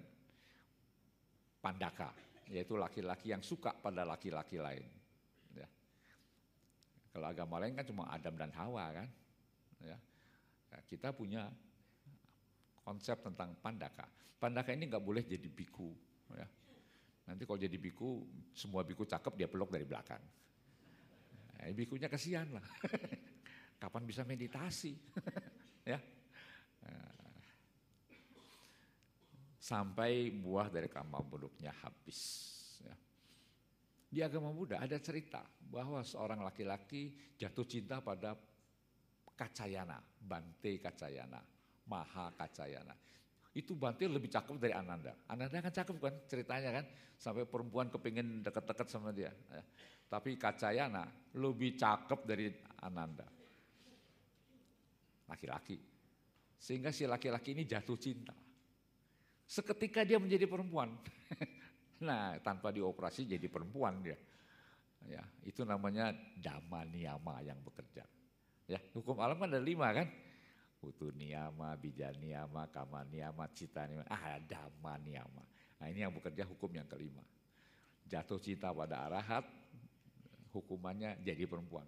pandaka 1.64 2.12
yaitu 2.47 2.78
laki-laki 2.78 3.34
yang 3.34 3.43
suka 3.43 3.74
pada 3.74 4.07
laki-laki 4.07 4.61
lain. 4.61 4.87
Ya. 5.57 5.66
Kalau 7.11 7.26
agama 7.26 7.59
lain 7.59 7.74
kan 7.74 7.82
cuma 7.89 8.07
Adam 8.12 8.39
dan 8.39 8.55
Hawa 8.55 9.03
kan. 9.03 9.09
Ya. 9.82 9.99
Ya, 10.70 10.78
kita 10.87 11.11
punya 11.11 11.51
konsep 12.87 13.18
tentang 13.24 13.59
pandaka. 13.59 14.07
Pandaka 14.39 14.70
ini 14.70 14.87
nggak 14.87 15.03
boleh 15.03 15.26
jadi 15.26 15.49
biku. 15.51 15.91
Ya. 16.37 16.47
Nanti 17.26 17.43
kalau 17.43 17.59
jadi 17.59 17.74
biku, 17.74 18.22
semua 18.55 18.87
biku 18.87 19.03
cakep 19.03 19.34
dia 19.34 19.49
peluk 19.51 19.74
dari 19.74 19.82
belakang. 19.82 20.22
Ya, 21.59 21.74
bikunya 21.74 22.07
kesian 22.07 22.55
lah. 22.55 22.66
Kapan 23.82 24.07
bisa 24.07 24.22
meditasi? 24.22 24.95
ya. 25.91 25.99
Sampai 29.66 30.30
buah 30.30 30.70
dari 30.70 30.87
kamar 30.87 31.26
buruknya 31.26 31.74
habis. 31.82 32.22
Ya. 32.87 32.95
Di 34.07 34.20
agama 34.22 34.55
Buddha 34.55 34.78
ada 34.78 34.95
cerita 35.03 35.43
bahwa 35.59 36.07
seorang 36.07 36.39
laki-laki 36.47 37.34
jatuh 37.34 37.66
cinta 37.66 37.99
pada 37.99 38.39
Kacayana, 39.34 39.99
Bante 40.22 40.78
Kacayana, 40.78 41.43
Maha 41.91 42.30
Kacayana. 42.39 42.95
Itu 43.57 43.74
Bante 43.74 44.07
lebih 44.07 44.30
cakep 44.30 44.55
dari 44.55 44.70
Ananda. 44.70 45.18
Ananda 45.26 45.59
kan 45.59 45.74
cakep 45.74 45.97
kan 45.99 46.14
ceritanya 46.30 46.70
kan, 46.70 46.84
sampai 47.18 47.43
perempuan 47.43 47.91
kepingin 47.91 48.47
deket-deket 48.47 48.87
sama 48.87 49.11
dia. 49.11 49.34
Ya. 49.51 49.62
Tapi 50.07 50.39
Kacayana 50.39 51.11
lebih 51.34 51.74
cakep 51.74 52.20
dari 52.22 52.55
Ananda. 52.87 53.26
Laki-laki. 55.26 55.95
Sehingga 56.57 56.90
si 56.90 57.04
laki-laki 57.04 57.52
ini 57.52 57.68
jatuh 57.68 57.98
cinta. 58.00 58.32
Seketika 59.46 60.02
dia 60.02 60.18
menjadi 60.18 60.48
perempuan. 60.50 60.90
nah 62.07 62.36
tanpa 62.42 62.74
dioperasi 62.74 63.28
jadi 63.28 63.46
perempuan 63.46 64.02
dia. 64.02 64.18
Ya, 65.07 65.22
itu 65.46 65.62
namanya 65.62 66.11
dhamma 66.42 66.82
niyama 66.82 67.38
yang 67.46 67.62
bekerja. 67.62 68.02
Ya, 68.66 68.82
hukum 68.90 69.14
alam 69.22 69.38
kan 69.38 69.46
ada 69.54 69.62
lima 69.62 69.94
kan? 69.94 70.11
Utu 70.82 71.14
niyama, 71.14 71.78
bija 71.78 72.11
niyama, 72.18 72.66
kama 72.74 73.07
niyama, 73.07 73.46
cita 73.54 73.86
niyama, 73.86 74.07
ah 74.11 74.42
dhamma 74.42 74.98
niyama. 74.98 75.42
Nah 75.78 75.86
ini 75.86 76.02
yang 76.02 76.11
bekerja 76.11 76.42
hukum 76.42 76.74
yang 76.74 76.90
kelima. 76.90 77.22
Jatuh 78.07 78.42
cinta 78.42 78.74
pada 78.74 79.07
arahat, 79.07 79.46
hukumannya 80.50 81.22
jadi 81.22 81.46
perempuan. 81.46 81.86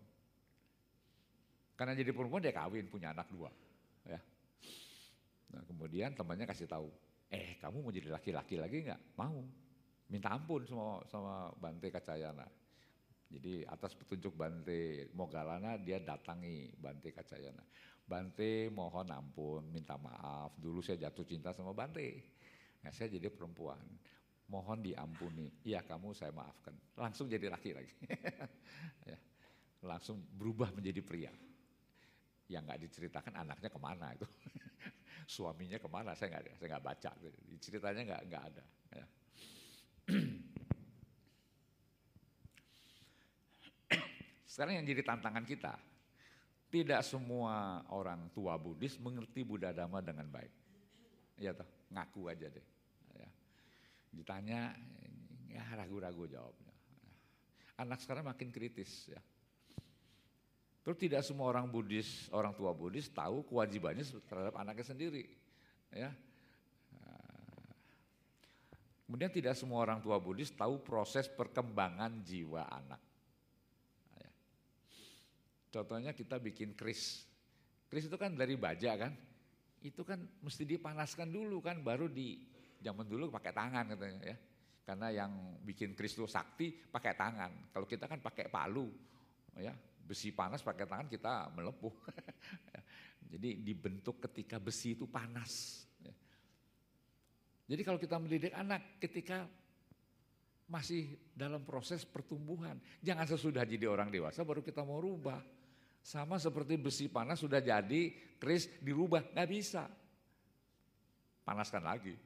Karena 1.79 1.95
jadi 1.95 2.11
perempuan 2.11 2.43
dia 2.43 2.55
kawin, 2.55 2.91
punya 2.91 3.15
anak 3.15 3.31
dua. 3.31 3.51
Ya. 4.07 4.19
Nah 5.53 5.63
kemudian 5.65 6.13
temannya 6.13 6.45
kasih 6.45 6.69
tahu, 6.69 6.89
eh 7.33 7.57
kamu 7.61 7.81
mau 7.81 7.93
jadi 7.93 8.13
laki-laki 8.13 8.61
lagi 8.61 8.85
nggak? 8.89 9.01
Mau. 9.17 9.45
Minta 10.09 10.33
ampun 10.33 10.65
sama 10.65 11.05
sama 11.09 11.53
Bante 11.61 11.93
Kacayana. 11.93 12.49
Jadi 13.29 13.61
atas 13.69 13.93
petunjuk 13.93 14.33
Bante 14.33 15.13
Mogalana 15.13 15.77
dia 15.77 16.01
datangi 16.01 16.73
Bante 16.81 17.13
Kacayana. 17.13 17.61
Bante 18.09 18.73
mohon 18.73 19.13
ampun, 19.13 19.69
minta 19.69 20.01
maaf. 20.01 20.57
Dulu 20.57 20.81
saya 20.81 20.97
jatuh 20.97 21.29
cinta 21.29 21.53
sama 21.53 21.77
Bante. 21.77 22.25
Nah, 22.81 22.89
saya 22.89 23.13
jadi 23.13 23.29
perempuan. 23.29 23.85
Mohon 24.49 24.81
diampuni. 24.81 25.53
Iya 25.61 25.85
kamu 25.85 26.17
saya 26.17 26.33
maafkan. 26.33 26.73
Langsung 26.97 27.29
jadi 27.29 27.53
laki 27.53 27.77
lagi. 27.77 27.93
ya. 29.13 29.19
Langsung 29.85 30.25
berubah 30.25 30.73
menjadi 30.73 31.05
pria. 31.05 31.33
Yang 32.49 32.63
nggak 32.65 32.81
diceritakan 32.89 33.35
anaknya 33.45 33.69
ke 33.69 33.77
mana 33.77 34.17
itu. 34.17 34.25
Suaminya 35.29 35.77
ke 35.77 35.85
mana 35.93 36.17
saya 36.17 36.41
nggak 36.41 36.57
saya 36.57 36.69
nggak 36.73 36.87
baca. 36.89 37.11
Ceritanya 37.61 38.01
nggak 38.09 38.23
nggak 38.33 38.45
ada. 38.49 38.65
Ya. 38.97 39.05
Sekarang 44.49 44.81
yang 44.81 44.89
jadi 44.89 45.05
tantangan 45.05 45.45
kita, 45.45 45.77
tidak 46.73 47.05
semua 47.05 47.85
orang 47.93 48.33
tua 48.33 48.57
Buddhis 48.57 48.97
mengerti 48.97 49.45
Buddha 49.45 49.77
Dhamma 49.77 50.01
dengan 50.01 50.33
baik. 50.33 50.51
Ya 51.37 51.53
toh, 51.53 51.69
ngaku 51.93 52.33
aja 52.33 52.49
deh. 52.49 52.67
Ya. 53.13 53.29
Ditanya, 54.11 54.73
ya 55.53 55.63
ragu-ragu 55.77 56.25
jawabnya. 56.25 56.73
Anak 57.79 58.01
sekarang 58.01 58.27
makin 58.27 58.49
kritis 58.49 59.13
ya. 59.13 59.21
Terus 60.89 61.05
tidak 61.05 61.21
semua 61.21 61.53
orang 61.53 61.69
Buddhis, 61.69 62.33
orang 62.33 62.57
tua 62.57 62.73
Buddhis 62.73 63.13
tahu 63.13 63.45
kewajibannya 63.45 64.09
terhadap 64.25 64.57
anaknya 64.57 64.89
sendiri. 64.89 65.29
Ya. 65.93 66.17
Kemudian 69.05 69.29
tidak 69.29 69.53
semua 69.53 69.85
orang 69.85 70.01
tua 70.01 70.17
Buddhis 70.17 70.49
tahu 70.57 70.81
proses 70.81 71.29
perkembangan 71.29 72.25
jiwa 72.25 72.65
anak. 72.73 73.05
Contohnya 75.69 76.17
kita 76.17 76.41
bikin 76.41 76.73
kris. 76.73 77.21
Kris 77.93 78.09
itu 78.09 78.17
kan 78.17 78.33
dari 78.33 78.57
baja 78.57 78.97
kan. 78.97 79.13
itu 79.85 80.01
kan 80.09 80.17
mesti 80.41 80.65
dipanaskan 80.65 81.29
dulu 81.29 81.61
kan, 81.61 81.85
baru 81.85 82.09
di 82.09 82.41
zaman 82.81 83.05
dulu 83.05 83.29
pakai 83.29 83.53
tangan 83.53 83.93
katanya 83.93 84.25
ya. 84.25 84.37
Karena 84.89 85.13
yang 85.13 85.61
bikin 85.61 85.93
Kristus 85.93 86.33
sakti 86.33 86.73
pakai 86.73 87.13
tangan. 87.13 87.77
Kalau 87.77 87.85
kita 87.85 88.09
kan 88.09 88.25
pakai 88.25 88.49
palu, 88.49 88.89
ya 89.61 89.77
besi 90.09 90.33
panas 90.33 90.65
pakai 90.65 90.89
tangan 90.89 91.09
kita 91.13 91.53
melepuh. 91.53 91.93
Jadi 93.33 93.61
dibentuk 93.61 94.25
ketika 94.25 94.57
besi 94.57 94.97
itu 94.97 95.05
panas. 95.05 95.85
Ya. 96.01 96.17
Jadi 97.69 97.83
kalau 97.85 98.01
kita 98.01 98.17
mendidik 98.17 98.57
anak 98.57 98.97
ketika 98.97 99.45
masih 100.65 101.13
dalam 101.37 101.61
proses 101.61 102.09
pertumbuhan, 102.09 102.81
jangan 103.05 103.29
sesudah 103.29 103.65
jadi 103.65 103.89
orang 103.89 104.09
dewasa 104.09 104.45
baru 104.45 104.65
kita 104.65 104.81
mau 104.81 105.01
rubah. 105.01 105.41
Sama 106.01 106.41
seperti 106.41 106.81
besi 106.81 107.13
panas 107.13 107.45
sudah 107.45 107.61
jadi, 107.61 108.17
kris 108.41 108.65
dirubah, 108.81 109.29
nggak 109.37 109.51
bisa. 109.53 109.85
Panaskan 111.45 111.85
lagi. 111.85 112.17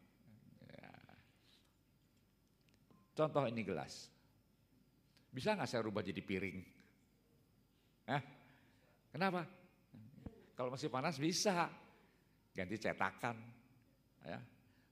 Contoh 3.13 3.45
ini 3.45 3.63
gelas. 3.67 4.09
Bisa 5.33 5.57
nggak 5.57 5.69
saya 5.69 5.83
rubah 5.85 6.05
jadi 6.05 6.21
piring? 6.21 6.82
Eh? 8.09 8.23
Kenapa? 9.13 9.47
Kalau 10.57 10.73
masih 10.73 10.89
panas 10.91 11.21
bisa. 11.21 11.69
Ganti 12.53 12.77
cetakan. 12.77 13.37
Ya. 14.23 14.39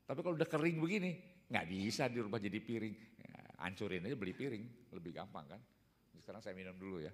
Tapi 0.07 0.21
kalau 0.27 0.35
udah 0.35 0.49
kering 0.49 0.83
begini, 0.83 1.11
nggak 1.47 1.67
bisa 1.71 2.11
dirubah 2.11 2.43
jadi 2.43 2.59
piring. 2.59 2.97
Ya, 3.21 3.35
hancurin 3.63 4.07
aja 4.07 4.17
beli 4.19 4.35
piring, 4.35 4.65
lebih 4.97 5.15
gampang 5.15 5.47
kan. 5.47 5.61
Sekarang 6.19 6.43
saya 6.43 6.55
minum 6.57 6.75
dulu 6.75 6.99
ya. 7.01 7.13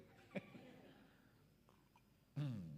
hmm. 2.41 2.77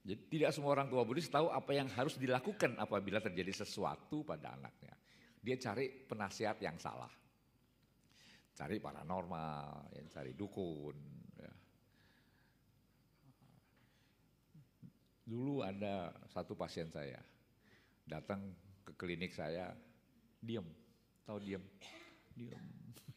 Jadi 0.00 0.22
tidak 0.26 0.50
semua 0.50 0.74
orang 0.74 0.88
tua 0.90 1.06
Buddhis 1.06 1.30
tahu 1.30 1.52
apa 1.52 1.70
yang 1.70 1.86
harus 1.92 2.18
dilakukan 2.18 2.74
apabila 2.80 3.22
terjadi 3.22 3.62
sesuatu 3.62 4.26
pada 4.26 4.56
anaknya. 4.56 4.96
Dia 5.38 5.54
cari 5.60 5.86
penasihat 5.86 6.58
yang 6.58 6.74
salah. 6.82 7.19
Cari 8.60 8.76
paranormal, 8.76 9.88
yang 9.96 10.06
cari 10.12 10.36
dukun. 10.36 10.92
Ya. 11.40 11.52
Dulu 15.24 15.64
ada 15.64 16.12
satu 16.28 16.52
pasien 16.52 16.92
saya 16.92 17.24
datang 18.04 18.52
ke 18.84 18.92
klinik 19.00 19.32
saya, 19.32 19.72
diem, 20.44 20.68
tahu 21.24 21.40
diem, 21.40 21.64
diem. 22.36 22.60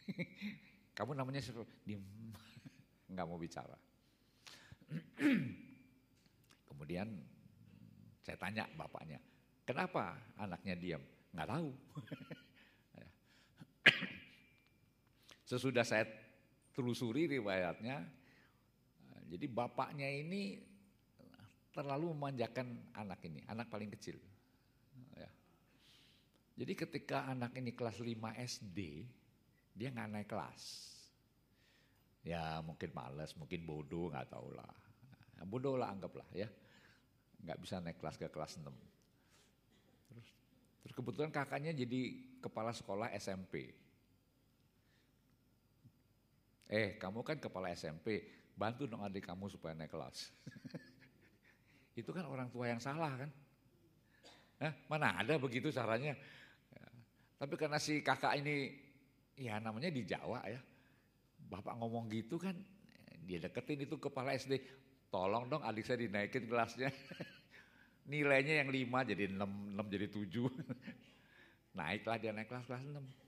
Kamu 0.95 1.11
namanya 1.11 1.43
siapa? 1.43 1.67
Diem, 1.83 1.99
nggak 3.11 3.27
mau 3.27 3.35
bicara. 3.35 3.75
Kemudian 6.71 7.19
saya 8.23 8.39
tanya 8.39 8.63
bapaknya, 8.79 9.19
kenapa 9.67 10.15
anaknya 10.39 10.79
diam? 10.79 11.03
Nggak 11.35 11.51
tahu. 11.51 11.69
Sesudah 15.43 15.83
saya 15.83 16.07
telusuri 16.73 17.27
riwayatnya, 17.27 18.03
jadi 19.29 19.45
bapaknya 19.51 20.07
ini 20.07 20.59
terlalu 21.73 22.13
memanjakan 22.13 22.69
anak 22.93 23.19
ini, 23.25 23.41
anak 23.49 23.67
paling 23.67 23.89
kecil. 23.93 24.17
Ya. 25.17 25.29
Jadi 26.57 26.73
ketika 26.77 27.27
anak 27.27 27.57
ini 27.57 27.73
kelas 27.73 27.97
5 27.99 28.13
SD, 28.37 28.79
dia 29.73 29.89
nggak 29.89 30.09
naik 30.09 30.29
kelas. 30.29 30.63
Ya 32.23 32.63
mungkin 32.63 32.93
males, 32.95 33.35
mungkin 33.35 33.67
bodoh, 33.67 34.13
nggak 34.13 34.31
tahu 34.31 34.53
lah. 34.53 34.73
Bodoh 35.43 35.75
lah 35.75 35.91
anggaplah 35.91 36.29
ya 36.31 36.47
nggak 37.43 37.59
bisa 37.59 37.83
naik 37.83 37.99
kelas 37.99 38.15
ke 38.15 38.31
kelas 38.31 38.55
6. 38.55 38.71
Terus, 40.07 40.27
terus 40.79 40.93
kebetulan 40.95 41.29
kakaknya 41.29 41.75
jadi 41.75 42.15
kepala 42.39 42.71
sekolah 42.71 43.11
SMP. 43.19 43.75
Eh, 46.71 46.95
kamu 46.95 47.25
kan 47.25 47.37
kepala 47.39 47.73
SMP, 47.75 48.23
bantu 48.55 48.87
dong 48.87 49.03
adik 49.03 49.27
kamu 49.27 49.51
supaya 49.51 49.75
naik 49.75 49.91
kelas. 49.91 50.31
Itu 51.99 52.15
kan 52.15 52.25
orang 52.25 52.49
tua 52.49 52.71
yang 52.71 52.81
salah 52.81 53.13
kan? 53.13 53.29
Eh, 54.63 54.73
mana 54.87 55.19
ada 55.19 55.35
begitu 55.35 55.69
caranya? 55.69 56.15
Ya. 56.71 56.85
Tapi 57.37 57.53
karena 57.59 57.77
si 57.77 57.99
kakak 57.99 58.39
ini, 58.39 58.71
ya 59.35 59.59
namanya 59.59 59.91
di 59.91 60.07
Jawa 60.07 60.39
ya, 60.47 60.61
bapak 61.51 61.75
ngomong 61.77 62.07
gitu 62.09 62.39
kan, 62.39 62.55
dia 63.27 63.43
deketin 63.43 63.83
itu 63.83 63.99
kepala 63.99 64.33
SD, 64.33 64.63
tolong 65.11 65.51
dong 65.51 65.61
adik 65.61 65.83
saya 65.83 65.99
dinaikin 66.01 66.47
kelasnya. 66.47 66.89
Nilainya 68.11 68.63
yang 68.63 68.69
5 68.73 69.11
jadi 69.15 69.31
6, 69.31 69.79
6 69.79 69.93
jadi 69.93 70.07
7. 70.11 70.27
Naiklah 71.77 72.17
dia 72.19 72.31
naik 72.35 72.51
kelas 72.51 72.67
kelas 72.67 72.83
6. 72.83 73.22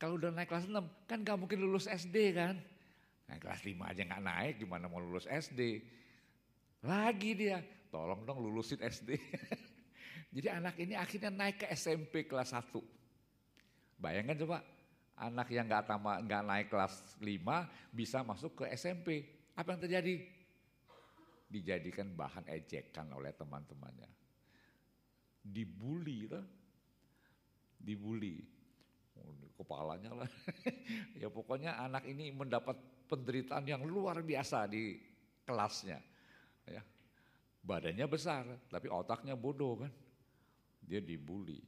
Kalau 0.00 0.16
udah 0.16 0.32
naik 0.32 0.48
kelas 0.48 0.64
6 0.64 0.80
kan 1.04 1.20
gak 1.20 1.36
mungkin 1.36 1.60
lulus 1.60 1.84
SD 1.84 2.32
kan. 2.32 2.56
Nah, 3.28 3.36
kelas 3.36 3.60
5 3.68 3.84
aja 3.84 4.00
gak 4.00 4.24
naik 4.24 4.54
gimana 4.64 4.88
mau 4.88 4.96
lulus 4.96 5.28
SD. 5.28 5.84
Lagi 6.80 7.36
dia, 7.36 7.60
tolong 7.92 8.24
dong 8.24 8.40
lulusin 8.40 8.80
SD. 8.80 9.20
Jadi 10.34 10.48
anak 10.48 10.80
ini 10.80 10.96
akhirnya 10.96 11.28
naik 11.28 11.62
ke 11.62 11.66
SMP 11.76 12.24
kelas 12.24 12.56
1. 12.56 12.80
Bayangkan 14.00 14.40
coba, 14.40 14.64
anak 15.20 15.52
yang 15.52 15.68
gak, 15.68 15.84
tambah, 15.84 16.16
gak 16.24 16.44
naik 16.48 16.66
kelas 16.72 17.20
5 17.20 17.92
bisa 17.92 18.24
masuk 18.24 18.64
ke 18.64 18.72
SMP. 18.72 19.28
Apa 19.52 19.76
yang 19.76 19.84
terjadi? 19.84 20.16
Dijadikan 21.44 22.16
bahan 22.16 22.48
ejekan 22.48 23.12
oleh 23.12 23.36
teman-temannya. 23.36 24.08
Dibully 25.44 26.24
lah. 26.24 26.46
Dibully. 27.76 28.59
Kepalanya 29.60 30.24
lah. 30.24 30.30
ya 31.20 31.28
pokoknya 31.28 31.76
anak 31.76 32.08
ini 32.08 32.32
mendapat 32.32 32.80
penderitaan 33.04 33.68
yang 33.68 33.84
luar 33.84 34.24
biasa 34.24 34.64
di 34.64 34.96
kelasnya. 35.44 36.00
Ya. 36.64 36.80
Badannya 37.60 38.08
besar, 38.08 38.48
tapi 38.72 38.88
otaknya 38.88 39.36
bodoh 39.36 39.84
kan. 39.84 39.92
Dia 40.80 41.04
dibully. 41.04 41.60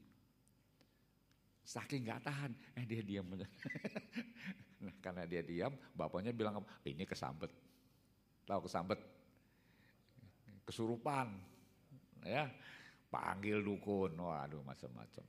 Saking 1.63 2.09
gak 2.09 2.25
tahan, 2.25 2.53
eh 2.81 2.85
dia 2.89 3.05
diam. 3.05 3.29
nah 4.83 4.95
karena 5.05 5.29
dia 5.29 5.45
diam, 5.45 5.77
bapaknya 5.93 6.33
bilang, 6.33 6.65
ini 6.89 7.05
kesambet. 7.05 7.53
Tahu 8.49 8.67
kesambet? 8.67 8.99
Kesurupan. 10.65 11.29
Ya. 12.25 12.51
Panggil 13.13 13.61
dukun. 13.61 14.17
Waduh 14.17 14.65
macam-macam. 14.65 15.27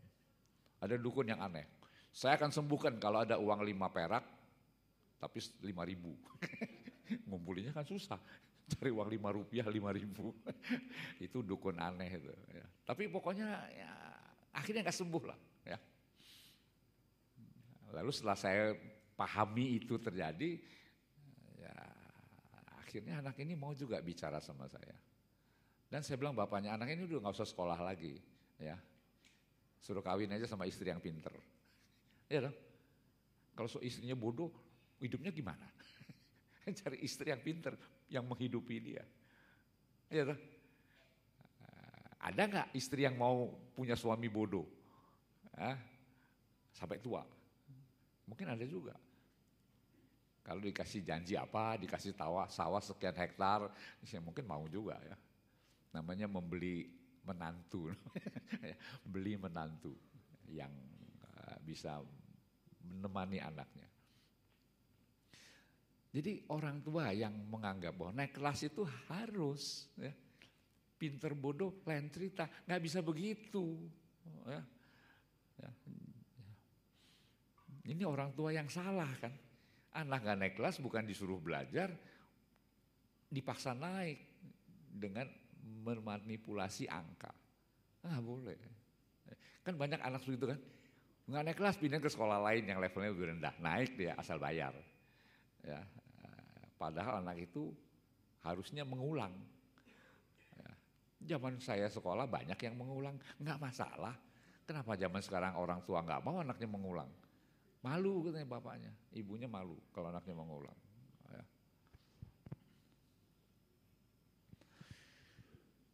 Ada 0.80 0.96
dukun 0.96 1.28
yang 1.28 1.44
aneh. 1.44 1.68
Saya 2.14 2.38
akan 2.38 2.54
sembuhkan 2.54 3.02
kalau 3.02 3.26
ada 3.26 3.42
uang 3.42 3.66
lima 3.66 3.90
perak, 3.90 4.22
tapi 5.18 5.42
lima 5.66 5.82
ribu. 5.82 6.14
Ngumpulinnya 7.28 7.74
kan 7.74 7.82
susah. 7.90 8.22
Cari 8.70 8.94
uang 8.94 9.10
lima 9.10 9.34
rupiah, 9.34 9.66
lima 9.66 9.90
ribu. 9.90 10.30
itu 11.26 11.42
dukun 11.42 11.82
aneh 11.82 12.22
itu. 12.22 12.30
Ya. 12.54 12.66
Tapi 12.86 13.10
pokoknya 13.10 13.50
ya, 13.74 13.92
akhirnya 14.54 14.86
nggak 14.86 15.00
sembuh 15.02 15.24
lah. 15.26 15.40
Ya. 15.66 15.82
Lalu 17.98 18.14
setelah 18.14 18.38
saya 18.38 18.78
pahami 19.18 19.82
itu 19.82 19.98
terjadi, 19.98 20.62
akhirnya 22.94 23.26
anak 23.26 23.42
ini 23.42 23.58
mau 23.58 23.74
juga 23.74 23.98
bicara 24.06 24.38
sama 24.38 24.70
saya. 24.70 24.94
Dan 25.90 26.06
saya 26.06 26.14
bilang 26.22 26.38
bapaknya 26.38 26.78
anak 26.78 26.94
ini 26.94 27.10
udah 27.10 27.26
nggak 27.26 27.42
usah 27.42 27.50
sekolah 27.50 27.82
lagi, 27.82 28.22
ya. 28.62 28.78
Suruh 29.82 30.06
kawin 30.06 30.30
aja 30.30 30.46
sama 30.46 30.70
istri 30.70 30.94
yang 30.94 31.02
pinter. 31.02 31.34
Ya 32.34 32.50
dong. 32.50 32.58
Kalau 33.54 33.70
so 33.70 33.78
istrinya 33.86 34.18
bodoh, 34.18 34.50
hidupnya 34.98 35.30
gimana? 35.30 35.70
Cari 36.82 37.06
istri 37.06 37.30
yang 37.30 37.46
pinter, 37.46 37.78
yang 38.10 38.26
menghidupi 38.26 38.82
dia. 38.82 39.06
Ya 40.10 40.34
dong. 40.34 40.42
Ada 42.24 42.42
nggak 42.50 42.68
istri 42.74 43.06
yang 43.06 43.20
mau 43.20 43.54
punya 43.78 43.94
suami 43.94 44.32
bodoh? 44.32 44.66
Hah? 45.60 45.78
Sampai 46.74 46.98
tua. 47.04 47.22
Mungkin 48.26 48.48
ada 48.50 48.66
juga. 48.66 48.96
Kalau 50.42 50.60
dikasih 50.64 51.06
janji 51.06 51.38
apa, 51.38 51.78
dikasih 51.78 52.18
tawa, 52.18 52.50
sawah 52.50 52.82
sekian 52.82 53.16
hektar, 53.16 53.70
ya 54.04 54.20
mungkin 54.20 54.44
mau 54.48 54.66
juga 54.72 54.98
ya. 55.04 55.16
Namanya 55.94 56.28
membeli 56.28 56.90
menantu, 57.24 57.92
beli 59.14 59.40
menantu 59.40 59.96
yang 60.52 60.72
eh, 61.24 61.58
bisa 61.64 62.04
menemani 62.84 63.40
anaknya. 63.40 63.88
Jadi 66.14 66.46
orang 66.54 66.78
tua 66.86 67.10
yang 67.10 67.34
menganggap 67.50 67.98
bahwa 67.98 68.22
naik 68.22 68.38
kelas 68.38 68.70
itu 68.70 68.86
harus, 69.10 69.90
ya. 69.98 70.14
pinter 70.94 71.34
bodoh 71.34 71.82
lain 71.90 72.06
cerita, 72.14 72.46
nggak 72.70 72.84
bisa 72.86 73.02
begitu. 73.02 73.82
Ya. 74.46 74.62
Ya. 75.58 75.72
Ini 77.84 78.04
orang 78.06 78.32
tua 78.38 78.54
yang 78.54 78.70
salah 78.70 79.10
kan. 79.18 79.34
Anak 79.94 80.26
gak 80.26 80.38
naik 80.42 80.56
kelas 80.58 80.82
bukan 80.82 81.06
disuruh 81.06 81.38
belajar, 81.38 81.94
dipaksa 83.30 83.78
naik 83.78 84.22
dengan 84.90 85.30
memanipulasi 85.86 86.90
angka. 86.90 87.30
Ah 88.02 88.18
boleh. 88.18 88.58
Kan 89.62 89.78
banyak 89.78 90.02
anak 90.02 90.22
itu 90.26 90.46
kan. 90.46 90.60
Nggak 91.24 91.42
naik 91.48 91.58
kelas 91.58 91.78
pindah 91.80 92.00
ke 92.04 92.10
sekolah 92.12 92.40
lain 92.52 92.68
yang 92.68 92.84
levelnya 92.84 93.16
lebih 93.16 93.28
rendah. 93.32 93.56
Naik 93.64 93.96
dia 93.96 94.12
asal 94.20 94.36
bayar. 94.36 94.76
Ya, 95.64 95.80
padahal 96.76 97.24
anak 97.24 97.48
itu 97.48 97.72
harusnya 98.44 98.84
mengulang. 98.84 99.32
Ya. 100.60 100.72
Zaman 101.36 101.64
saya 101.64 101.88
sekolah 101.88 102.28
banyak 102.28 102.60
yang 102.60 102.76
mengulang, 102.76 103.16
nggak 103.40 103.56
masalah. 103.56 104.20
Kenapa 104.68 105.00
zaman 105.00 105.24
sekarang 105.24 105.56
orang 105.56 105.80
tua 105.88 106.04
nggak 106.04 106.24
mau 106.28 106.44
anaknya 106.44 106.68
mengulang? 106.68 107.08
Malu 107.84 108.28
katanya 108.28 108.48
bapaknya, 108.48 108.92
ibunya 109.16 109.48
malu 109.48 109.80
kalau 109.96 110.12
anaknya 110.12 110.36
mengulang. 110.36 110.76
Ya. 111.32 111.44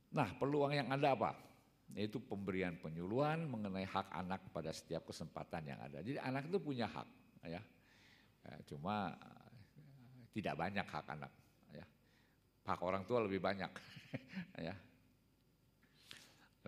Nah 0.10 0.30
peluang 0.42 0.74
yang 0.74 0.90
ada 0.90 1.14
apa? 1.14 1.49
Yaitu 1.98 2.22
pemberian 2.22 2.78
penyuluhan 2.78 3.50
mengenai 3.50 3.86
hak 3.86 4.14
anak 4.14 4.46
pada 4.54 4.70
setiap 4.70 5.10
kesempatan 5.10 5.66
yang 5.66 5.80
ada. 5.82 6.00
Jadi 6.06 6.22
anak 6.22 6.46
itu 6.48 6.62
punya 6.62 6.86
hak, 6.86 7.08
ya. 7.50 7.62
ya 8.46 8.54
cuma 8.70 9.18
tidak 10.34 10.56
banyak 10.56 10.86
hak 10.86 11.06
anak. 11.10 11.34
Ya. 11.74 11.86
Hak 12.70 12.80
orang 12.86 13.04
tua 13.10 13.26
lebih 13.26 13.42
banyak. 13.42 13.72
ya. 14.70 14.76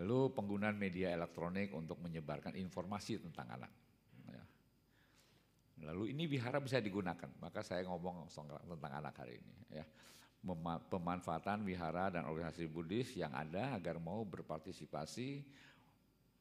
Lalu 0.02 0.34
penggunaan 0.34 0.76
media 0.80 1.14
elektronik 1.14 1.70
untuk 1.78 2.02
menyebarkan 2.02 2.58
informasi 2.58 3.22
tentang 3.22 3.48
anak. 3.54 3.72
Ya. 4.26 4.44
Lalu 5.92 6.18
ini 6.18 6.26
wihara 6.26 6.58
bisa 6.58 6.82
digunakan, 6.82 7.30
maka 7.38 7.62
saya 7.62 7.86
ngomong 7.86 8.26
tentang 8.66 8.94
anak 8.98 9.14
hari 9.22 9.38
ini. 9.38 9.56
Ya. 9.70 9.86
Pemanfaatan 10.90 11.62
wihara 11.62 12.10
dan 12.10 12.26
organisasi 12.26 12.66
Buddhis 12.66 13.14
yang 13.14 13.30
ada 13.30 13.78
agar 13.78 14.02
mau 14.02 14.26
berpartisipasi 14.26 15.46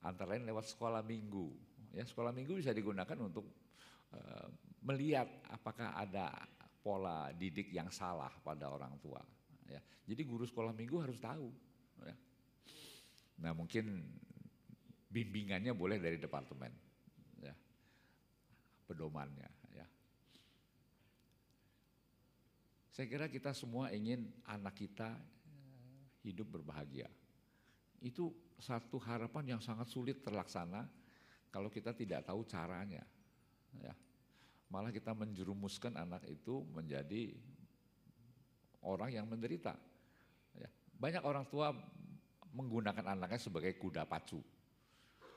antara 0.01 0.37
lain 0.37 0.49
lewat 0.49 0.73
sekolah 0.73 1.05
minggu. 1.05 1.53
Ya, 1.93 2.09
sekolah 2.09 2.33
minggu 2.33 2.57
bisa 2.57 2.73
digunakan 2.73 3.19
untuk 3.21 3.45
uh, 4.17 4.49
melihat 4.81 5.29
apakah 5.53 5.93
ada 6.01 6.33
pola 6.81 7.29
didik 7.37 7.69
yang 7.69 7.93
salah 7.93 8.33
pada 8.41 8.73
orang 8.73 8.97
tua. 9.05 9.21
Ya. 9.69 9.81
Jadi 10.09 10.23
guru 10.25 10.49
sekolah 10.49 10.73
minggu 10.73 10.97
harus 10.97 11.21
tahu. 11.21 11.53
Ya. 12.01 12.17
Nah 13.45 13.53
mungkin 13.53 14.01
bimbingannya 15.11 15.77
boleh 15.77 16.01
dari 16.01 16.17
departemen, 16.17 16.73
ya. 17.45 17.53
pedomannya. 18.89 19.51
Ya. 19.77 19.87
Saya 23.01 23.09
kira 23.09 23.33
kita 23.33 23.57
semua 23.57 23.89
ingin 23.97 24.29
anak 24.45 24.77
kita 24.77 25.09
eh, 25.49 26.21
hidup 26.21 26.61
berbahagia. 26.61 27.09
Itu 28.05 28.29
satu 28.61 29.01
harapan 29.01 29.57
yang 29.57 29.61
sangat 29.65 29.89
sulit 29.89 30.21
terlaksana 30.21 30.85
kalau 31.49 31.73
kita 31.73 31.97
tidak 31.97 32.29
tahu 32.29 32.45
caranya. 32.45 33.01
Ya 33.81 33.97
malah 34.69 34.93
kita 34.93 35.17
menjerumuskan 35.17 35.97
anak 35.97 36.29
itu 36.29 36.61
menjadi 36.77 37.33
orang 38.85 39.17
yang 39.17 39.25
menderita. 39.25 39.81
Ya. 40.61 40.69
Banyak 41.01 41.25
orang 41.25 41.49
tua 41.49 41.73
menggunakan 42.53 43.17
anaknya 43.17 43.41
sebagai 43.41 43.81
kuda 43.81 44.05
pacu. 44.05 44.45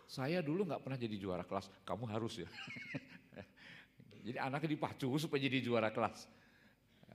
Saya 0.03 0.43
dulu 0.43 0.67
nggak 0.67 0.83
pernah 0.83 0.99
jadi 0.99 1.15
juara 1.15 1.47
kelas, 1.47 1.71
kamu 1.87 2.11
harus 2.11 2.43
ya. 2.43 2.49
jadi 4.27 4.51
anaknya 4.51 4.75
dipacu 4.75 5.07
supaya 5.15 5.47
jadi 5.47 5.63
juara 5.63 5.95
kelas. 5.95 6.42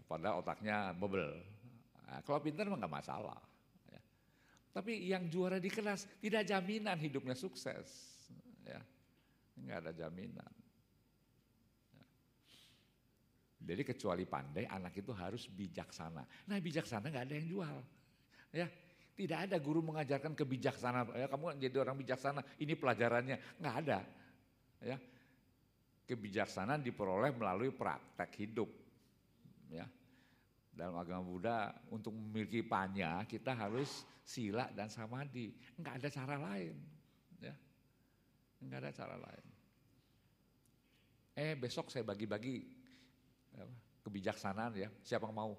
Padahal 0.09 0.41
otaknya 0.41 0.97
bebel. 0.97 1.37
Nah, 2.09 2.25
kalau 2.25 2.41
pintar 2.41 2.65
mah 2.65 2.81
nggak 2.81 2.97
masalah. 3.05 3.37
Ya. 3.93 4.01
Tapi 4.73 5.13
yang 5.13 5.29
juara 5.29 5.61
di 5.61 5.69
kelas 5.69 6.09
tidak 6.17 6.49
jaminan 6.49 6.97
hidupnya 6.97 7.37
sukses. 7.37 7.87
Ya. 8.65 8.81
Nggak 9.61 9.79
ada 9.85 9.93
jaminan. 9.93 10.53
Jadi 13.69 13.85
kecuali 13.85 14.25
pandai, 14.25 14.65
anak 14.65 14.97
itu 14.97 15.13
harus 15.13 15.45
bijaksana. 15.45 16.25
Nah 16.49 16.57
bijaksana 16.57 17.13
nggak 17.13 17.27
ada 17.29 17.35
yang 17.37 17.49
jual. 17.53 17.77
Ya, 18.49 18.65
tidak 19.13 19.45
ada 19.45 19.61
guru 19.61 19.85
mengajarkan 19.85 20.33
kebijaksanaan. 20.33 21.13
Ya, 21.13 21.29
kamu 21.29 21.61
jadi 21.61 21.77
orang 21.85 22.01
bijaksana, 22.01 22.41
ini 22.65 22.73
pelajarannya 22.73 23.37
nggak 23.61 23.77
ada. 23.85 24.01
Ya, 24.81 24.97
kebijaksanaan 26.09 26.81
diperoleh 26.81 27.35
melalui 27.37 27.69
praktek 27.69 28.31
hidup. 28.41 28.73
Ya, 29.69 29.85
dalam 30.79 30.95
agama 30.95 31.26
Buddha 31.26 31.74
untuk 31.91 32.14
memiliki 32.14 32.62
panya 32.62 33.26
kita 33.26 33.51
harus 33.51 34.07
sila 34.22 34.70
dan 34.70 34.87
samadhi. 34.87 35.51
Enggak 35.74 35.99
ada 35.99 36.09
cara 36.14 36.37
lain. 36.39 36.76
Ya, 37.43 37.55
enggak 38.62 38.87
ada 38.87 38.93
cara 38.95 39.16
lain. 39.18 39.47
Eh 41.35 41.59
besok 41.59 41.91
saya 41.91 42.07
bagi-bagi 42.07 42.79
kebijaksanaan 44.07 44.72
ya, 44.79 44.89
siapa 45.03 45.26
yang 45.29 45.37
mau? 45.37 45.53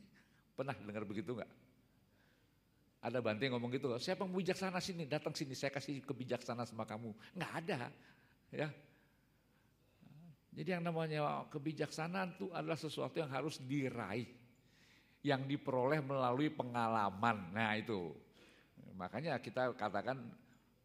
Pernah 0.56 0.74
dengar 0.80 1.04
begitu 1.06 1.36
nggak? 1.36 1.52
Ada 3.04 3.20
banting 3.20 3.52
ngomong 3.52 3.68
gitu, 3.76 3.92
siapa 4.00 4.24
yang 4.24 4.32
bijaksana 4.32 4.80
sini, 4.80 5.04
datang 5.04 5.36
sini, 5.36 5.52
saya 5.52 5.68
kasih 5.68 6.00
kebijaksanaan 6.00 6.64
sama 6.64 6.88
kamu. 6.88 7.12
Nggak 7.36 7.52
ada, 7.60 7.92
ya. 8.48 8.68
Jadi 10.54 10.68
yang 10.72 10.80
namanya 10.86 11.44
kebijaksanaan 11.52 12.38
itu 12.38 12.48
adalah 12.54 12.78
sesuatu 12.80 13.20
yang 13.20 13.28
harus 13.28 13.60
diraih, 13.60 14.24
yang 15.24 15.48
diperoleh 15.48 16.04
melalui 16.04 16.52
pengalaman. 16.52 17.48
Nah 17.56 17.72
itu, 17.80 18.12
makanya 18.92 19.40
kita 19.40 19.72
katakan 19.72 20.20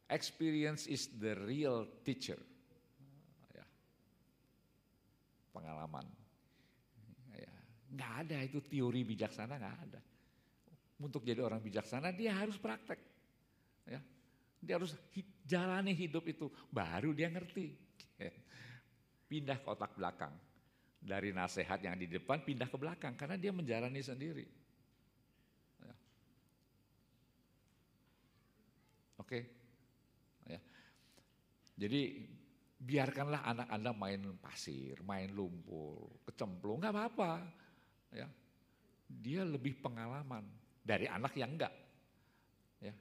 experience 0.08 0.88
is 0.88 1.12
the 1.20 1.36
real 1.44 1.84
teacher. 2.08 2.40
Ya. 3.52 3.68
Pengalaman. 5.52 6.08
Nggak 7.90 8.14
ada 8.26 8.38
itu 8.46 8.60
teori 8.64 9.02
bijaksana 9.02 9.58
nggak 9.58 9.78
ada. 9.90 10.02
Untuk 11.04 11.26
jadi 11.26 11.42
orang 11.42 11.60
bijaksana 11.60 12.14
dia 12.16 12.38
harus 12.38 12.56
praktek. 12.56 13.00
Ya. 13.90 14.00
Dia 14.60 14.76
harus 14.80 14.94
jalani 15.48 15.96
hidup 15.96 16.28
itu, 16.28 16.52
baru 16.70 17.16
dia 17.16 17.32
ngerti. 17.32 17.72
Pindah 19.32 19.58
ke 19.60 19.68
otak 19.68 19.96
belakang. 19.96 20.32
Dari 21.00 21.32
nasihat 21.32 21.80
yang 21.80 21.96
di 21.96 22.12
depan 22.12 22.44
pindah 22.44 22.68
ke 22.68 22.76
belakang 22.76 23.16
karena 23.16 23.40
dia 23.40 23.56
menjalani 23.56 24.04
sendiri. 24.04 24.46
Ya. 25.80 25.94
Oke. 29.24 29.40
Ya. 30.46 30.60
Jadi 31.80 32.28
biarkanlah 32.80 33.48
anak 33.48 33.68
Anda 33.72 33.92
main 33.96 34.36
pasir, 34.44 35.00
main 35.04 35.32
lumpur, 35.32 36.24
kecemplung, 36.28 36.84
nggak 36.84 36.96
apa-apa 36.96 37.34
ya 38.14 38.28
dia 39.10 39.42
lebih 39.46 39.82
pengalaman 39.82 40.46
dari 40.82 41.10
anak 41.10 41.34
yang 41.38 41.58
enggak 41.58 41.74
ya 42.82 42.94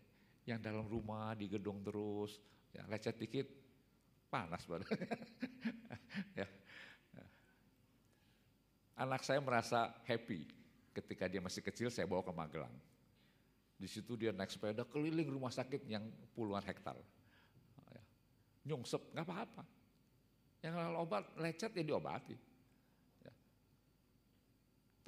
yang 0.48 0.60
dalam 0.60 0.88
rumah 0.88 1.36
di 1.36 1.48
gedung 1.48 1.84
terus 1.84 2.40
ya 2.72 2.84
lecet 2.88 3.16
dikit 3.16 3.48
panas 4.28 4.64
badan 4.68 4.88
ya. 6.40 6.48
Anak 8.98 9.22
saya 9.22 9.38
merasa 9.38 9.94
happy. 10.04 10.44
Ketika 10.92 11.30
dia 11.30 11.38
masih 11.38 11.62
kecil 11.62 11.88
saya 11.94 12.10
bawa 12.10 12.26
ke 12.26 12.34
Magelang. 12.34 12.74
Di 13.78 13.86
situ 13.86 14.18
dia 14.18 14.34
naik 14.34 14.50
sepeda 14.50 14.82
keliling 14.82 15.30
rumah 15.30 15.54
sakit 15.54 15.86
yang 15.86 16.02
puluhan 16.34 16.66
hektar. 16.66 16.98
Ya. 17.94 18.02
nyungsep 18.66 19.14
nggak 19.14 19.22
apa-apa. 19.22 19.62
Yang 20.58 20.74
lalu 20.74 20.96
obat 20.98 21.24
lecet 21.38 21.70
ya 21.78 21.84
diobati. 21.86 22.48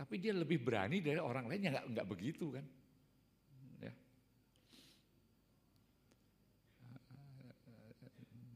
Tapi 0.01 0.17
dia 0.17 0.33
lebih 0.33 0.65
berani 0.65 1.05
dari 1.05 1.21
orang 1.21 1.45
lain 1.45 1.61
yang 1.61 1.77
nggak 1.77 2.09
begitu 2.09 2.57
kan. 2.57 2.65
Ya. 3.85 3.93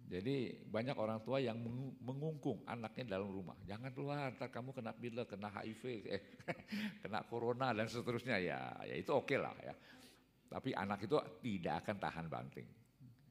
Jadi 0.04 0.52
banyak 0.68 0.96
orang 1.00 1.24
tua 1.24 1.40
yang 1.40 1.56
mengungkung 2.04 2.60
anaknya 2.68 3.16
dalam 3.16 3.32
rumah. 3.32 3.56
Jangan 3.64 3.90
keluar, 3.96 4.30
ntar 4.36 4.52
kamu 4.52 4.76
kena 4.76 4.92
bila, 4.92 5.24
kena 5.24 5.48
HIV, 5.48 5.82
eh, 6.06 6.22
kena 7.02 7.24
corona 7.24 7.72
dan 7.72 7.88
seterusnya 7.88 8.36
ya. 8.36 8.84
Ya 8.84 8.94
itu 9.00 9.10
oke 9.10 9.32
okay 9.32 9.38
lah 9.40 9.56
ya. 9.64 9.74
Tapi 10.52 10.76
anak 10.76 11.08
itu 11.08 11.16
tidak 11.40 11.82
akan 11.82 11.96
tahan 11.98 12.26
banting. 12.28 12.68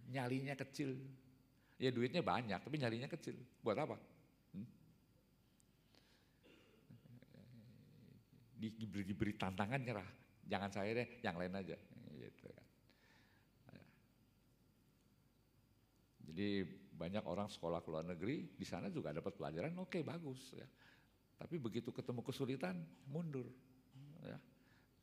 Nyalinya 0.10 0.58
kecil. 0.58 0.98
Ya 1.78 1.94
duitnya 1.94 2.26
banyak, 2.26 2.58
tapi 2.58 2.76
nyalinya 2.82 3.08
kecil. 3.08 3.38
Buat 3.62 3.78
apa? 3.86 3.98
diberi, 8.72 9.04
diberi 9.04 9.34
tantangan 9.36 9.82
nyerah. 9.82 10.10
Jangan 10.48 10.70
saya 10.72 10.92
deh, 10.96 11.08
yang 11.24 11.36
lain 11.36 11.54
aja. 11.56 11.76
Gitu 12.16 12.48
kan. 12.48 12.66
Jadi 16.34 16.66
banyak 16.98 17.22
orang 17.30 17.46
sekolah 17.46 17.86
ke 17.86 17.94
luar 17.94 18.10
negeri, 18.10 18.58
di 18.58 18.66
sana 18.66 18.90
juga 18.90 19.14
dapat 19.14 19.38
pelajaran, 19.38 19.70
oke 19.78 19.94
okay, 19.94 20.02
bagus 20.02 20.50
ya. 20.58 20.66
Tapi 21.38 21.62
begitu 21.62 21.94
ketemu 21.94 22.26
kesulitan, 22.26 22.82
mundur. 23.06 23.46
Ya. 24.24 24.40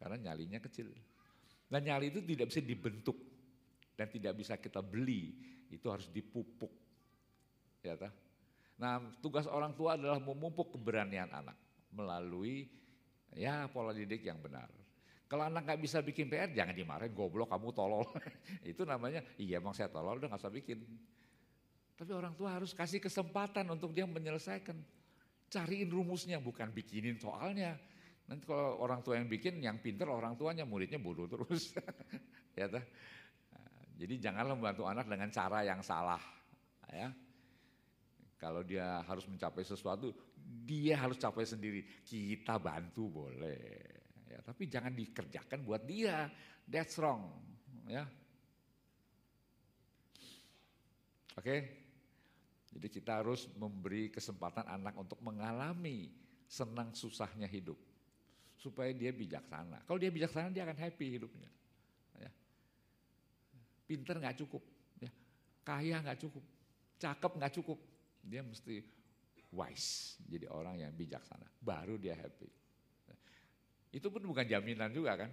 karena 0.01 0.33
nyalinya 0.33 0.59
kecil. 0.65 0.91
Dan 1.71 1.87
nyali 1.87 2.11
itu 2.11 2.25
tidak 2.25 2.51
bisa 2.51 2.65
dibentuk 2.65 3.15
dan 3.95 4.09
tidak 4.11 4.33
bisa 4.35 4.57
kita 4.59 4.83
beli, 4.83 5.37
itu 5.71 5.87
harus 5.87 6.11
dipupuk. 6.11 6.73
Ya 7.85 7.95
tak? 7.95 8.11
Nah, 8.81 8.99
tugas 9.21 9.45
orang 9.47 9.77
tua 9.77 9.95
adalah 9.95 10.19
memupuk 10.19 10.75
keberanian 10.75 11.29
anak 11.31 11.55
melalui 11.93 12.67
ya 13.37 13.71
pola 13.71 13.95
didik 13.95 14.25
yang 14.25 14.41
benar. 14.41 14.67
Kalau 15.31 15.47
anak 15.47 15.63
nggak 15.63 15.81
bisa 15.85 16.03
bikin 16.03 16.27
PR, 16.27 16.51
jangan 16.51 16.75
dimarahin, 16.75 17.15
goblok 17.15 17.47
kamu 17.55 17.71
tolol. 17.71 18.03
itu 18.67 18.83
namanya, 18.83 19.23
iya 19.39 19.63
emang 19.63 19.71
saya 19.71 19.87
tolol, 19.87 20.19
udah 20.19 20.27
nggak 20.27 20.43
usah 20.43 20.51
bikin. 20.51 20.83
Tapi 22.01 22.17
orang 22.17 22.33
tua 22.33 22.57
harus 22.57 22.73
kasih 22.73 22.97
kesempatan 22.97 23.69
untuk 23.69 23.93
dia 23.93 24.09
menyelesaikan. 24.09 24.73
Cariin 25.53 25.93
rumusnya, 25.93 26.41
bukan 26.41 26.73
bikinin 26.73 27.21
soalnya. 27.21 27.77
Nanti 28.25 28.49
kalau 28.49 28.81
orang 28.81 29.05
tua 29.05 29.21
yang 29.21 29.29
bikin, 29.29 29.61
yang 29.61 29.77
pinter 29.85 30.09
orang 30.09 30.33
tuanya, 30.33 30.65
muridnya 30.65 30.97
bodoh 30.97 31.29
terus. 31.29 31.77
ya? 32.57 32.73
Jadi 34.01 34.17
janganlah 34.17 34.57
membantu 34.57 34.89
anak 34.89 35.13
dengan 35.13 35.29
cara 35.29 35.61
yang 35.61 35.85
salah. 35.85 36.25
Ya. 36.89 37.13
Kalau 38.41 38.65
dia 38.65 39.05
harus 39.05 39.29
mencapai 39.29 39.61
sesuatu, 39.61 40.17
dia 40.65 40.97
harus 40.97 41.21
capai 41.21 41.45
sendiri. 41.45 41.85
Kita 42.01 42.57
bantu 42.57 43.29
boleh. 43.29 43.77
Ya, 44.25 44.41
tapi 44.41 44.73
jangan 44.73 44.97
dikerjakan 44.97 45.69
buat 45.69 45.85
dia. 45.85 46.33
That's 46.65 46.97
wrong. 46.97 47.29
Ya. 47.85 48.09
Oke. 51.37 51.80
Jadi 52.71 52.87
kita 52.87 53.19
harus 53.19 53.51
memberi 53.59 54.09
kesempatan 54.15 54.63
anak 54.67 54.95
untuk 54.95 55.19
mengalami 55.27 56.11
senang 56.47 56.95
susahnya 56.95 57.51
hidup 57.51 57.79
supaya 58.61 58.93
dia 58.93 59.11
bijaksana. 59.11 59.83
Kalau 59.89 59.99
dia 59.99 60.13
bijaksana 60.13 60.53
dia 60.53 60.69
akan 60.69 60.79
happy 60.79 61.07
hidupnya. 61.19 61.51
Ya. 62.21 62.31
Pinter 63.89 64.21
nggak 64.21 64.39
cukup, 64.45 64.63
ya. 65.01 65.11
kaya 65.65 65.97
nggak 66.05 66.21
cukup, 66.21 66.45
cakep 67.01 67.33
nggak 67.41 67.55
cukup. 67.57 67.79
Dia 68.21 68.45
mesti 68.45 68.85
wise, 69.51 70.21
jadi 70.29 70.47
orang 70.53 70.79
yang 70.79 70.93
bijaksana. 70.93 71.49
Baru 71.59 71.97
dia 71.97 72.15
happy. 72.15 72.51
Ya. 73.09 73.17
Itu 73.97 74.13
pun 74.13 74.23
bukan 74.23 74.45
jaminan 74.45 74.93
juga 74.93 75.27
kan, 75.27 75.31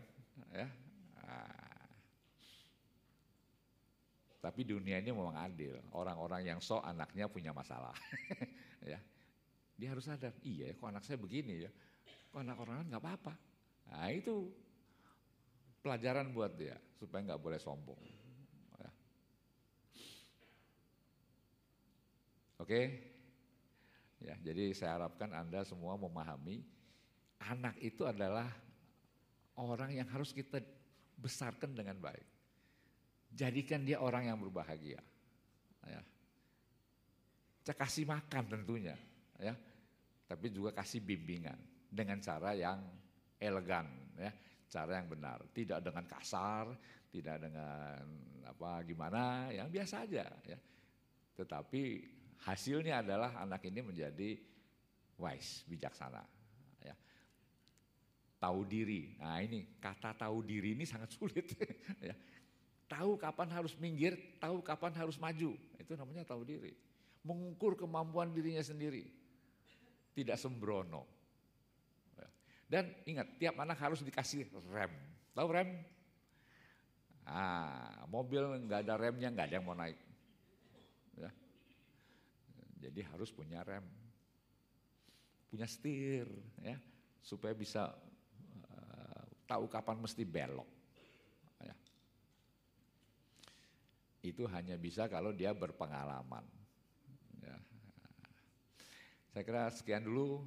ya. 0.55 0.67
Nah. 1.21 1.67
Tapi 4.47 4.63
dunia 4.63 5.03
ini 5.03 5.11
memang 5.11 5.35
adil. 5.35 5.75
Orang-orang 5.91 6.47
yang 6.47 6.59
sok 6.63 6.87
anaknya 6.87 7.27
punya 7.27 7.51
masalah, 7.51 7.91
ya. 8.95 8.99
Dia 9.75 9.93
harus 9.93 10.07
sadar, 10.07 10.33
iya 10.41 10.73
kok 10.73 10.87
anak 10.89 11.05
saya 11.05 11.19
begini 11.21 11.67
ya 11.67 11.71
anak 12.39 12.57
orang 12.61 12.81
lain 12.81 12.89
nggak 12.93 13.03
apa-apa. 13.03 13.33
Nah 13.89 14.09
itu 14.13 14.51
pelajaran 15.81 16.29
buat 16.31 16.53
dia 16.53 16.77
supaya 16.97 17.25
nggak 17.25 17.41
boleh 17.41 17.59
sombong. 17.61 18.01
Ya. 18.77 18.91
Oke, 22.61 22.81
ya 24.21 24.35
jadi 24.45 24.73
saya 24.73 25.01
harapkan 25.01 25.33
anda 25.33 25.65
semua 25.65 25.97
memahami 25.97 26.61
anak 27.41 27.77
itu 27.81 28.05
adalah 28.05 28.49
orang 29.57 29.93
yang 29.93 30.09
harus 30.09 30.33
kita 30.33 30.61
besarkan 31.17 31.73
dengan 31.73 31.97
baik. 31.97 32.25
Jadikan 33.37 33.85
dia 33.85 34.01
orang 34.01 34.25
yang 34.33 34.41
berbahagia. 34.41 34.97
Ya. 35.85 36.01
Kasih 37.77 38.09
makan 38.09 38.49
tentunya, 38.49 38.97
ya. 39.37 39.53
Tapi 40.25 40.49
juga 40.49 40.73
kasih 40.73 41.05
bimbingan 41.05 41.55
dengan 41.93 42.17
cara 42.17 42.57
yang 42.57 42.81
elegan 43.37 43.85
ya, 44.17 44.31
cara 44.67 44.99
yang 44.99 45.07
benar, 45.07 45.39
tidak 45.53 45.79
dengan 45.85 46.05
kasar, 46.09 46.73
tidak 47.13 47.37
dengan 47.39 48.01
apa 48.47 48.81
gimana, 48.83 49.53
yang 49.53 49.69
biasa 49.69 50.03
aja 50.03 50.25
ya. 50.43 50.59
Tetapi 51.37 51.83
hasilnya 52.43 53.05
adalah 53.05 53.37
anak 53.37 53.61
ini 53.69 53.79
menjadi 53.85 54.29
wise, 55.21 55.63
bijaksana 55.69 56.23
ya. 56.81 56.95
Tahu 58.37 58.59
diri. 58.65 59.17
Nah, 59.21 59.39
ini 59.41 59.77
kata 59.77 60.17
tahu 60.17 60.41
diri 60.41 60.73
ini 60.73 60.83
sangat 60.83 61.13
sulit 61.13 61.45
ya. 62.09 62.15
Tahu 62.87 63.19
kapan 63.19 63.51
harus 63.51 63.75
minggir, 63.75 64.15
tahu 64.39 64.63
kapan 64.63 64.95
harus 64.95 65.19
maju. 65.19 65.59
Itu 65.75 65.93
namanya 65.99 66.23
tahu 66.23 66.47
diri. 66.47 66.71
Mengukur 67.27 67.75
kemampuan 67.75 68.31
dirinya 68.31 68.63
sendiri. 68.63 69.11
Tidak 70.15 70.39
sembrono. 70.39 71.17
Dan 72.67 72.91
ingat, 73.07 73.39
tiap 73.39 73.55
anak 73.63 73.79
harus 73.79 74.03
dikasih 74.03 74.47
rem. 74.71 74.91
Tahu 75.31 75.47
rem? 75.47 75.71
Ah, 77.23 78.07
mobil 78.11 78.43
nggak 78.67 78.87
ada 78.87 78.95
remnya, 78.99 79.31
nggak 79.31 79.47
ada 79.47 79.55
yang 79.59 79.67
mau 79.67 79.75
naik. 79.75 79.99
Ya. 81.15 81.31
Jadi 82.87 83.03
harus 83.07 83.31
punya 83.31 83.63
rem, 83.63 83.83
punya 85.47 85.67
setir, 85.67 86.27
ya, 86.59 86.75
supaya 87.23 87.55
bisa 87.55 87.91
uh, 88.71 89.23
tahu 89.47 89.67
kapan 89.71 89.99
mesti 90.03 90.23
belok. 90.27 90.67
Itu 94.27 94.43
hanya 94.51 94.75
bisa 94.75 95.07
kalau 95.07 95.31
dia 95.31 95.55
berpengalaman. 95.55 96.43
Ya. 97.39 97.55
Saya 99.31 99.43
kira 99.47 99.71
sekian 99.71 100.03
dulu 100.03 100.43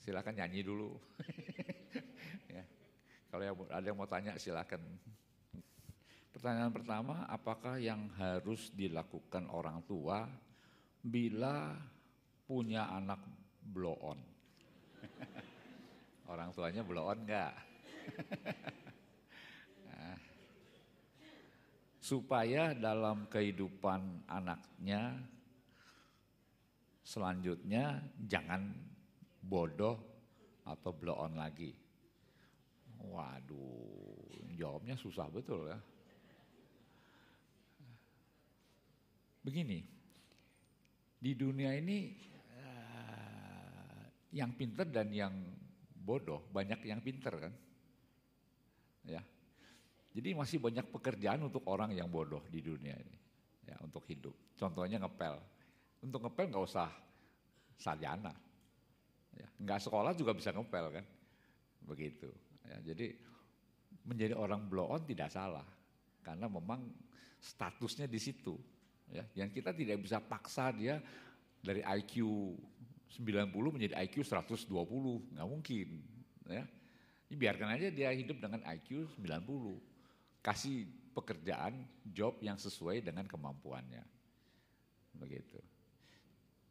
silakan 0.00 0.40
nyanyi 0.40 0.64
dulu. 0.64 0.96
ya. 2.56 2.64
Kalau 3.28 3.68
ada 3.68 3.84
yang 3.84 4.00
mau 4.00 4.08
tanya 4.08 4.40
silakan. 4.40 4.80
Pertanyaan 6.32 6.72
pertama, 6.72 7.28
apakah 7.28 7.76
yang 7.76 8.08
harus 8.16 8.72
dilakukan 8.72 9.44
orang 9.52 9.84
tua 9.84 10.24
bila 11.04 11.76
punya 12.48 12.88
anak 12.96 13.20
blow 13.60 13.92
on? 14.00 14.20
orang 16.32 16.48
tuanya 16.56 16.80
blow 16.80 17.12
on 17.12 17.28
enggak? 17.28 17.52
nah, 19.90 20.16
supaya 22.10 22.74
dalam 22.74 23.30
kehidupan 23.30 24.26
anaknya 24.26 25.14
selanjutnya 27.06 28.02
jangan 28.26 28.74
bodoh 29.38 29.94
atau 30.66 30.90
blow 30.90 31.14
on 31.14 31.38
lagi? 31.38 31.70
Waduh, 33.06 34.50
jawabnya 34.58 34.98
susah 34.98 35.30
betul 35.30 35.70
ya. 35.70 35.78
Begini, 39.46 39.78
di 41.14 41.32
dunia 41.38 41.78
ini 41.78 42.10
uh, 42.58 44.02
yang 44.34 44.50
pinter 44.58 44.90
dan 44.90 45.14
yang 45.14 45.32
bodoh 45.94 46.42
banyak 46.50 46.82
yang 46.90 46.98
pinter 47.00 47.38
kan, 47.38 47.54
ya. 49.06 49.22
Jadi 50.10 50.34
masih 50.34 50.58
banyak 50.58 50.90
pekerjaan 50.90 51.46
untuk 51.46 51.62
orang 51.70 51.94
yang 51.94 52.10
bodoh 52.10 52.42
di 52.50 52.58
dunia 52.58 52.98
ini, 52.98 53.18
ya 53.62 53.78
untuk 53.78 54.02
hidup. 54.10 54.34
Contohnya 54.58 54.98
ngepel, 54.98 55.38
untuk 56.02 56.26
ngepel 56.26 56.50
nggak 56.50 56.66
usah 56.66 56.90
sarjana, 57.78 58.34
Ya, 59.38 59.46
nggak 59.62 59.80
sekolah 59.86 60.12
juga 60.18 60.34
bisa 60.34 60.50
ngepel 60.50 61.00
kan, 61.00 61.06
begitu. 61.86 62.28
Ya, 62.66 62.92
jadi 62.92 63.14
menjadi 64.02 64.34
orang 64.34 64.66
blow 64.66 64.90
on 64.90 65.02
tidak 65.06 65.30
salah, 65.30 65.66
karena 66.26 66.50
memang 66.50 66.90
statusnya 67.38 68.10
di 68.10 68.18
situ. 68.18 68.58
Ya, 69.10 69.26
yang 69.34 69.50
kita 69.50 69.74
tidak 69.74 70.02
bisa 70.02 70.18
paksa 70.22 70.70
dia 70.74 71.02
dari 71.62 71.82
IQ 71.82 72.22
90 73.10 73.74
menjadi 73.74 73.94
IQ 74.06 74.22
120, 74.22 74.70
nggak 75.34 75.48
mungkin. 75.48 75.88
Ya. 76.46 76.64
Biarkan 77.30 77.78
aja 77.78 77.94
dia 77.94 78.10
hidup 78.10 78.42
dengan 78.42 78.62
IQ 78.66 79.06
90. 79.18 79.89
Kasih 80.40 80.88
pekerjaan, 81.12 81.84
job 82.08 82.40
yang 82.40 82.56
sesuai 82.56 83.04
dengan 83.04 83.28
kemampuannya. 83.28 84.04
Begitu. 85.16 85.60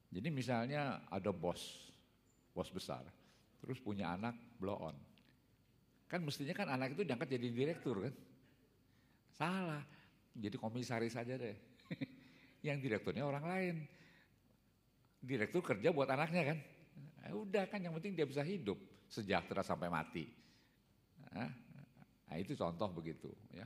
Jadi 0.10 0.28
misalnya 0.34 1.06
ada 1.06 1.30
bos, 1.30 1.94
bos 2.50 2.70
besar, 2.74 3.06
terus 3.62 3.78
punya 3.78 4.10
anak 4.18 4.34
blow 4.58 4.78
on. 4.90 4.98
Kan 6.10 6.26
mestinya 6.26 6.58
kan 6.58 6.74
anak 6.74 6.98
itu 6.98 7.06
diangkat 7.06 7.30
jadi 7.30 7.48
direktur 7.54 8.10
kan. 8.10 8.16
Salah, 9.38 9.86
jadi 10.34 10.58
komisaris 10.58 11.14
saja 11.14 11.38
deh. 11.38 11.54
yang 12.68 12.82
direkturnya 12.82 13.22
orang 13.22 13.46
lain. 13.46 13.76
Direktur 15.22 15.62
kerja 15.62 15.94
buat 15.94 16.10
anaknya 16.10 16.56
kan. 16.56 16.58
Nah, 17.22 17.30
udah 17.38 17.70
kan 17.70 17.78
yang 17.78 17.94
penting 18.02 18.18
dia 18.18 18.26
bisa 18.26 18.42
hidup 18.42 18.82
sejahtera 19.06 19.62
sampai 19.62 19.94
mati. 19.94 20.26
Nah 22.30 22.38
itu 22.38 22.54
contoh 22.54 22.90
begitu 22.94 23.30
ya. 23.52 23.66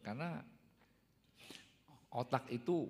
Karena 0.00 0.40
otak 2.10 2.48
itu 2.50 2.88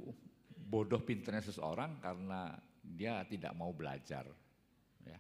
bodoh 0.71 1.03
pinternya 1.03 1.43
seseorang 1.43 1.99
karena 1.99 2.55
dia 2.81 3.27
tidak 3.27 3.53
mau 3.59 3.75
belajar. 3.75 4.25
Ya. 5.05 5.19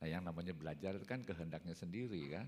Nah, 0.00 0.06
yang 0.06 0.22
namanya 0.22 0.54
belajar 0.54 0.96
itu 0.96 1.06
kan 1.06 1.26
kehendaknya 1.26 1.74
sendiri 1.74 2.32
kan. 2.32 2.46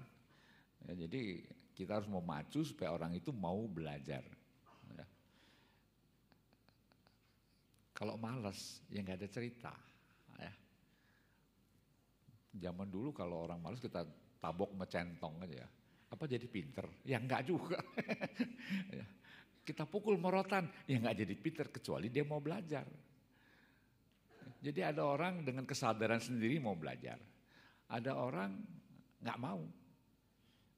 Ya, 0.86 1.06
jadi 1.06 1.42
kita 1.74 1.98
harus 1.98 2.08
memacu 2.08 2.62
supaya 2.62 2.94
orang 2.94 3.18
itu 3.18 3.34
mau 3.34 3.66
belajar. 3.66 4.22
Ya. 4.94 5.06
Kalau 7.94 8.14
malas, 8.18 8.78
ya 8.88 9.02
nggak 9.02 9.18
ada 9.18 9.28
cerita. 9.30 9.74
Ya. 12.54 12.70
Zaman 12.70 12.86
dulu 12.86 13.10
kalau 13.10 13.46
orang 13.46 13.58
malas 13.58 13.82
kita 13.82 14.06
tabok 14.38 14.70
mecentong 14.78 15.42
aja. 15.42 15.66
Apa 16.10 16.30
jadi 16.30 16.46
pinter? 16.46 16.86
Ya 17.02 17.18
enggak 17.18 17.42
juga. 17.48 17.82
ya. 18.98 19.06
Kita 19.64 19.88
pukul 19.88 20.20
morotan, 20.20 20.68
ya 20.84 21.00
enggak 21.00 21.24
jadi 21.24 21.34
pinter 21.40 21.66
kecuali 21.72 22.12
dia 22.12 22.22
mau 22.22 22.38
belajar. 22.38 22.84
Jadi 24.64 24.80
ada 24.80 25.04
orang 25.04 25.44
dengan 25.44 25.68
kesadaran 25.68 26.20
sendiri 26.20 26.56
mau 26.56 26.76
belajar. 26.76 27.20
Ada 27.88 28.16
orang 28.16 28.56
nggak 29.20 29.38
mau. 29.40 29.60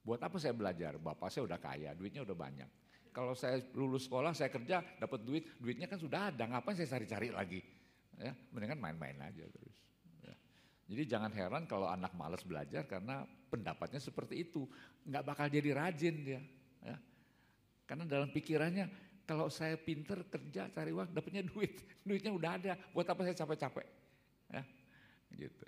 Buat 0.02 0.26
apa 0.26 0.38
saya 0.38 0.54
belajar? 0.54 0.98
Bapak 0.98 1.30
saya 1.30 1.46
udah 1.46 1.58
kaya, 1.58 1.94
duitnya 1.94 2.22
udah 2.26 2.34
banyak. 2.34 2.70
Kalau 3.14 3.34
saya 3.34 3.62
lulus 3.74 4.10
sekolah, 4.10 4.34
saya 4.34 4.50
kerja, 4.50 4.82
dapat 4.98 5.22
duit, 5.22 5.58
duitnya 5.62 5.86
kan 5.86 5.98
sudah 5.98 6.34
ada, 6.34 6.46
ngapain 6.50 6.76
saya 6.78 6.98
cari-cari 6.98 7.30
lagi? 7.30 7.62
Ya, 8.18 8.34
mendingan 8.50 8.78
main-main 8.82 9.16
aja 9.22 9.44
terus. 9.46 9.85
Ya. 10.86 10.94
Jadi 10.94 11.02
jangan 11.10 11.32
heran 11.34 11.66
kalau 11.66 11.90
anak 11.90 12.14
malas 12.14 12.46
belajar 12.46 12.86
karena 12.86 13.26
pendapatnya 13.50 13.98
seperti 13.98 14.46
itu, 14.46 14.70
nggak 15.02 15.26
bakal 15.26 15.46
jadi 15.50 15.74
rajin 15.74 16.16
dia. 16.22 16.42
Ya. 16.86 16.96
Karena 17.86 18.06
dalam 18.06 18.30
pikirannya 18.30 18.86
kalau 19.26 19.50
saya 19.50 19.74
pinter 19.74 20.22
kerja 20.30 20.70
cari 20.70 20.94
uang 20.94 21.10
dapatnya 21.10 21.42
duit, 21.42 21.82
duitnya 22.06 22.30
udah 22.30 22.50
ada, 22.54 22.72
buat 22.94 23.06
apa 23.06 23.26
saya 23.26 23.34
capek-capek? 23.34 23.86
Ya, 24.54 24.62
gitu. 25.34 25.66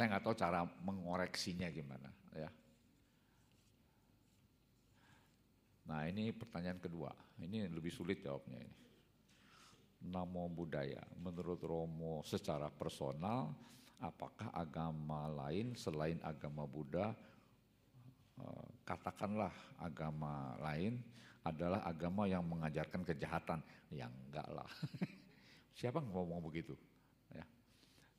Saya 0.00 0.16
nggak 0.16 0.24
tahu 0.24 0.32
cara 0.32 0.64
mengoreksinya 0.80 1.68
gimana. 1.68 2.08
Ya. 2.32 2.48
Nah 5.84 6.08
ini 6.08 6.32
pertanyaan 6.32 6.80
kedua, 6.80 7.12
ini 7.36 7.68
lebih 7.68 7.92
sulit 7.92 8.24
jawabnya 8.24 8.64
ini. 8.64 8.76
Namo 10.00 10.48
budaya, 10.48 11.04
menurut 11.20 11.60
Romo 11.60 12.24
secara 12.24 12.72
personal, 12.72 13.52
apakah 14.00 14.48
agama 14.56 15.28
lain 15.28 15.76
selain 15.76 16.16
agama 16.24 16.64
Buddha, 16.64 17.12
eh, 18.40 18.68
katakanlah 18.88 19.52
agama 19.76 20.56
lain 20.64 20.96
adalah 21.44 21.84
agama 21.84 22.24
yang 22.24 22.44
mengajarkan 22.48 23.04
kejahatan? 23.04 23.60
Ya 23.92 24.08
enggak 24.08 24.48
lah. 24.48 24.70
Siapa 25.78 26.00
ngomong 26.00 26.40
begitu? 26.48 26.72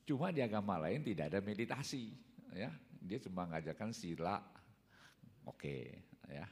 Cuma 0.06 0.34
di 0.34 0.42
agama 0.42 0.82
lain 0.82 1.06
tidak 1.06 1.30
ada 1.32 1.40
meditasi, 1.40 2.12
ya. 2.52 2.68
Dia 3.02 3.18
cuma 3.24 3.48
mengajarkan 3.48 3.94
sila, 3.94 4.44
oke, 5.46 5.56
okay, 5.56 5.82
ya. 6.28 6.46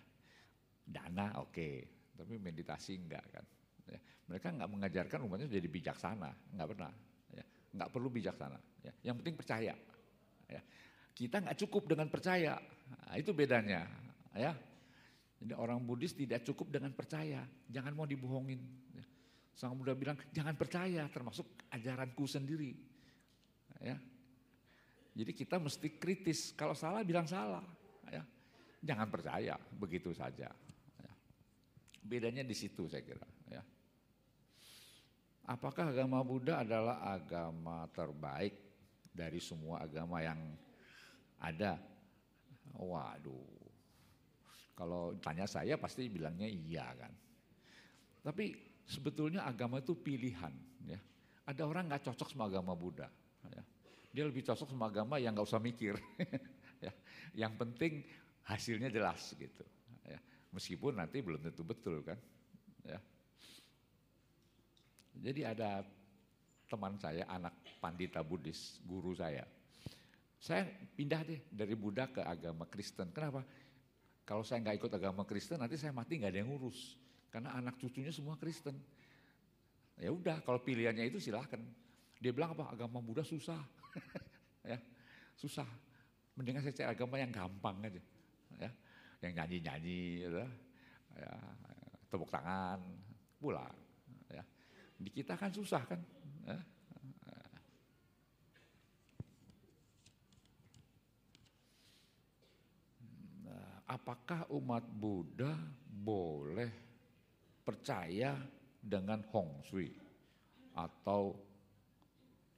Dana 0.88 1.38
oke, 1.44 1.54
okay. 1.54 1.76
tapi 2.18 2.40
meditasi 2.42 2.98
enggak 2.98 3.26
kan. 3.30 3.46
Ya. 3.90 4.00
Mereka 4.30 4.54
enggak 4.54 4.70
mengajarkan 4.70 5.20
umatnya 5.26 5.50
jadi 5.50 5.66
bijaksana, 5.66 6.30
enggak 6.54 6.68
pernah. 6.78 6.94
Ya. 7.34 7.46
Enggak 7.74 7.90
perlu 7.90 8.10
bijaksana. 8.14 8.60
Ya. 8.86 8.94
Yang 9.10 9.16
penting 9.26 9.36
percaya. 9.36 9.74
Ya. 10.46 10.62
Kita 11.18 11.42
enggak 11.42 11.58
cukup 11.66 11.84
dengan 11.90 12.08
percaya, 12.08 12.62
nah, 12.62 13.16
itu 13.18 13.34
bedanya. 13.34 13.90
Ya. 14.38 14.54
Jadi 15.40 15.56
orang 15.56 15.80
Buddhis 15.82 16.14
tidak 16.14 16.44
cukup 16.44 16.70
dengan 16.70 16.92
percaya, 16.92 17.42
jangan 17.72 17.96
mau 17.96 18.06
dibohongin. 18.06 18.62
Ya. 18.94 19.06
Sang 19.56 19.76
Buddha 19.76 19.96
bilang 19.96 20.20
jangan 20.30 20.54
percaya, 20.54 21.08
termasuk 21.10 21.66
ajaranku 21.74 22.28
sendiri. 22.28 22.76
Ya. 23.80 23.98
Jadi 25.16 25.32
kita 25.36 25.58
mesti 25.58 26.00
kritis. 26.00 26.54
Kalau 26.54 26.76
salah 26.76 27.04
bilang 27.04 27.26
salah. 27.26 27.64
Ya. 28.12 28.24
Jangan 28.80 29.08
percaya 29.12 29.56
begitu 29.76 30.16
saja. 30.16 30.52
Ya. 31.00 31.12
Bedanya 32.04 32.44
di 32.44 32.56
situ 32.56 32.88
saya 32.88 33.04
kira. 33.04 33.28
Apakah 35.50 35.90
agama 35.90 36.22
Buddha 36.22 36.62
adalah 36.62 37.02
agama 37.10 37.90
terbaik 37.90 38.54
dari 39.10 39.42
semua 39.42 39.82
agama 39.82 40.22
yang 40.22 40.38
ada? 41.42 41.82
Waduh. 42.78 43.58
Kalau 44.78 45.18
tanya 45.18 45.50
saya 45.50 45.74
pasti 45.82 46.06
bilangnya 46.06 46.46
iya 46.46 46.86
kan. 46.94 47.10
Tapi 48.22 48.54
sebetulnya 48.86 49.42
agama 49.42 49.82
itu 49.82 49.98
pilihan. 49.98 50.54
Ya. 50.86 51.02
Ada 51.50 51.66
orang 51.66 51.90
nggak 51.90 52.06
cocok 52.14 52.30
sama 52.30 52.46
agama 52.46 52.78
Buddha. 52.78 53.10
Ya. 53.50 53.66
Dia 54.14 54.24
lebih 54.30 54.46
cocok 54.46 54.70
sama 54.70 54.94
agama 54.94 55.18
yang 55.18 55.34
nggak 55.34 55.50
usah 55.50 55.58
mikir. 55.58 55.98
ya. 56.86 56.94
Yang 57.34 57.54
penting 57.58 57.94
hasilnya 58.46 58.94
jelas 58.94 59.34
gitu. 59.34 59.66
Ya. 60.06 60.22
Meskipun 60.54 61.02
nanti 61.02 61.26
belum 61.26 61.42
tentu 61.42 61.66
betul 61.66 62.06
kan. 62.06 62.22
Ya. 62.86 63.02
Jadi 65.20 65.42
ada 65.44 65.84
teman 66.70 66.96
saya, 66.96 67.28
anak 67.28 67.54
pandita 67.84 68.24
Buddhis, 68.24 68.80
guru 68.86 69.12
saya. 69.18 69.44
Saya 70.40 70.64
pindah 70.96 71.22
deh 71.28 71.42
dari 71.52 71.76
Buddha 71.76 72.08
ke 72.08 72.24
agama 72.24 72.64
Kristen. 72.70 73.12
Kenapa? 73.12 73.44
Kalau 74.24 74.46
saya 74.46 74.64
nggak 74.64 74.78
ikut 74.80 74.92
agama 74.96 75.28
Kristen, 75.28 75.60
nanti 75.60 75.76
saya 75.76 75.92
mati 75.92 76.16
nggak 76.16 76.32
ada 76.32 76.40
yang 76.40 76.50
ngurus. 76.54 76.96
Karena 77.28 77.58
anak 77.58 77.76
cucunya 77.76 78.14
semua 78.14 78.40
Kristen. 78.40 78.78
Ya 80.00 80.16
udah, 80.16 80.40
kalau 80.48 80.64
pilihannya 80.64 81.12
itu 81.12 81.20
silahkan. 81.20 81.60
Dia 82.24 82.32
bilang 82.32 82.56
apa? 82.56 82.72
Agama 82.72 83.04
Buddha 83.04 83.26
susah. 83.26 83.60
ya, 84.72 84.80
susah. 85.36 85.68
Mendingan 86.40 86.64
saya 86.64 86.72
cari 86.72 86.90
agama 86.96 87.20
yang 87.20 87.36
gampang 87.36 87.84
aja. 87.84 88.02
Ya, 88.56 88.72
yang 89.28 89.44
nyanyi-nyanyi, 89.44 90.24
gitu. 90.24 90.40
ya, 91.20 91.32
tepuk 92.08 92.32
tangan, 92.32 92.80
pulang. 93.44 93.89
Di 95.00 95.10
kita 95.16 95.40
kan 95.40 95.52
susah 95.56 95.84
kan. 95.88 96.02
Nah, 96.44 96.62
apakah 103.90 104.46
umat 104.54 104.84
Buddha 104.86 105.56
boleh 105.88 106.70
percaya 107.64 108.38
dengan 108.80 109.24
Hong 109.32 109.64
Sui 109.66 109.90
atau 110.76 111.34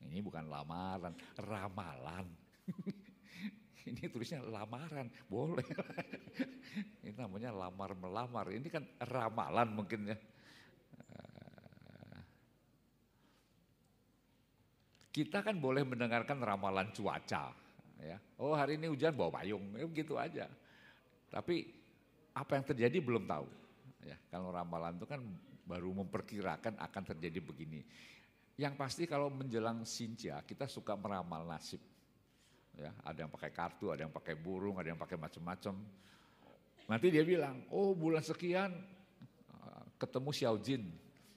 ini 0.02 0.20
bukan 0.20 0.50
lamaran, 0.50 1.14
ramalan. 1.40 2.26
Ini 3.82 4.14
tulisnya 4.14 4.46
lamaran, 4.46 5.10
boleh. 5.26 5.66
Ini 7.02 7.18
namanya 7.18 7.50
lamar 7.50 7.98
melamar. 7.98 8.54
Ini 8.54 8.70
kan 8.70 8.86
ramalan 9.02 9.74
mungkin 9.74 10.14
ya. 10.14 10.18
Kita 15.12 15.44
kan 15.44 15.60
boleh 15.60 15.84
mendengarkan 15.84 16.40
ramalan 16.40 16.88
cuaca, 16.96 17.52
ya. 18.00 18.18
Oh 18.40 18.56
hari 18.56 18.80
ini 18.80 18.88
hujan 18.88 19.12
bawa 19.12 19.44
payung, 19.44 19.76
ya 19.76 19.84
begitu 19.84 20.16
aja. 20.16 20.48
Tapi 21.28 21.68
apa 22.32 22.56
yang 22.56 22.66
terjadi 22.66 22.98
belum 23.04 23.28
tahu. 23.28 23.48
Ya, 24.08 24.16
kalau 24.32 24.50
ramalan 24.56 24.96
itu 24.96 25.06
kan 25.06 25.20
baru 25.68 25.92
memperkirakan 25.92 26.80
akan 26.80 27.04
terjadi 27.12 27.44
begini. 27.44 27.84
Yang 28.56 28.74
pasti 28.80 29.04
kalau 29.04 29.28
menjelang 29.28 29.84
Sinja 29.84 30.40
kita 30.48 30.66
suka 30.72 30.96
meramal 30.96 31.44
nasib. 31.44 31.84
Ya, 32.80 32.96
ada 33.04 33.28
yang 33.28 33.32
pakai 33.32 33.52
kartu, 33.52 33.92
ada 33.92 34.08
yang 34.08 34.16
pakai 34.16 34.40
burung, 34.40 34.80
ada 34.80 34.96
yang 34.96 35.00
pakai 35.00 35.20
macam-macam. 35.20 35.76
Nanti 36.88 37.08
dia 37.12 37.28
bilang, 37.28 37.68
oh 37.68 37.92
bulan 37.92 38.24
sekian 38.24 38.72
ketemu 40.00 40.30
Xiao 40.34 40.58
Jin, 40.58 40.88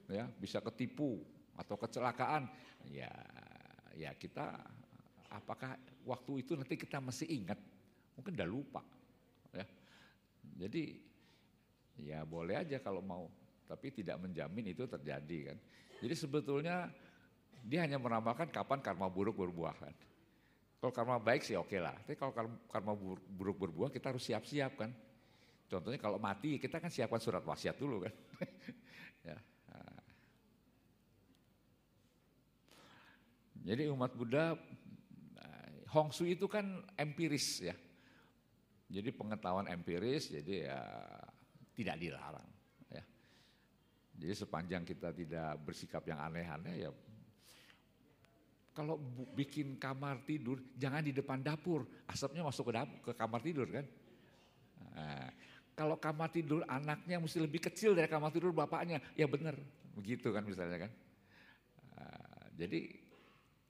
ya 0.08 0.30
bisa 0.38 0.62
ketipu 0.62 1.20
atau 1.58 1.74
kecelakaan. 1.74 2.48
Ya, 2.88 3.10
ya 3.94 4.10
kita 4.14 4.54
apakah 5.30 5.74
waktu 6.06 6.46
itu 6.46 6.52
nanti 6.54 6.74
kita 6.78 7.02
masih 7.02 7.26
ingat? 7.30 7.58
Mungkin 8.14 8.32
udah 8.38 8.48
lupa. 8.48 8.82
Ya. 9.50 9.66
Jadi 10.66 10.98
ya 11.98 12.22
boleh 12.22 12.58
aja 12.58 12.78
kalau 12.78 13.02
mau, 13.02 13.26
tapi 13.66 13.90
tidak 13.90 14.22
menjamin 14.22 14.70
itu 14.70 14.86
terjadi 14.86 15.54
kan. 15.54 15.58
Jadi 16.02 16.14
sebetulnya 16.14 16.90
dia 17.64 17.82
hanya 17.82 17.96
meramalkan 17.96 18.50
kapan 18.52 18.78
karma 18.84 19.10
buruk 19.10 19.40
berbuah 19.40 19.74
kan. 19.78 19.94
Kalau 20.78 20.92
karma 20.92 21.16
baik 21.16 21.42
sih 21.42 21.56
oke 21.56 21.80
lah. 21.80 21.96
Tapi 22.04 22.14
kalau 22.14 22.32
karma 22.68 22.92
buruk 23.32 23.56
berbuah 23.56 23.88
kita 23.88 24.12
harus 24.12 24.22
siap-siap 24.22 24.76
kan. 24.78 24.90
Contohnya 25.64 25.96
kalau 25.96 26.20
mati 26.20 26.60
kita 26.60 26.76
kan 26.76 26.92
siapkan 26.92 27.18
surat 27.18 27.40
wasiat 27.40 27.74
dulu 27.80 28.04
kan. 28.04 28.14
ya. 29.32 29.36
Jadi 33.64 33.88
umat 33.88 34.12
Buddha 34.12 34.52
Hong 35.96 36.12
Sui 36.12 36.36
itu 36.36 36.44
kan 36.44 36.84
empiris 37.00 37.64
ya. 37.64 37.74
Jadi 38.92 39.08
pengetahuan 39.10 39.66
empiris 39.72 40.28
jadi 40.28 40.68
ya 40.68 40.80
tidak 41.72 41.96
dilarang 41.96 42.50
ya. 42.92 43.04
Jadi 44.20 44.34
sepanjang 44.36 44.84
kita 44.84 45.10
tidak 45.16 45.58
bersikap 45.64 46.04
yang 46.04 46.20
aneh-aneh 46.20 46.86
ya 46.86 46.90
kalau 48.74 48.98
bikin 49.38 49.78
kamar 49.78 50.26
tidur 50.26 50.58
jangan 50.74 50.98
di 51.06 51.14
depan 51.14 51.38
dapur, 51.38 51.86
asapnya 52.10 52.42
masuk 52.42 52.68
ke 52.68 52.72
dapur, 52.74 52.98
ke 53.06 53.12
kamar 53.14 53.38
tidur 53.38 53.70
kan. 53.70 53.86
Nah, 54.98 55.30
kalau 55.78 55.94
kamar 55.94 56.34
tidur 56.34 56.66
anaknya 56.66 57.22
mesti 57.22 57.38
lebih 57.38 57.62
kecil 57.70 57.94
dari 57.94 58.10
kamar 58.10 58.34
tidur 58.34 58.50
bapaknya, 58.50 58.98
ya 59.14 59.30
benar, 59.30 59.54
begitu 59.94 60.34
kan 60.34 60.42
misalnya 60.42 60.90
kan. 60.90 60.92
Nah, 61.94 62.50
jadi 62.58 63.03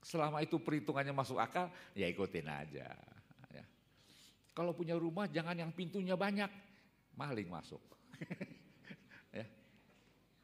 selama 0.04 0.44
itu 0.44 0.60
perhitungannya 0.60 1.16
masuk 1.16 1.40
akal, 1.40 1.72
ya 1.96 2.04
ikutin 2.04 2.44
aja. 2.44 2.92
Ya. 3.48 3.64
Kalau 4.52 4.76
punya 4.76 4.92
rumah 5.00 5.24
jangan 5.24 5.56
yang 5.56 5.72
pintunya 5.72 6.12
banyak, 6.12 6.52
maling 7.16 7.48
masuk. 7.48 7.80
ya. 9.40 9.48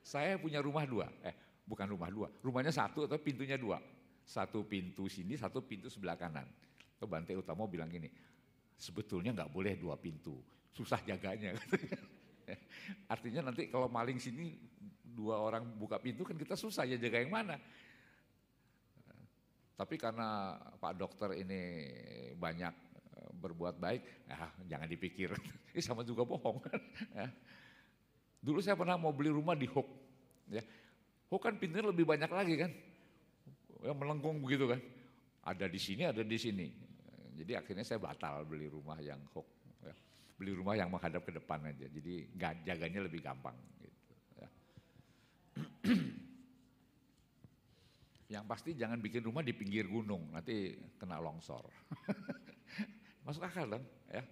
Saya 0.00 0.40
punya 0.40 0.64
rumah 0.64 0.88
dua, 0.88 1.06
eh 1.20 1.36
bukan 1.68 1.86
rumah 1.92 2.08
dua, 2.08 2.32
rumahnya 2.40 2.72
satu 2.72 3.04
atau 3.04 3.20
pintunya 3.20 3.60
dua. 3.60 3.76
Satu 4.24 4.62
pintu 4.64 5.10
sini, 5.10 5.36
satu 5.36 5.60
pintu 5.60 5.92
sebelah 5.92 6.16
kanan. 6.16 6.46
Bante 7.00 7.32
Utama 7.32 7.64
bilang 7.64 7.88
gini, 7.88 8.12
sebetulnya 8.76 9.32
nggak 9.32 9.50
boleh 9.52 9.74
dua 9.76 9.96
pintu, 9.96 10.36
susah 10.72 11.00
jaganya. 11.04 11.56
Artinya 13.12 13.48
nanti 13.50 13.72
kalau 13.72 13.88
maling 13.88 14.20
sini 14.20 14.52
dua 15.10 15.40
orang 15.40 15.64
buka 15.76 15.98
pintu 15.98 16.22
kan 16.22 16.36
kita 16.36 16.54
susah 16.54 16.84
ya 16.84 17.00
jaga 17.00 17.24
yang 17.24 17.32
mana. 17.32 17.56
Tapi 19.80 19.96
karena 19.96 20.60
Pak 20.76 20.92
Dokter 21.00 21.32
ini 21.40 21.88
banyak 22.36 22.74
eh, 23.16 23.30
berbuat 23.32 23.80
baik, 23.80 24.28
ya 24.28 24.52
jangan 24.76 24.84
dipikir. 24.84 25.32
Ini 25.72 25.80
sama 25.80 26.04
juga 26.04 26.26
bohong. 26.28 26.60
ya. 27.16 27.30
Dulu 28.44 28.60
saya 28.60 28.76
pernah 28.76 29.00
mau 29.00 29.14
beli 29.14 29.32
rumah 29.32 29.56
di 29.56 29.64
Hook. 29.64 29.88
Ya. 30.52 30.60
Hook 31.32 31.40
kan 31.48 31.56
pintunya 31.56 31.88
lebih 31.88 32.04
banyak 32.04 32.28
lagi 32.28 32.60
kan. 32.60 32.68
Ya, 33.80 33.96
melengkung 33.96 34.44
begitu 34.44 34.68
kan. 34.68 34.82
Ada 35.46 35.64
di 35.70 35.80
sini, 35.80 36.04
ada 36.04 36.20
di 36.20 36.36
sini. 36.36 36.68
Jadi 37.40 37.56
akhirnya 37.56 37.86
saya 37.86 37.96
batal 37.96 38.44
beli 38.44 38.68
rumah 38.68 39.00
yang 39.00 39.22
Hook 39.32 39.60
beli 40.40 40.56
rumah 40.56 40.72
yang 40.72 40.88
menghadap 40.88 41.20
ke 41.20 41.36
depan 41.36 41.60
aja. 41.68 41.84
Jadi 41.84 42.32
jaganya 42.64 43.04
lebih 43.04 43.20
gampang. 43.20 43.52
Gitu, 43.76 44.12
ya. 44.40 44.48
yang 48.30 48.46
pasti 48.46 48.78
jangan 48.78 49.02
bikin 49.02 49.26
rumah 49.26 49.42
di 49.42 49.50
pinggir 49.50 49.90
gunung, 49.90 50.30
nanti 50.30 50.78
kena 50.94 51.18
longsor. 51.18 51.66
Masuk 53.26 53.42
akal 53.42 53.66
dong, 53.66 53.82
ya. 54.06 54.22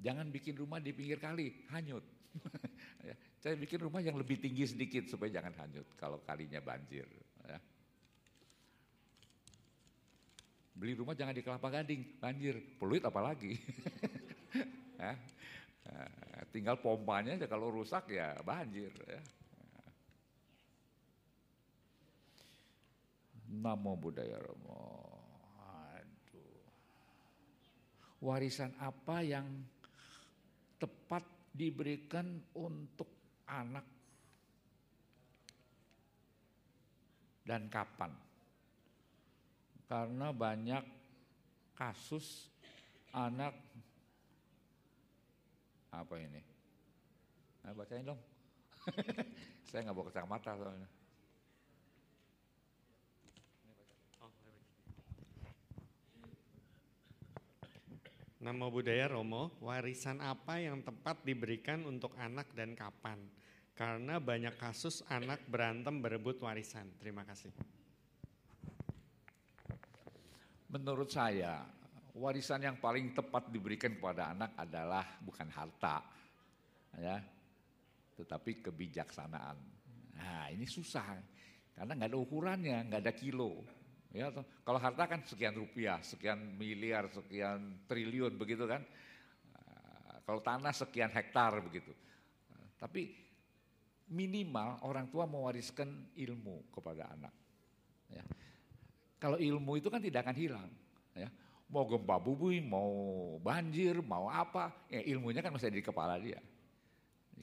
Jangan 0.00 0.30
bikin 0.30 0.54
rumah 0.56 0.78
di 0.78 0.94
pinggir 0.94 1.18
kali, 1.18 1.66
hanyut. 1.74 2.06
ya. 3.08 3.18
Saya 3.42 3.58
bikin 3.58 3.82
rumah 3.82 3.98
yang 3.98 4.14
lebih 4.14 4.38
tinggi 4.38 4.64
sedikit 4.64 5.10
supaya 5.10 5.42
jangan 5.42 5.52
hanyut 5.58 5.90
kalau 5.98 6.22
kalinya 6.22 6.62
banjir. 6.62 7.04
Ya. 7.44 7.58
Beli 10.78 10.96
rumah 10.96 11.18
jangan 11.18 11.34
di 11.34 11.42
Kelapa 11.44 11.68
Gading, 11.68 12.22
banjir, 12.22 12.56
peluit 12.78 13.02
apalagi. 13.04 13.58
ya. 15.02 15.18
Tinggal 16.54 16.78
pompanya 16.78 17.36
aja 17.36 17.50
kalau 17.50 17.68
rusak 17.74 18.08
ya 18.14 18.38
banjir. 18.40 18.94
Ya. 19.04 19.20
Namo 23.50 23.98
Buddhaya 23.98 24.38
Romo. 24.38 24.82
Aduh. 25.58 26.62
Warisan 28.22 28.70
apa 28.78 29.26
yang 29.26 29.46
tepat 30.78 31.26
diberikan 31.50 32.38
untuk 32.54 33.10
anak 33.50 33.84
dan 37.42 37.66
kapan? 37.66 38.30
karena 39.90 40.30
banyak 40.30 40.84
kasus 41.74 42.46
anak 43.10 43.50
apa 45.90 46.14
ini? 46.22 46.38
Nah, 47.66 47.74
bacain 47.74 48.06
dong. 48.06 48.20
Saya 49.66 49.82
nggak 49.82 49.96
bawa 49.98 50.06
kacamata 50.14 50.54
soalnya. 50.54 50.86
Nama 58.40 58.72
budaya 58.72 59.04
Romo, 59.12 59.52
warisan 59.60 60.16
apa 60.24 60.56
yang 60.56 60.80
tepat 60.80 61.20
diberikan 61.28 61.84
untuk 61.84 62.16
anak 62.16 62.48
dan 62.56 62.72
kapan? 62.72 63.20
Karena 63.76 64.16
banyak 64.16 64.56
kasus 64.56 65.04
anak 65.12 65.44
berantem 65.44 66.00
berebut 66.00 66.40
warisan. 66.40 66.88
Terima 66.96 67.20
kasih. 67.28 67.52
Menurut 70.72 71.12
saya, 71.12 71.68
warisan 72.16 72.64
yang 72.64 72.80
paling 72.80 73.12
tepat 73.12 73.52
diberikan 73.52 73.92
kepada 73.92 74.32
anak 74.32 74.56
adalah 74.56 75.04
bukan 75.20 75.48
harta, 75.52 76.00
ya, 76.96 77.20
tetapi 78.16 78.64
kebijaksanaan. 78.64 79.60
Nah, 80.16 80.48
ini 80.48 80.64
susah 80.64 81.12
karena 81.76 81.92
nggak 81.92 82.08
ada 82.08 82.16
ukurannya, 82.16 82.88
nggak 82.88 83.02
ada 83.04 83.12
kilo. 83.12 83.79
Ya, 84.10 84.26
kalau 84.66 84.82
harta 84.82 85.06
kan 85.06 85.22
sekian 85.22 85.54
rupiah, 85.54 86.02
sekian 86.02 86.58
miliar, 86.58 87.06
sekian 87.14 87.86
triliun 87.86 88.34
begitu 88.34 88.66
kan. 88.66 88.82
Nah, 89.54 90.18
kalau 90.26 90.42
tanah 90.42 90.74
sekian 90.74 91.14
hektar 91.14 91.62
begitu. 91.62 91.94
Tapi 92.74 93.14
minimal 94.10 94.82
orang 94.82 95.06
tua 95.12 95.30
mewariskan 95.30 96.10
ilmu 96.18 96.74
kepada 96.74 97.06
anak. 97.14 97.34
Ya. 98.10 98.26
Kalau 99.22 99.38
ilmu 99.38 99.78
itu 99.78 99.86
kan 99.86 100.02
tidak 100.02 100.26
akan 100.26 100.36
hilang. 100.36 100.70
Ya. 101.14 101.30
Mau 101.70 101.86
gempa 101.86 102.18
bumi, 102.18 102.58
mau 102.58 102.90
banjir, 103.38 104.02
mau 104.02 104.26
apa, 104.26 104.74
ya 104.90 105.06
ilmunya 105.06 105.38
kan 105.38 105.54
masih 105.54 105.70
di 105.70 105.86
kepala 105.86 106.18
dia. 106.18 106.42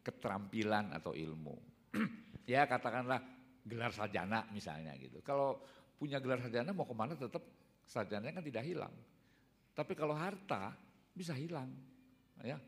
Keterampilan 0.04 0.92
atau 0.92 1.16
ilmu. 1.16 1.56
ya 2.52 2.68
katakanlah 2.68 3.24
gelar 3.64 3.96
sarjana 3.96 4.44
misalnya 4.52 4.92
gitu. 5.00 5.24
Kalau 5.24 5.64
punya 5.98 6.22
gelar 6.22 6.40
sarjana 6.46 6.72
mau 6.72 6.86
ke 6.86 6.96
mana 6.96 7.18
tetap 7.18 7.44
sarjananya 7.90 8.40
kan 8.40 8.46
tidak 8.46 8.64
hilang. 8.64 8.94
Tapi 9.74 9.94
kalau 9.98 10.14
harta 10.14 10.74
bisa 11.14 11.34
hilang. 11.34 11.70
Ya. 12.42 12.62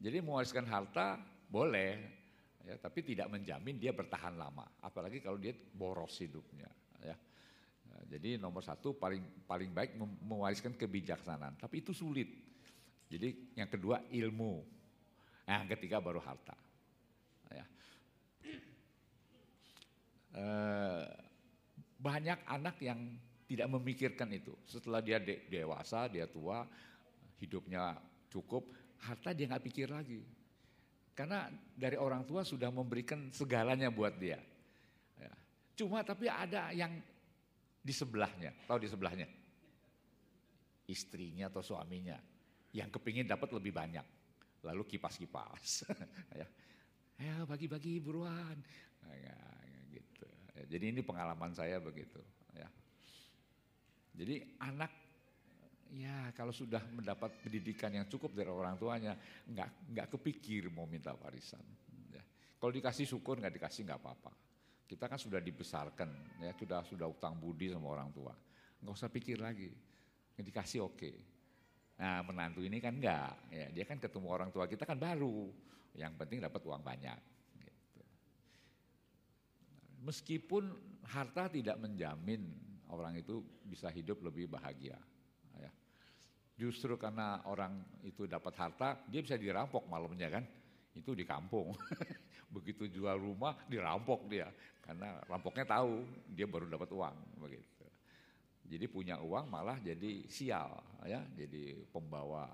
Jadi 0.00 0.22
mewariskan 0.22 0.64
harta 0.64 1.20
boleh, 1.50 1.98
ya, 2.64 2.78
tapi 2.78 3.02
tidak 3.02 3.28
menjamin 3.28 3.76
dia 3.76 3.90
bertahan 3.90 4.38
lama. 4.38 4.64
Apalagi 4.80 5.20
kalau 5.20 5.36
dia 5.36 5.52
boros 5.52 6.16
hidupnya. 6.22 6.70
Ya. 7.02 7.18
Jadi 8.10 8.38
nomor 8.38 8.64
satu 8.64 8.96
paling 8.96 9.44
paling 9.44 9.70
baik 9.74 9.98
mewariskan 10.24 10.74
kebijaksanaan, 10.74 11.58
tapi 11.58 11.82
itu 11.84 11.92
sulit. 11.92 12.30
Jadi 13.10 13.58
yang 13.58 13.66
kedua 13.66 14.06
ilmu, 14.14 14.62
nah, 15.44 15.66
yang 15.66 15.70
ketiga 15.74 15.98
baru 15.98 16.22
harta. 16.22 16.54
Ya. 17.50 17.66
E, 20.30 20.44
banyak 22.00 22.40
anak 22.48 22.80
yang 22.80 22.96
tidak 23.44 23.68
memikirkan 23.68 24.32
itu. 24.32 24.56
Setelah 24.64 25.04
dia 25.04 25.20
de 25.20 25.44
dewasa, 25.52 26.08
dia 26.08 26.24
tua, 26.24 26.64
hidupnya 27.36 28.00
cukup, 28.32 28.72
harta 29.04 29.36
dia 29.36 29.50
nggak 29.52 29.64
pikir 29.68 29.92
lagi. 29.92 30.24
Karena 31.12 31.52
dari 31.76 32.00
orang 32.00 32.24
tua 32.24 32.40
sudah 32.40 32.72
memberikan 32.72 33.28
segalanya 33.28 33.92
buat 33.92 34.16
dia. 34.16 34.40
Ya. 35.20 35.32
Cuma 35.76 36.00
tapi 36.00 36.32
ada 36.32 36.72
yang 36.72 36.96
di 37.80 37.92
sebelahnya, 37.92 38.56
tahu 38.64 38.80
di 38.80 38.88
sebelahnya? 38.88 39.28
Istrinya 40.88 41.52
atau 41.52 41.60
suaminya 41.60 42.16
yang 42.72 42.88
kepingin 42.88 43.28
dapat 43.28 43.50
lebih 43.52 43.76
banyak. 43.76 44.06
Lalu 44.64 44.96
kipas-kipas. 44.96 45.84
ya, 46.40 46.46
ya 47.20 47.34
bagi-bagi 47.44 48.00
buruan. 48.00 48.56
Ya. 49.04 49.38
Ya, 50.60 50.76
jadi 50.76 50.92
ini 50.92 51.00
pengalaman 51.00 51.56
saya 51.56 51.80
begitu. 51.80 52.20
Ya. 52.52 52.68
Jadi 54.12 54.44
anak 54.60 54.92
ya 55.96 56.28
kalau 56.36 56.52
sudah 56.52 56.84
mendapat 56.92 57.32
pendidikan 57.40 57.88
yang 57.90 58.04
cukup 58.12 58.36
dari 58.36 58.52
orang 58.52 58.76
tuanya, 58.76 59.16
nggak 59.48 59.96
nggak 59.96 60.06
kepikir 60.12 60.68
mau 60.68 60.84
minta 60.84 61.16
warisan. 61.16 61.64
Ya. 62.12 62.20
Kalau 62.60 62.72
dikasih 62.76 63.08
syukur, 63.08 63.40
nggak 63.40 63.56
dikasih 63.56 63.88
nggak 63.88 64.00
apa-apa. 64.04 64.32
Kita 64.84 65.08
kan 65.08 65.16
sudah 65.16 65.40
dibesarkan, 65.40 66.10
ya 66.44 66.52
sudah 66.58 66.84
sudah 66.84 67.06
utang 67.08 67.40
budi 67.40 67.72
sama 67.72 67.96
orang 67.96 68.12
tua. 68.12 68.34
Nggak 68.84 68.92
usah 68.92 69.08
pikir 69.08 69.40
lagi, 69.40 69.70
yang 70.36 70.44
dikasih 70.44 70.84
oke. 70.84 70.98
Okay. 70.98 71.16
Nah 71.96 72.20
menantu 72.26 72.60
ini 72.60 72.82
kan 72.84 73.00
enggak, 73.00 73.48
ya 73.48 73.66
dia 73.72 73.84
kan 73.88 73.96
ketemu 73.96 74.28
orang 74.28 74.50
tua 74.52 74.68
kita 74.68 74.84
kan 74.84 75.00
baru, 75.00 75.48
yang 75.96 76.12
penting 76.20 76.44
dapat 76.44 76.60
uang 76.68 76.84
banyak. 76.84 77.39
Meskipun 80.00 80.72
harta 81.04 81.52
tidak 81.52 81.76
menjamin 81.76 82.48
orang 82.88 83.20
itu 83.20 83.44
bisa 83.64 83.92
hidup 83.92 84.24
lebih 84.24 84.48
bahagia. 84.48 84.96
Ya. 85.60 85.70
Justru 86.56 86.96
karena 86.96 87.44
orang 87.44 87.84
itu 88.02 88.24
dapat 88.24 88.56
harta, 88.56 88.96
dia 89.06 89.20
bisa 89.20 89.36
dirampok 89.36 89.84
malamnya 89.86 90.40
kan, 90.40 90.44
itu 90.96 91.12
di 91.12 91.22
kampung. 91.28 91.76
Begitu 92.54 92.90
jual 92.90 93.14
rumah 93.14 93.54
dirampok 93.70 94.26
dia 94.26 94.50
karena 94.90 95.22
rampoknya 95.30 95.62
tahu 95.70 96.02
dia 96.26 96.50
baru 96.50 96.66
dapat 96.66 96.90
uang 96.90 97.16
begitu. 97.38 97.86
Jadi 98.66 98.90
punya 98.90 99.22
uang 99.22 99.46
malah 99.46 99.78
jadi 99.78 100.26
sial 100.26 100.82
ya, 101.06 101.22
jadi 101.30 101.78
pembawa 101.94 102.50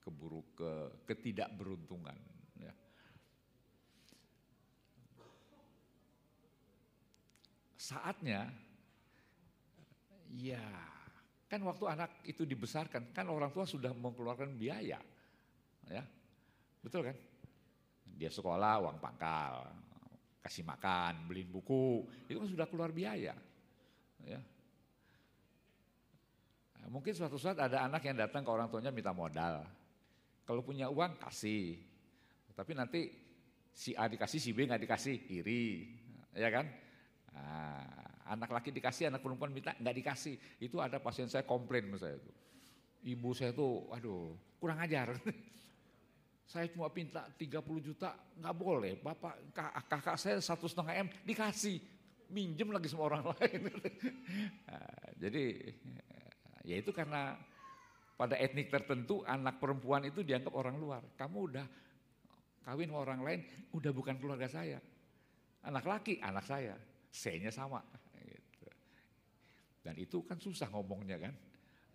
keburuk 0.00 0.56
ke 0.56 0.72
ketidakberuntungan 1.12 2.16
ya. 2.56 2.72
Saatnya 7.88 8.52
ya 10.36 10.60
kan 11.48 11.64
waktu 11.64 11.88
anak 11.88 12.20
itu 12.28 12.44
dibesarkan 12.44 13.16
kan 13.16 13.24
orang 13.32 13.48
tua 13.48 13.64
sudah 13.64 13.96
mengeluarkan 13.96 14.52
biaya 14.60 15.00
ya. 15.88 16.04
Betul 16.84 17.08
kan? 17.08 17.16
Dia 18.12 18.28
sekolah 18.28 18.84
uang 18.84 19.00
pangkal 19.00 19.72
kasih 20.44 20.68
makan 20.68 21.32
beliin 21.32 21.48
buku 21.48 22.04
itu 22.28 22.36
kan 22.36 22.48
sudah 22.52 22.66
keluar 22.68 22.92
biaya 22.92 23.32
ya. 24.20 24.40
Mungkin 26.92 27.12
suatu 27.16 27.40
saat 27.40 27.56
ada 27.56 27.88
anak 27.88 28.04
yang 28.04 28.16
datang 28.16 28.44
ke 28.44 28.50
orang 28.52 28.68
tuanya 28.68 28.92
minta 28.92 29.16
modal. 29.16 29.64
Kalau 30.44 30.64
punya 30.64 30.88
uang 30.92 31.20
kasih. 31.20 31.76
Tapi 32.52 32.72
nanti 32.76 33.00
si 33.72 33.96
A 33.96 34.08
dikasih 34.08 34.40
si 34.40 34.50
B 34.52 34.68
nggak 34.68 34.82
dikasih 34.84 35.16
iri 35.40 35.88
ya 36.34 36.50
kan 36.50 36.66
nah, 37.38 38.34
anak 38.34 38.50
laki 38.50 38.74
dikasih, 38.74 39.08
anak 39.08 39.22
perempuan 39.22 39.54
minta 39.54 39.72
nggak 39.78 39.96
dikasih. 40.02 40.34
Itu 40.58 40.82
ada 40.82 40.98
pasien 40.98 41.30
saya 41.30 41.46
komplain 41.46 41.88
sama 41.94 42.12
itu. 42.12 42.32
Ibu 43.14 43.30
saya 43.32 43.54
tuh, 43.54 43.86
aduh 43.94 44.34
kurang 44.58 44.82
ajar. 44.82 45.14
saya 46.52 46.64
cuma 46.72 46.88
minta 46.90 47.28
30 47.36 47.62
juta, 47.84 48.16
nggak 48.40 48.56
boleh. 48.56 48.92
Bapak, 48.98 49.54
kakak 49.86 50.16
saya 50.16 50.40
satu 50.42 50.66
setengah 50.66 51.06
M 51.06 51.08
dikasih, 51.22 51.78
minjem 52.32 52.72
lagi 52.72 52.88
sama 52.88 53.08
orang 53.08 53.22
lain. 53.36 53.68
nah, 54.64 54.98
jadi 55.16 55.44
ya 56.64 56.76
itu 56.80 56.90
karena 56.92 57.36
pada 58.18 58.34
etnik 58.34 58.66
tertentu 58.66 59.22
anak 59.22 59.62
perempuan 59.62 60.02
itu 60.08 60.26
dianggap 60.26 60.50
orang 60.56 60.74
luar. 60.74 61.02
Kamu 61.14 61.38
udah 61.52 61.66
kawin 62.66 62.90
sama 62.90 63.00
orang 63.06 63.20
lain, 63.22 63.40
udah 63.72 63.92
bukan 63.94 64.18
keluarga 64.18 64.50
saya. 64.50 64.82
Anak 65.62 65.86
laki, 65.86 66.18
anak 66.18 66.44
saya. 66.44 66.74
C-nya 67.12 67.50
sama. 67.52 67.80
Dan 69.88 69.96
itu 69.96 70.20
kan 70.20 70.36
susah 70.36 70.68
ngomongnya 70.68 71.16
kan. 71.16 71.34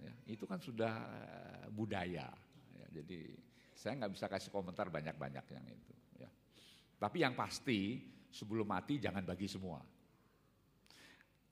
Ya, 0.01 0.13
itu 0.33 0.49
kan 0.49 0.57
sudah 0.57 0.93
eh, 1.13 1.65
budaya. 1.69 2.25
Ya, 2.73 2.85
jadi 2.89 3.37
saya 3.77 4.01
nggak 4.01 4.13
bisa 4.17 4.25
kasih 4.25 4.49
komentar 4.49 4.89
banyak-banyak 4.89 5.45
yang 5.53 5.65
itu. 5.69 5.93
Ya. 6.17 6.29
Tapi 6.97 7.21
yang 7.21 7.37
pasti 7.37 8.01
sebelum 8.33 8.65
mati 8.65 8.97
jangan 8.97 9.21
bagi 9.21 9.45
semua. 9.45 9.77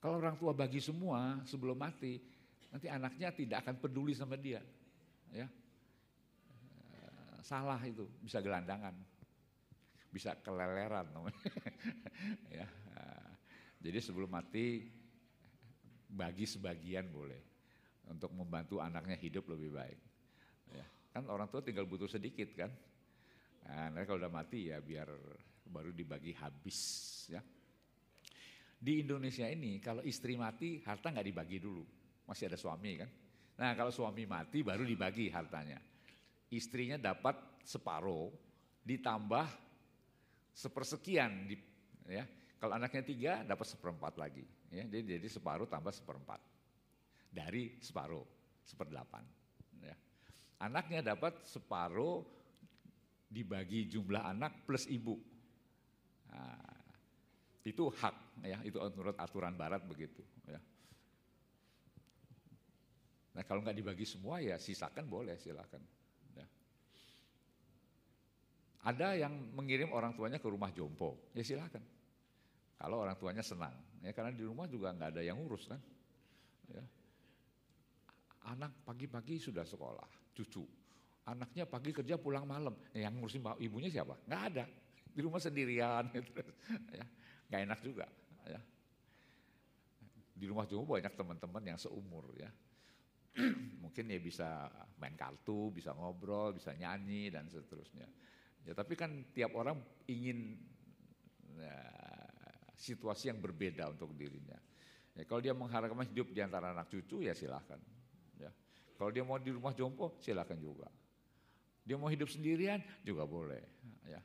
Kalau 0.02 0.18
orang 0.18 0.34
tua 0.34 0.50
bagi 0.50 0.82
semua 0.82 1.38
sebelum 1.46 1.78
mati, 1.78 2.18
nanti 2.74 2.90
anaknya 2.90 3.30
tidak 3.30 3.62
akan 3.62 3.78
peduli 3.78 4.10
sama 4.18 4.34
dia. 4.34 4.58
Ya. 5.30 5.46
Eh, 6.90 7.38
salah 7.46 7.78
itu, 7.86 8.02
bisa 8.18 8.42
gelandangan. 8.42 8.98
Bisa 10.10 10.34
keleleran 10.42 11.06
ya. 12.58 12.66
Jadi 13.82 13.98
sebelum 13.98 14.30
mati 14.30 14.86
bagi 16.06 16.46
sebagian 16.46 17.10
boleh 17.10 17.42
untuk 18.06 18.30
membantu 18.30 18.78
anaknya 18.78 19.18
hidup 19.18 19.50
lebih 19.50 19.74
baik. 19.74 20.00
Ya, 20.70 20.86
kan 21.10 21.26
orang 21.26 21.50
tua 21.50 21.66
tinggal 21.66 21.90
butuh 21.90 22.06
sedikit 22.06 22.54
kan. 22.54 22.70
Nah, 23.66 24.02
kalau 24.06 24.22
udah 24.22 24.30
mati 24.30 24.70
ya 24.70 24.78
biar 24.78 25.10
baru 25.66 25.90
dibagi 25.90 26.30
habis 26.38 26.78
ya. 27.26 27.42
Di 28.82 29.02
Indonesia 29.02 29.46
ini 29.46 29.78
kalau 29.78 30.02
istri 30.02 30.34
mati 30.34 30.82
harta 30.82 31.14
nggak 31.14 31.26
dibagi 31.26 31.62
dulu, 31.62 31.86
masih 32.26 32.50
ada 32.50 32.58
suami 32.58 32.98
kan. 32.98 33.10
Nah 33.62 33.78
kalau 33.78 33.94
suami 33.94 34.26
mati 34.26 34.66
baru 34.66 34.82
dibagi 34.82 35.30
hartanya. 35.30 35.78
Istrinya 36.50 36.98
dapat 36.98 37.62
separuh 37.62 38.28
ditambah 38.82 39.46
sepersekian 40.50 41.46
di, 41.46 41.56
ya 42.10 42.26
kalau 42.62 42.78
anaknya 42.78 43.02
tiga 43.02 43.32
dapat 43.42 43.66
seperempat 43.66 44.14
lagi. 44.14 44.46
Ya, 44.70 44.86
jadi, 44.86 45.18
jadi 45.18 45.26
separuh 45.26 45.66
tambah 45.66 45.90
seperempat. 45.90 46.38
Dari 47.26 47.74
separuh, 47.82 48.22
seperdelapan. 48.62 49.26
Ya. 49.82 49.98
Anaknya 50.62 51.02
dapat 51.02 51.42
separuh 51.42 52.22
dibagi 53.26 53.90
jumlah 53.90 54.22
anak 54.22 54.62
plus 54.62 54.86
ibu. 54.86 55.18
Nah, 56.30 56.70
itu 57.66 57.90
hak, 57.90 58.46
ya, 58.46 58.62
itu 58.62 58.78
menurut 58.78 59.18
aturan 59.18 59.58
barat 59.58 59.82
begitu. 59.82 60.22
Ya. 60.46 60.62
Nah 63.34 63.42
kalau 63.42 63.66
nggak 63.66 63.74
dibagi 63.74 64.06
semua 64.06 64.38
ya 64.38 64.54
sisakan 64.62 65.10
boleh 65.10 65.34
silakan. 65.34 65.82
Ya. 66.38 66.46
Ada 68.86 69.18
yang 69.18 69.34
mengirim 69.50 69.90
orang 69.90 70.14
tuanya 70.14 70.38
ke 70.38 70.46
rumah 70.46 70.70
jompo, 70.70 71.18
ya 71.34 71.42
silakan. 71.42 72.01
Kalau 72.82 73.06
orang 73.06 73.14
tuanya 73.14 73.46
senang, 73.46 73.70
ya 74.02 74.10
karena 74.10 74.34
di 74.34 74.42
rumah 74.42 74.66
juga 74.66 74.90
nggak 74.90 75.14
ada 75.14 75.22
yang 75.22 75.38
ngurus 75.38 75.70
kan. 75.70 75.78
Ya. 76.66 76.82
Anak 78.50 78.74
pagi-pagi 78.82 79.38
sudah 79.38 79.62
sekolah, 79.62 80.34
cucu. 80.34 80.66
Anaknya 81.30 81.62
pagi 81.62 81.94
kerja 81.94 82.18
pulang 82.18 82.42
malam, 82.42 82.74
ya, 82.90 83.06
yang 83.06 83.14
ngurusin 83.22 83.38
ibunya 83.62 83.86
siapa? 83.86 84.18
Nggak 84.26 84.42
ada, 84.50 84.64
di 85.12 85.20
rumah 85.20 85.38
sendirian. 85.38 86.08
Gitu. 86.10 86.42
Ya. 86.90 87.06
Nggak 87.52 87.60
enak 87.68 87.78
juga. 87.84 88.06
Ya. 88.48 88.60
Di 90.32 90.44
rumah 90.48 90.64
juga 90.66 90.98
banyak 90.98 91.14
teman-teman 91.14 91.62
yang 91.62 91.78
seumur 91.78 92.32
ya. 92.34 92.50
Mungkin 93.84 94.10
ya 94.10 94.18
bisa 94.18 94.66
main 94.98 95.14
kartu, 95.14 95.70
bisa 95.70 95.94
ngobrol, 95.94 96.56
bisa 96.56 96.72
nyanyi 96.74 97.30
dan 97.30 97.46
seterusnya. 97.46 98.08
Ya 98.66 98.72
tapi 98.74 98.96
kan 98.96 99.10
tiap 99.36 99.52
orang 99.54 99.78
ingin 100.08 100.58
ya, 101.60 101.78
situasi 102.82 103.30
yang 103.30 103.38
berbeda 103.38 103.94
untuk 103.94 104.10
dirinya. 104.18 104.58
Ya, 105.14 105.22
kalau 105.22 105.38
dia 105.38 105.54
mengharapkan 105.54 106.02
hidup 106.02 106.34
di 106.34 106.42
antara 106.42 106.74
anak 106.74 106.90
cucu 106.90 107.22
ya 107.22 107.30
silahkan. 107.30 107.78
Ya. 108.42 108.50
Kalau 108.98 109.14
dia 109.14 109.22
mau 109.22 109.38
di 109.38 109.54
rumah 109.54 109.70
jompo 109.70 110.18
silahkan 110.18 110.58
juga. 110.58 110.90
Dia 111.86 111.94
mau 111.94 112.10
hidup 112.10 112.26
sendirian 112.26 112.82
juga 113.06 113.22
boleh. 113.22 113.62
Ya. 114.02 114.18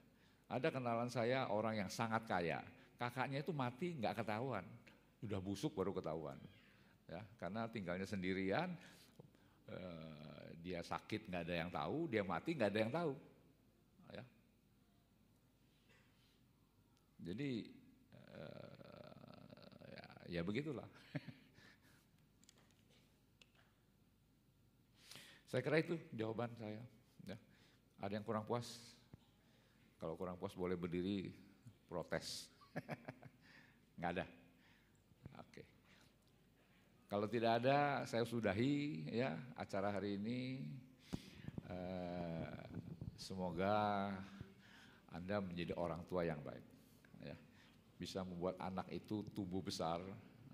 Ada 0.49 0.73
kenalan 0.73 1.11
saya 1.13 1.45
orang 1.53 1.85
yang 1.85 1.89
sangat 1.91 2.25
kaya, 2.25 2.63
kakaknya 2.97 3.45
itu 3.45 3.51
mati 3.53 3.93
nggak 3.99 4.23
ketahuan, 4.23 4.63
udah 5.21 5.39
busuk 5.43 5.75
baru 5.75 5.91
ketahuan. 5.91 6.39
Ya, 7.07 7.19
karena 7.35 7.67
tinggalnya 7.67 8.07
sendirian, 8.07 8.71
eh, 9.67 10.47
dia 10.63 10.79
sakit 10.83 11.27
nggak 11.27 11.43
ada 11.47 11.55
yang 11.55 11.71
tahu, 11.71 12.07
dia 12.07 12.23
mati 12.23 12.55
nggak 12.55 12.71
ada 12.71 12.79
yang 12.79 12.93
tahu. 12.95 13.13
Ya. 14.15 14.23
Jadi 17.27 17.76
ya, 19.89 20.05
ya 20.39 20.41
begitulah. 20.45 20.85
saya 25.49 25.61
kira 25.63 25.79
itu 25.81 25.97
jawaban 26.13 26.53
saya. 26.55 26.81
Ya. 27.25 27.37
Ada 28.03 28.13
yang 28.19 28.25
kurang 28.27 28.45
puas? 28.45 28.67
Kalau 29.97 30.13
kurang 30.13 30.37
puas 30.37 30.53
boleh 30.53 30.77
berdiri 30.77 31.33
protes. 31.89 32.45
Nggak 33.97 34.21
ada. 34.21 34.25
Oke. 35.41 35.65
Kalau 37.09 37.25
tidak 37.25 37.57
ada, 37.63 38.05
saya 38.05 38.21
sudahi 38.21 39.09
ya 39.09 39.33
acara 39.57 39.89
hari 39.89 40.21
ini. 40.21 40.61
Eh, 41.67 42.57
semoga 43.17 44.07
Anda 45.11 45.43
menjadi 45.43 45.75
orang 45.75 46.05
tua 46.07 46.23
yang 46.23 46.39
baik 46.45 46.76
bisa 47.97 48.21
membuat 48.21 48.55
anak 48.61 48.85
itu 48.93 49.25
tumbuh 49.33 49.59
besar, 49.59 49.99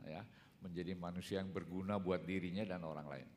ya, 0.07 0.24
menjadi 0.64 0.95
manusia 0.95 1.44
yang 1.44 1.52
berguna 1.52 1.99
buat 1.99 2.24
dirinya 2.24 2.64
dan 2.64 2.82
orang 2.88 3.07
lain. 3.07 3.30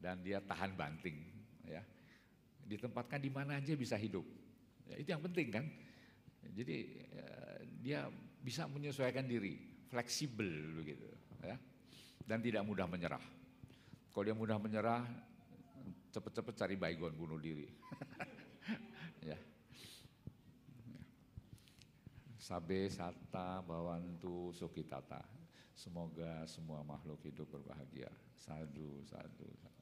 Dan 0.00 0.22
dia 0.24 0.40
tahan 0.40 0.78
banting, 0.78 1.18
ya, 1.66 1.82
ditempatkan 2.64 3.20
di 3.20 3.28
mana 3.28 3.58
aja 3.58 3.74
bisa 3.74 3.98
hidup. 3.98 4.24
Ya, 4.86 4.96
itu 4.96 5.10
yang 5.10 5.20
penting 5.20 5.50
kan. 5.50 5.66
Jadi 6.56 6.76
ya, 7.12 7.28
dia 7.82 8.00
bisa 8.40 8.64
menyesuaikan 8.64 9.28
diri, 9.28 9.84
fleksibel 9.90 10.48
begitu, 10.80 11.04
ya, 11.44 11.58
dan 12.24 12.40
tidak 12.40 12.64
mudah 12.64 12.88
menyerah. 12.88 13.22
Kalau 14.10 14.24
dia 14.24 14.32
mudah 14.32 14.56
menyerah, 14.56 15.04
cepet-cepet 16.10 16.54
cari 16.56 16.74
baygon 16.78 17.14
bunuh 17.14 17.36
diri. 17.38 17.68
ya. 19.30 19.38
Sabe 22.50 22.90
sata 22.90 23.62
bawantu 23.62 24.50
sukitata. 24.50 25.22
Semoga 25.70 26.42
semua 26.50 26.82
makhluk 26.82 27.22
hidup 27.22 27.46
berbahagia. 27.46 28.10
Sadu, 28.34 29.06
sadu, 29.06 29.46
sadu. 29.54 29.79